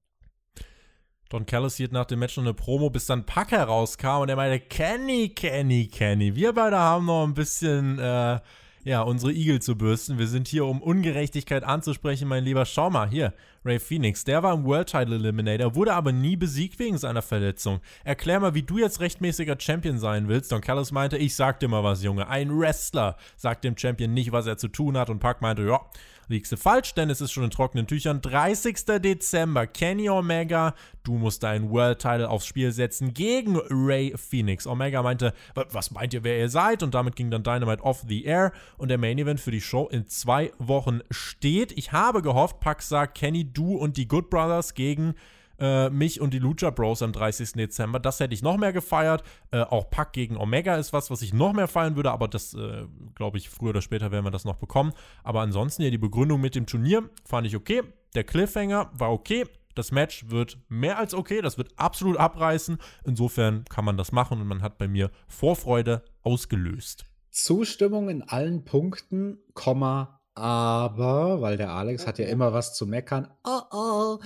Don 1.29 1.45
Callis 1.45 1.75
hielt 1.75 1.91
nach 1.91 2.05
dem 2.05 2.17
Match 2.17 2.35
noch 2.35 2.43
eine 2.43 2.55
Promo, 2.55 2.89
bis 2.89 3.05
dann 3.05 3.27
Pack 3.27 3.51
herauskam 3.51 4.21
und 4.21 4.29
er 4.29 4.35
meinte, 4.35 4.65
Kenny, 4.65 5.29
Kenny, 5.29 5.89
Kenny. 5.89 6.35
Wir 6.35 6.53
beide 6.53 6.79
haben 6.79 7.05
noch 7.05 7.23
ein 7.23 7.35
bisschen 7.35 7.99
äh, 7.99 8.39
ja, 8.83 9.01
unsere 9.01 9.31
Igel 9.31 9.61
zu 9.61 9.77
bürsten. 9.77 10.17
Wir 10.17 10.27
sind 10.27 10.47
hier, 10.47 10.65
um 10.65 10.81
Ungerechtigkeit 10.81 11.63
anzusprechen, 11.63 12.27
mein 12.27 12.43
lieber. 12.43 12.65
Schau 12.65 12.89
mal, 12.89 13.09
hier, 13.09 13.33
Ray 13.63 13.79
Phoenix, 13.79 14.25
der 14.25 14.43
war 14.43 14.53
im 14.53 14.65
World 14.65 14.89
Title 14.89 15.15
Eliminator, 15.15 15.75
wurde 15.75 15.93
aber 15.93 16.11
nie 16.11 16.35
besiegt 16.35 16.79
wegen 16.79 16.97
seiner 16.97 17.21
Verletzung. 17.21 17.79
Erklär 18.03 18.39
mal, 18.39 18.53
wie 18.53 18.63
du 18.63 18.77
jetzt 18.77 18.99
rechtmäßiger 18.99 19.55
Champion 19.57 19.97
sein 19.99 20.27
willst. 20.27 20.51
Don 20.51 20.61
Callis 20.61 20.91
meinte, 20.91 21.17
ich 21.17 21.35
sag 21.35 21.59
dir 21.59 21.69
mal 21.69 21.83
was, 21.83 22.03
Junge. 22.03 22.27
Ein 22.27 22.57
Wrestler 22.57 23.15
sagt 23.37 23.63
dem 23.63 23.77
Champion 23.77 24.13
nicht, 24.13 24.31
was 24.31 24.47
er 24.47 24.57
zu 24.57 24.67
tun 24.67 24.97
hat. 24.97 25.09
Und 25.09 25.19
Pack 25.19 25.41
meinte, 25.41 25.63
ja, 25.63 25.79
liegst 26.27 26.51
du 26.51 26.57
falsch, 26.57 26.93
denn 26.93 27.09
es 27.09 27.21
ist 27.21 27.31
schon 27.31 27.43
in 27.43 27.49
trockenen 27.49 27.87
Tüchern. 27.87 28.21
30. 28.21 28.85
Dezember, 28.99 29.67
Kenny 29.67 30.09
Omega, 30.09 30.73
du 31.03 31.13
musst 31.13 31.43
deinen 31.43 31.69
World 31.69 31.99
Title 31.99 32.29
aufs 32.29 32.45
Spiel 32.45 32.71
setzen 32.71 33.13
gegen 33.13 33.59
Ray 33.69 34.13
Phoenix. 34.17 34.67
Omega 34.67 35.01
meinte, 35.01 35.33
was 35.55 35.91
meint 35.91 36.13
ihr, 36.13 36.23
wer 36.23 36.39
ihr 36.39 36.49
seid? 36.49 36.83
Und 36.83 36.93
damit 36.93 37.15
ging 37.15 37.31
dann 37.31 37.43
Dynamite 37.43 37.83
off 37.83 38.03
the 38.07 38.23
air 38.23 38.51
und 38.77 38.89
der 38.89 38.97
Main 38.97 39.17
Event 39.17 39.39
für 39.39 39.51
die 39.51 39.61
Show 39.61 39.87
in 39.87 40.07
zwei 40.07 40.51
Wochen 40.59 41.01
steht. 41.11 41.71
Ich 41.77 41.91
habe 41.91 42.21
gehofft, 42.21 42.59
Pack 42.59 42.81
sagt, 42.81 43.15
Kenny, 43.15 43.51
du 43.51 43.75
und 43.75 43.97
die 43.97 44.07
Good 44.07 44.29
Brothers 44.29 44.73
gegen 44.73 45.15
äh, 45.63 45.89
mich 45.89 46.19
und 46.19 46.33
die 46.33 46.39
Lucha 46.39 46.71
Bros 46.71 47.01
am 47.01 47.13
30. 47.13 47.53
Dezember. 47.53 47.97
Das 47.99 48.19
hätte 48.19 48.33
ich 48.33 48.41
noch 48.41 48.57
mehr 48.57 48.73
gefeiert. 48.73 49.23
Äh, 49.51 49.61
auch 49.61 49.89
Pack 49.89 50.11
gegen 50.11 50.35
Omega 50.35 50.75
ist 50.75 50.91
was, 50.91 51.09
was 51.09 51.21
ich 51.21 51.33
noch 51.33 51.53
mehr 51.53 51.69
feiern 51.69 51.95
würde, 51.95 52.11
aber 52.11 52.27
das, 52.27 52.53
äh, 52.53 52.85
glaube 53.15 53.37
ich, 53.37 53.49
früher 53.49 53.69
oder 53.69 53.81
später 53.81 54.11
werden 54.11 54.25
wir 54.25 54.31
das 54.31 54.43
noch 54.43 54.57
bekommen. 54.57 54.91
Aber 55.23 55.39
ansonsten 55.39 55.83
hier 55.83 55.91
die 55.91 55.97
Begründung 55.97 56.41
mit 56.41 56.55
dem 56.55 56.65
Turnier 56.65 57.09
fand 57.25 57.47
ich 57.47 57.55
okay. 57.55 57.81
Der 58.13 58.25
Cliffhanger 58.25 58.91
war 58.93 59.11
okay. 59.13 59.45
Das 59.73 59.91
Match 59.91 60.29
wird 60.29 60.59
mehr 60.67 60.99
als 60.99 61.13
okay, 61.13 61.41
das 61.41 61.57
wird 61.57 61.71
absolut 61.77 62.17
abreißen. 62.17 62.77
Insofern 63.05 63.63
kann 63.69 63.85
man 63.85 63.95
das 63.97 64.11
machen 64.11 64.41
und 64.41 64.47
man 64.47 64.61
hat 64.61 64.77
bei 64.77 64.89
mir 64.89 65.11
Vorfreude 65.27 66.03
ausgelöst. 66.21 67.05
Zustimmung 67.31 68.09
in 68.09 68.21
allen 68.21 68.65
Punkten, 68.65 69.39
Komma, 69.55 70.19
aber, 70.35 71.41
weil 71.41 71.57
der 71.57 71.71
Alex 71.71 72.05
hat 72.05 72.19
ja 72.19 72.25
immer 72.25 72.53
was 72.53 72.75
zu 72.75 72.85
meckern. 72.85 73.29
Oh 73.43 73.61
oh. 73.71 74.19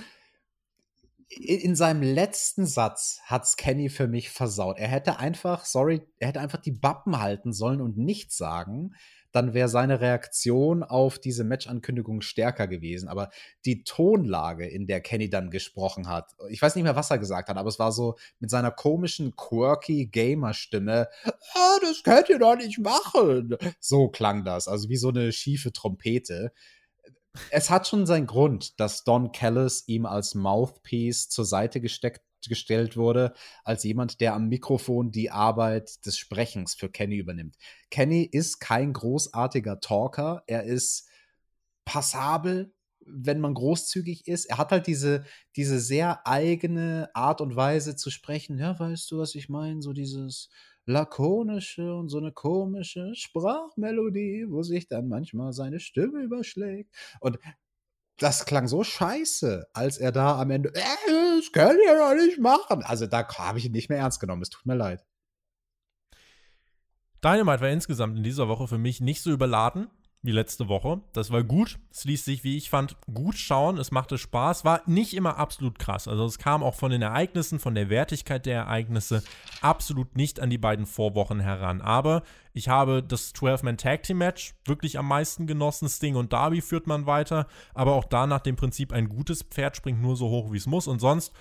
In 1.30 1.76
seinem 1.76 2.02
letzten 2.02 2.64
Satz 2.64 3.20
hat's 3.24 3.56
Kenny 3.56 3.90
für 3.90 4.08
mich 4.08 4.30
versaut. 4.30 4.78
Er 4.78 4.88
hätte 4.88 5.18
einfach, 5.18 5.66
sorry, 5.66 6.00
er 6.18 6.28
hätte 6.28 6.40
einfach 6.40 6.60
die 6.60 6.72
Bappen 6.72 7.20
halten 7.20 7.52
sollen 7.52 7.80
und 7.80 7.98
nichts 7.98 8.38
sagen 8.38 8.94
dann 9.32 9.54
wäre 9.54 9.68
seine 9.68 10.00
Reaktion 10.00 10.82
auf 10.82 11.18
diese 11.18 11.44
Matchankündigung 11.44 12.22
stärker 12.22 12.66
gewesen. 12.66 13.08
Aber 13.08 13.30
die 13.64 13.84
Tonlage, 13.84 14.66
in 14.66 14.86
der 14.86 15.00
Kenny 15.00 15.28
dann 15.28 15.50
gesprochen 15.50 16.08
hat, 16.08 16.34
ich 16.48 16.62
weiß 16.62 16.74
nicht 16.74 16.84
mehr, 16.84 16.96
was 16.96 17.10
er 17.10 17.18
gesagt 17.18 17.48
hat, 17.48 17.56
aber 17.56 17.68
es 17.68 17.78
war 17.78 17.92
so 17.92 18.16
mit 18.40 18.50
seiner 18.50 18.70
komischen, 18.70 19.36
quirky 19.36 20.06
Gamer-Stimme, 20.06 21.08
ah, 21.24 21.78
das 21.82 22.02
könnt 22.02 22.28
ihr 22.28 22.38
doch 22.38 22.56
nicht 22.56 22.78
machen. 22.78 23.56
So 23.80 24.08
klang 24.08 24.44
das, 24.44 24.68
also 24.68 24.88
wie 24.88 24.96
so 24.96 25.08
eine 25.08 25.32
schiefe 25.32 25.72
Trompete 25.72 26.52
es 27.50 27.70
hat 27.70 27.86
schon 27.86 28.06
seinen 28.06 28.26
Grund, 28.26 28.78
dass 28.80 29.04
Don 29.04 29.32
Callis 29.32 29.84
ihm 29.86 30.06
als 30.06 30.34
Mouthpiece 30.34 31.28
zur 31.28 31.44
Seite 31.44 31.80
gesteckt 31.80 32.22
gestellt 32.46 32.96
wurde, 32.96 33.34
als 33.64 33.82
jemand, 33.82 34.20
der 34.20 34.34
am 34.34 34.48
Mikrofon 34.48 35.10
die 35.10 35.30
Arbeit 35.30 36.06
des 36.06 36.16
Sprechens 36.18 36.74
für 36.74 36.88
Kenny 36.88 37.16
übernimmt. 37.16 37.56
Kenny 37.90 38.22
ist 38.22 38.60
kein 38.60 38.92
großartiger 38.92 39.80
Talker, 39.80 40.44
er 40.46 40.62
ist 40.62 41.08
passabel, 41.84 42.72
wenn 43.00 43.40
man 43.40 43.54
großzügig 43.54 44.28
ist. 44.28 44.44
Er 44.44 44.58
hat 44.58 44.70
halt 44.70 44.86
diese, 44.86 45.24
diese 45.56 45.80
sehr 45.80 46.26
eigene 46.26 47.10
Art 47.14 47.40
und 47.40 47.56
Weise 47.56 47.96
zu 47.96 48.10
sprechen. 48.10 48.58
Ja, 48.58 48.78
weißt 48.78 49.10
du, 49.10 49.18
was 49.18 49.34
ich 49.34 49.48
meine? 49.48 49.80
So 49.80 49.92
dieses 49.92 50.50
lakonische 50.88 51.94
und 51.94 52.08
so 52.08 52.18
eine 52.18 52.32
komische 52.32 53.14
Sprachmelodie, 53.14 54.46
wo 54.48 54.62
sich 54.62 54.88
dann 54.88 55.08
manchmal 55.08 55.52
seine 55.52 55.80
Stimme 55.80 56.22
überschlägt. 56.22 56.94
Und 57.20 57.38
das 58.16 58.46
klang 58.46 58.66
so 58.66 58.82
scheiße, 58.82 59.68
als 59.72 59.98
er 59.98 60.12
da 60.12 60.40
am 60.40 60.50
Ende, 60.50 60.70
äh, 60.74 61.36
das 61.36 61.52
könnt 61.52 61.78
ihr 61.84 61.96
doch 61.96 62.14
nicht 62.14 62.38
machen. 62.38 62.82
Also 62.82 63.06
da 63.06 63.26
habe 63.38 63.58
ich 63.58 63.66
ihn 63.66 63.72
nicht 63.72 63.88
mehr 63.88 63.98
ernst 63.98 64.20
genommen. 64.20 64.42
Es 64.42 64.50
tut 64.50 64.66
mir 64.66 64.74
leid. 64.74 65.04
Dynamite 67.22 67.60
war 67.60 67.68
insgesamt 67.68 68.16
in 68.16 68.22
dieser 68.22 68.48
Woche 68.48 68.68
für 68.68 68.78
mich 68.78 69.00
nicht 69.00 69.22
so 69.22 69.30
überladen 69.30 69.88
wie 70.22 70.32
letzte 70.32 70.68
Woche. 70.68 71.00
Das 71.12 71.30
war 71.30 71.44
gut. 71.44 71.78
Es 71.92 72.04
ließ 72.04 72.24
sich, 72.24 72.42
wie 72.42 72.56
ich 72.56 72.70
fand, 72.70 72.96
gut 73.12 73.36
schauen. 73.36 73.78
Es 73.78 73.92
machte 73.92 74.18
Spaß. 74.18 74.64
War 74.64 74.82
nicht 74.86 75.14
immer 75.14 75.36
absolut 75.36 75.78
krass. 75.78 76.08
Also 76.08 76.24
es 76.24 76.38
kam 76.38 76.62
auch 76.64 76.74
von 76.74 76.90
den 76.90 77.02
Ereignissen, 77.02 77.60
von 77.60 77.74
der 77.74 77.88
Wertigkeit 77.88 78.44
der 78.44 78.56
Ereignisse 78.56 79.22
absolut 79.60 80.16
nicht 80.16 80.40
an 80.40 80.50
die 80.50 80.58
beiden 80.58 80.86
Vorwochen 80.86 81.38
heran. 81.38 81.80
Aber 81.80 82.22
ich 82.52 82.68
habe 82.68 83.02
das 83.02 83.32
12-Man-Tag-Team-Match 83.34 84.54
wirklich 84.64 84.98
am 84.98 85.06
meisten 85.06 85.46
genossen. 85.46 85.88
Sting 85.88 86.16
und 86.16 86.32
Darby 86.32 86.62
führt 86.62 86.88
man 86.88 87.06
weiter. 87.06 87.46
Aber 87.72 87.94
auch 87.94 88.04
da 88.04 88.26
nach 88.26 88.40
dem 88.40 88.56
Prinzip, 88.56 88.92
ein 88.92 89.08
gutes 89.08 89.42
Pferd 89.42 89.76
springt 89.76 90.02
nur 90.02 90.16
so 90.16 90.28
hoch, 90.28 90.50
wie 90.52 90.56
es 90.56 90.66
muss. 90.66 90.88
Und 90.88 91.00
sonst 91.00 91.32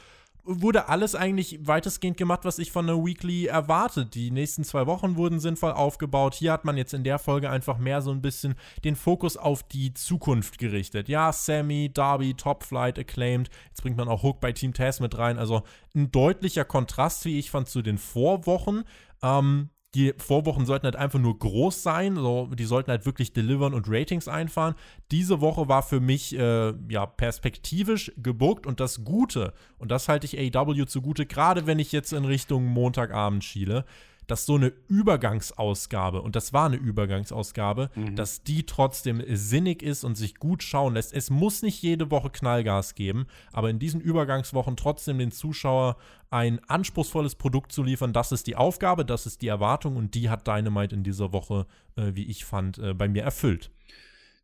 wurde 0.47 0.87
alles 0.87 1.13
eigentlich 1.13 1.59
weitestgehend 1.61 2.17
gemacht, 2.17 2.41
was 2.43 2.57
ich 2.57 2.71
von 2.71 2.89
einer 2.89 3.03
Weekly 3.03 3.45
erwartet. 3.45 4.15
Die 4.15 4.31
nächsten 4.31 4.63
zwei 4.63 4.87
Wochen 4.87 5.17
wurden 5.17 5.39
sinnvoll 5.39 5.71
aufgebaut. 5.71 6.33
Hier 6.33 6.53
hat 6.53 6.65
man 6.65 6.77
jetzt 6.77 6.93
in 6.93 7.03
der 7.03 7.19
Folge 7.19 7.49
einfach 7.49 7.77
mehr 7.77 8.01
so 8.01 8.11
ein 8.11 8.21
bisschen 8.21 8.55
den 8.83 8.95
Fokus 8.95 9.37
auf 9.37 9.63
die 9.63 9.93
Zukunft 9.93 10.57
gerichtet. 10.57 11.09
Ja, 11.09 11.33
Sammy, 11.33 11.91
Darby, 11.93 12.33
Top 12.33 12.63
Flight, 12.63 12.97
Acclaimed. 12.97 13.49
Jetzt 13.69 13.81
bringt 13.81 13.97
man 13.97 14.07
auch 14.07 14.23
Hook 14.23 14.39
bei 14.39 14.53
Team 14.53 14.73
Taz 14.73 14.99
mit 14.99 15.17
rein. 15.17 15.37
Also 15.37 15.63
ein 15.95 16.11
deutlicher 16.11 16.65
Kontrast, 16.65 17.25
wie 17.25 17.37
ich 17.37 17.51
fand, 17.51 17.67
zu 17.67 17.81
den 17.81 17.97
Vorwochen. 17.97 18.85
Ähm, 19.21 19.69
die 19.97 20.13
Vorwochen 20.17 20.67
sollten 20.67 20.85
halt 20.85 20.95
einfach 20.95 21.17
nur 21.17 21.39
groß 21.39 21.81
sein, 21.81 22.17
so, 22.17 22.47
die 22.53 22.65
sollten 22.65 22.91
halt 22.91 23.07
wirklich 23.07 23.33
delivern 23.33 23.73
und 23.73 23.87
Ratings 23.89 24.27
einfahren. 24.27 24.75
Diese 25.09 25.41
Woche 25.41 25.67
war 25.67 25.81
für 25.81 25.99
mich 25.99 26.37
äh, 26.37 26.73
ja 26.87 27.07
perspektivisch 27.07 28.11
gebuckt 28.15 28.67
und 28.67 28.79
das 28.79 29.03
Gute, 29.03 29.53
und 29.79 29.89
das 29.89 30.07
halte 30.07 30.27
ich 30.27 30.55
AW 30.55 30.85
zugute, 30.85 31.25
gerade 31.25 31.65
wenn 31.65 31.79
ich 31.79 31.91
jetzt 31.91 32.13
in 32.13 32.25
Richtung 32.25 32.65
Montagabend 32.65 33.43
schiele, 33.43 33.85
dass 34.27 34.45
so 34.45 34.55
eine 34.55 34.73
Übergangsausgabe, 34.87 36.21
und 36.21 36.35
das 36.35 36.53
war 36.53 36.67
eine 36.67 36.75
Übergangsausgabe, 36.75 37.89
mhm. 37.95 38.15
dass 38.15 38.43
die 38.43 38.65
trotzdem 38.65 39.23
sinnig 39.27 39.81
ist 39.81 40.03
und 40.03 40.15
sich 40.15 40.35
gut 40.35 40.63
schauen 40.63 40.93
lässt. 40.93 41.13
Es 41.13 41.29
muss 41.29 41.61
nicht 41.61 41.81
jede 41.81 42.11
Woche 42.11 42.29
Knallgas 42.29 42.95
geben, 42.95 43.27
aber 43.51 43.69
in 43.69 43.79
diesen 43.79 44.01
Übergangswochen 44.01 44.77
trotzdem 44.77 45.17
den 45.17 45.31
Zuschauer 45.31 45.97
ein 46.29 46.59
anspruchsvolles 46.67 47.35
Produkt 47.35 47.71
zu 47.71 47.83
liefern, 47.83 48.13
das 48.13 48.31
ist 48.31 48.47
die 48.47 48.55
Aufgabe, 48.55 49.05
das 49.05 49.25
ist 49.25 49.41
die 49.41 49.47
Erwartung 49.47 49.95
und 49.95 50.13
die 50.13 50.29
hat 50.29 50.45
Dynamite 50.45 50.93
in 50.93 51.03
dieser 51.03 51.31
Woche, 51.31 51.65
äh, 51.95 52.11
wie 52.13 52.27
ich 52.27 52.45
fand, 52.45 52.77
äh, 52.77 52.93
bei 52.93 53.07
mir 53.07 53.23
erfüllt. 53.23 53.71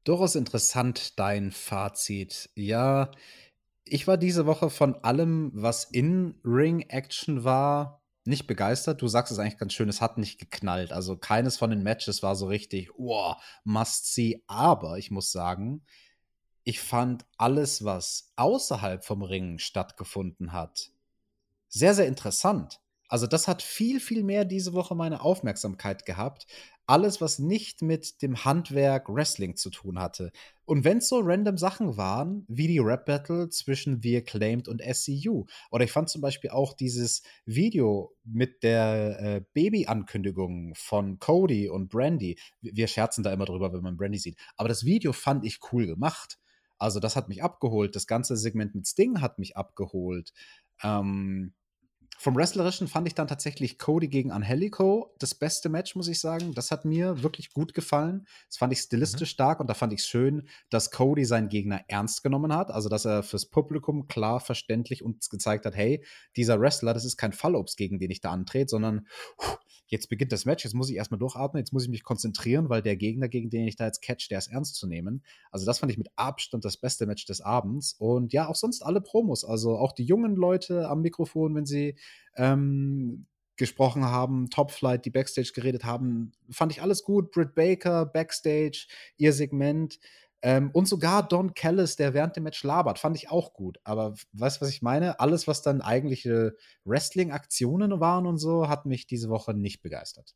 Durchaus 0.06 0.36
interessant 0.36 1.18
dein 1.20 1.52
Fazit. 1.52 2.50
Ja, 2.56 3.12
ich 3.86 4.08
war 4.08 4.18
diese 4.18 4.46
Woche 4.46 4.70
von 4.70 4.96
allem, 4.96 5.52
was 5.54 5.86
in 5.86 6.36
Ring 6.44 6.82
Action 6.82 7.44
war, 7.44 8.03
nicht 8.26 8.48
begeistert. 8.48 9.02
Du 9.02 9.08
sagst 9.08 9.32
es 9.32 9.40
eigentlich 9.40 9.58
ganz 9.58 9.74
schön, 9.74 9.90
es 9.90 10.02
hat 10.02 10.18
nicht 10.18 10.40
geknallt. 10.40 10.92
Also 10.92 11.18
keines 11.18 11.58
von 11.58 11.70
den 11.70 11.84
Matches 11.84 12.24
war 12.24 12.36
so 12.36 12.48
richtig, 12.48 12.90
wow, 12.98 13.36
must 13.64 14.14
see. 14.14 14.44
Aber 14.48 14.98
ich 14.98 15.12
muss 15.12 15.32
sagen, 15.32 15.84
ich 16.64 16.80
fand 16.80 17.26
alles, 17.38 17.84
was 17.84 18.32
außerhalb 18.36 19.04
vom 19.04 19.22
Ring 19.22 19.60
stattgefunden 19.60 20.54
hat, 20.54 20.92
sehr, 21.68 21.94
sehr 21.94 22.08
interessant. 22.08 22.80
Also 23.10 23.28
das 23.28 23.48
hat 23.48 23.62
viel, 23.62 24.00
viel 24.00 24.24
mehr 24.24 24.46
diese 24.46 24.74
Woche 24.74 24.96
meine 24.96 25.22
Aufmerksamkeit 25.22 26.06
gehabt, 26.06 26.48
alles, 26.86 27.22
was 27.22 27.40
nicht 27.40 27.82
mit 27.82 28.22
dem 28.22 28.44
Handwerk 28.44 29.08
Wrestling 29.08 29.56
zu 29.56 29.70
tun 29.70 30.00
hatte. 30.00 30.32
Und 30.66 30.84
wenn 30.84 31.00
es 31.00 31.10
so 31.10 31.20
random 31.20 31.58
Sachen 31.58 31.98
waren, 31.98 32.46
wie 32.48 32.68
die 32.68 32.80
Rap 32.80 33.06
Battle 33.06 33.50
zwischen 33.50 34.02
The 34.02 34.18
Acclaimed 34.18 34.68
und 34.68 34.82
SCU. 34.82 35.46
Oder 35.72 35.86
ich 35.86 35.92
fand 35.92 36.10
zum 36.10 36.22
Beispiel 36.22 36.50
auch 36.52 36.74
dieses 36.74 37.24
Video 37.46 38.16
mit 38.24 38.64
der 38.64 39.20
äh, 39.20 39.42
Baby-Ankündigung 39.54 40.74
von 40.76 41.20
Cody 41.20 41.70
und 41.70 41.90
Brandy. 41.90 42.38
Wir 42.62 42.88
scherzen 42.88 43.24
da 43.24 43.32
immer 43.32 43.46
drüber, 43.46 43.74
wenn 43.74 43.84
man 43.84 43.98
Brandy 43.98 44.18
sieht. 44.18 44.38
Aber 44.58 44.70
das 44.70 44.86
Video 44.86 45.14
fand 45.14 45.46
ich 45.46 45.60
cool 45.72 45.86
gemacht. 45.86 46.40
Also, 46.78 47.00
das 47.00 47.16
hat 47.16 47.30
mich 47.30 47.44
abgeholt. 47.44 47.96
Das 47.96 48.08
ganze 48.08 48.36
Segment 48.36 48.76
mit 48.76 48.88
Sting 48.88 49.22
hat 49.22 49.40
mich 49.40 49.56
abgeholt. 49.56 50.34
Ähm, 50.82 51.54
vom 52.18 52.36
Wrestlerischen 52.36 52.88
fand 52.88 53.08
ich 53.08 53.16
dann 53.16 53.28
tatsächlich 53.28 53.78
Cody 53.78 54.08
gegen 54.08 54.32
Angelico 54.32 55.14
das 55.20 55.36
beste 55.36 55.70
Match, 55.70 55.96
muss 55.96 56.08
ich 56.08 56.20
sagen. 56.20 56.54
Das 56.54 56.72
hat 56.72 56.86
mir 56.86 57.24
wirklich 57.24 57.52
gut 57.52 57.74
gefallen. 57.74 58.26
Das 58.48 58.58
fand 58.58 58.72
ich 58.74 58.80
stilistisch 58.80 59.32
mhm. 59.32 59.34
stark 59.34 59.60
und 59.60 59.70
da 59.70 59.74
fand 59.74 59.94
ich 59.94 60.02
es 60.02 60.08
schön, 60.08 60.48
dass 60.70 60.92
Cody 60.92 61.26
seinen 61.26 61.50
Gegner 61.50 61.82
ernst 61.88 62.24
genommen 62.24 62.54
hat. 62.56 62.72
Also, 62.72 62.90
dass 62.90 63.06
er 63.06 63.24
fürs 63.24 63.48
Publikum 63.48 64.08
klar 64.08 64.40
verständlich 64.40 65.04
uns 65.04 65.30
gezeigt 65.30 65.66
hat: 65.66 65.76
hey, 65.76 66.04
dieser 66.36 66.60
Wrestler, 66.60 66.94
das 66.94 67.06
ist 67.06 67.18
kein 67.18 67.34
Fallobst, 67.34 67.78
gegen 67.78 68.00
den 68.00 68.12
ich 68.12 68.22
da 68.22 68.32
antrete, 68.32 68.70
sondern 68.70 69.08
jetzt 69.88 70.10
beginnt 70.10 70.32
das 70.32 70.46
Match, 70.46 70.64
jetzt 70.64 70.74
muss 70.74 70.90
ich 70.90 70.96
erstmal 70.96 71.20
durchatmen, 71.20 71.60
jetzt 71.62 71.74
muss 71.74 71.84
ich 71.84 71.90
mich 71.90 72.04
konzentrieren, 72.04 72.70
weil 72.70 72.82
der 72.82 72.96
Gegner, 72.96 73.28
gegen 73.28 73.50
den 73.50 73.68
ich 73.68 73.76
da 73.76 73.86
jetzt 73.86 74.02
catch, 74.02 74.30
der 74.30 74.40
ist 74.40 74.48
ernst 74.48 74.76
zu 74.76 74.88
nehmen. 74.88 75.24
Also, 75.52 75.66
das 75.66 75.80
fand 75.80 75.92
ich 75.92 75.98
mit 75.98 76.10
Abstand 76.16 76.64
das 76.64 76.78
beste 76.78 77.06
Match 77.06 77.26
des 77.26 77.42
Abends. 77.42 77.94
Und 77.98 78.34
ja, 78.34 78.48
auch 78.48 78.56
sonst 78.56 78.82
alle 78.82 79.02
Promos. 79.02 79.44
Also, 79.44 79.78
auch 79.78 79.92
die 79.92 80.06
jungen 80.06 80.36
Leute 80.36 80.88
am 80.88 81.02
Mikrofon, 81.02 81.56
wenn 81.56 81.66
sie 81.66 81.96
ähm, 82.36 83.26
gesprochen 83.56 84.06
haben, 84.06 84.50
Top 84.50 84.72
Flight, 84.72 85.06
die 85.06 85.12
Backstage 85.12 85.52
geredet 85.54 85.84
haben, 85.84 86.32
fand 86.50 86.72
ich 86.72 86.82
alles 86.82 87.04
gut. 87.04 87.32
Britt 87.32 87.56
Baker, 87.56 88.06
Backstage, 88.06 88.88
ihr 89.18 89.34
Segment. 89.34 90.00
Ähm, 90.42 90.72
und 90.74 90.88
sogar 90.88 91.26
Don 91.26 91.54
Callis, 91.54 91.96
der 91.96 92.14
während 92.14 92.36
dem 92.36 92.44
Match 92.44 92.64
labert, 92.64 93.00
fand 93.00 93.16
ich 93.16 93.30
auch 93.30 93.54
gut. 93.54 93.80
Aber 93.84 94.16
weißt 94.34 94.58
du, 94.58 94.66
was 94.66 94.72
ich 94.72 94.82
meine? 94.82 95.20
Alles, 95.20 95.48
was 95.48 95.62
dann 95.62 95.82
eigentliche 95.82 96.56
Wrestling-Aktionen 96.84 98.00
waren 98.00 98.26
und 98.26 98.38
so, 98.40 98.68
hat 98.68 98.86
mich 98.86 99.08
diese 99.08 99.30
Woche 99.30 99.54
nicht 99.54 99.82
begeistert. 99.82 100.36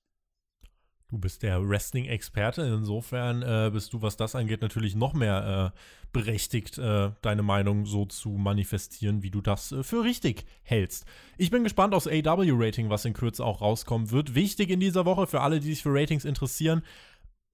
Du 1.09 1.17
bist 1.17 1.41
der 1.41 1.65
Wrestling-Experte, 1.65 2.63
insofern 2.63 3.41
äh, 3.41 3.69
bist 3.71 3.93
du, 3.93 4.01
was 4.01 4.17
das 4.17 4.35
angeht, 4.35 4.61
natürlich 4.61 4.93
noch 4.93 5.13
mehr 5.13 5.73
äh, 5.73 5.77
berechtigt, 6.11 6.77
äh, 6.77 7.11
deine 7.21 7.43
Meinung 7.43 7.85
so 7.85 8.03
zu 8.05 8.31
manifestieren, 8.31 9.23
wie 9.23 9.31
du 9.31 9.39
das 9.39 9.71
äh, 9.71 9.83
für 9.83 10.03
richtig 10.03 10.43
hältst. 10.63 11.05
Ich 11.37 11.49
bin 11.49 11.63
gespannt 11.63 11.93
aufs 11.93 12.07
AW-Rating, 12.07 12.89
was 12.89 13.05
in 13.05 13.13
Kürze 13.13 13.45
auch 13.45 13.61
rauskommen 13.61 14.11
wird. 14.11 14.35
Wichtig 14.35 14.69
in 14.69 14.81
dieser 14.81 15.05
Woche 15.05 15.27
für 15.27 15.39
alle, 15.39 15.61
die 15.61 15.67
sich 15.69 15.81
für 15.81 15.93
Ratings 15.93 16.25
interessieren, 16.25 16.83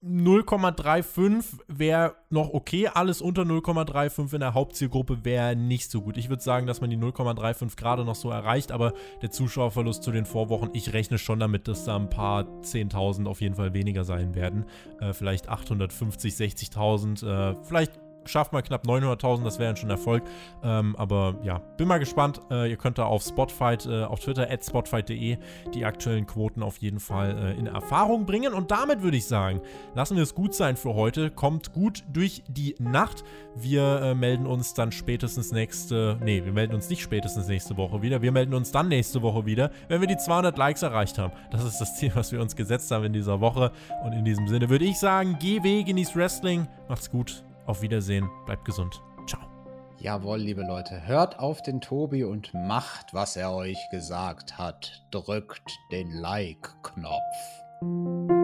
0,35 0.04 1.60
wäre 1.66 2.14
noch 2.28 2.52
okay, 2.52 2.88
alles 2.88 3.22
unter 3.22 3.42
0,35 3.42 4.34
in 4.34 4.40
der 4.40 4.52
Hauptzielgruppe 4.52 5.24
wäre 5.24 5.56
nicht 5.56 5.90
so 5.90 6.02
gut. 6.02 6.18
Ich 6.18 6.28
würde 6.28 6.42
sagen, 6.42 6.66
dass 6.66 6.80
man 6.80 6.90
die 6.90 6.98
0,35 6.98 7.76
gerade 7.76 8.04
noch 8.04 8.14
so 8.14 8.30
erreicht, 8.30 8.70
aber 8.70 8.92
der 9.22 9.30
Zuschauerverlust 9.30 10.02
zu 10.02 10.10
den 10.10 10.26
Vorwochen, 10.26 10.70
ich 10.74 10.92
rechne 10.92 11.16
schon 11.16 11.40
damit, 11.40 11.68
dass 11.68 11.84
da 11.84 11.96
ein 11.96 12.10
paar 12.10 12.42
10.000 12.62 13.26
auf 13.26 13.40
jeden 13.40 13.54
Fall 13.54 13.72
weniger 13.72 14.04
sein 14.04 14.34
werden. 14.34 14.66
Äh, 15.00 15.14
vielleicht 15.14 15.48
850, 15.48 16.34
60.000, 16.34 17.52
äh, 17.52 17.54
vielleicht 17.62 18.03
schafft 18.26 18.52
mal 18.52 18.62
knapp 18.62 18.84
900.000, 18.86 19.44
das 19.44 19.58
wäre 19.58 19.76
schon 19.76 19.90
Erfolg. 19.90 20.22
Ähm, 20.62 20.94
aber 20.96 21.36
ja, 21.42 21.58
bin 21.76 21.88
mal 21.88 21.98
gespannt. 21.98 22.40
Äh, 22.50 22.70
ihr 22.70 22.76
könnt 22.76 22.98
da 22.98 23.04
auf 23.04 23.22
Spotfight, 23.22 23.86
äh, 23.86 24.04
auf 24.04 24.20
Twitter, 24.20 24.50
at 24.50 24.64
spotfight.de, 24.64 25.38
die 25.74 25.84
aktuellen 25.84 26.26
Quoten 26.26 26.62
auf 26.62 26.78
jeden 26.78 27.00
Fall 27.00 27.36
äh, 27.38 27.58
in 27.58 27.66
Erfahrung 27.66 28.26
bringen. 28.26 28.54
Und 28.54 28.70
damit 28.70 29.02
würde 29.02 29.16
ich 29.16 29.26
sagen, 29.26 29.60
lassen 29.94 30.16
wir 30.16 30.22
es 30.22 30.34
gut 30.34 30.54
sein 30.54 30.76
für 30.76 30.94
heute. 30.94 31.30
Kommt 31.30 31.72
gut 31.72 32.04
durch 32.12 32.42
die 32.48 32.74
Nacht. 32.78 33.24
Wir 33.56 34.00
äh, 34.02 34.14
melden 34.14 34.46
uns 34.46 34.74
dann 34.74 34.92
spätestens 34.92 35.52
nächste, 35.52 36.18
nee, 36.22 36.44
wir 36.44 36.52
melden 36.52 36.74
uns 36.74 36.88
nicht 36.88 37.02
spätestens 37.02 37.48
nächste 37.48 37.76
Woche 37.76 38.02
wieder. 38.02 38.22
Wir 38.22 38.32
melden 38.32 38.54
uns 38.54 38.72
dann 38.72 38.88
nächste 38.88 39.22
Woche 39.22 39.46
wieder, 39.46 39.70
wenn 39.88 40.00
wir 40.00 40.08
die 40.08 40.16
200 40.16 40.56
Likes 40.58 40.82
erreicht 40.82 41.18
haben. 41.18 41.32
Das 41.50 41.64
ist 41.64 41.78
das 41.78 41.96
Ziel, 41.96 42.12
was 42.14 42.32
wir 42.32 42.40
uns 42.40 42.56
gesetzt 42.56 42.90
haben 42.90 43.04
in 43.04 43.12
dieser 43.12 43.40
Woche. 43.40 43.72
Und 44.04 44.12
in 44.12 44.24
diesem 44.24 44.48
Sinne 44.48 44.68
würde 44.68 44.84
ich 44.84 44.98
sagen, 44.98 45.36
geh 45.40 45.62
weh, 45.62 45.82
genieß 45.82 46.16
Wrestling, 46.16 46.66
macht's 46.88 47.10
gut 47.10 47.44
auf 47.66 47.82
Wiedersehen, 47.82 48.28
bleibt 48.46 48.64
gesund. 48.64 49.02
Ciao. 49.26 49.42
Jawohl, 49.98 50.38
liebe 50.38 50.62
Leute, 50.62 51.06
hört 51.06 51.38
auf 51.38 51.62
den 51.62 51.80
Tobi 51.80 52.24
und 52.24 52.52
macht, 52.52 53.14
was 53.14 53.36
er 53.36 53.54
euch 53.54 53.78
gesagt 53.90 54.58
hat. 54.58 55.06
Drückt 55.10 55.70
den 55.90 56.10
Like-Knopf. 56.10 58.43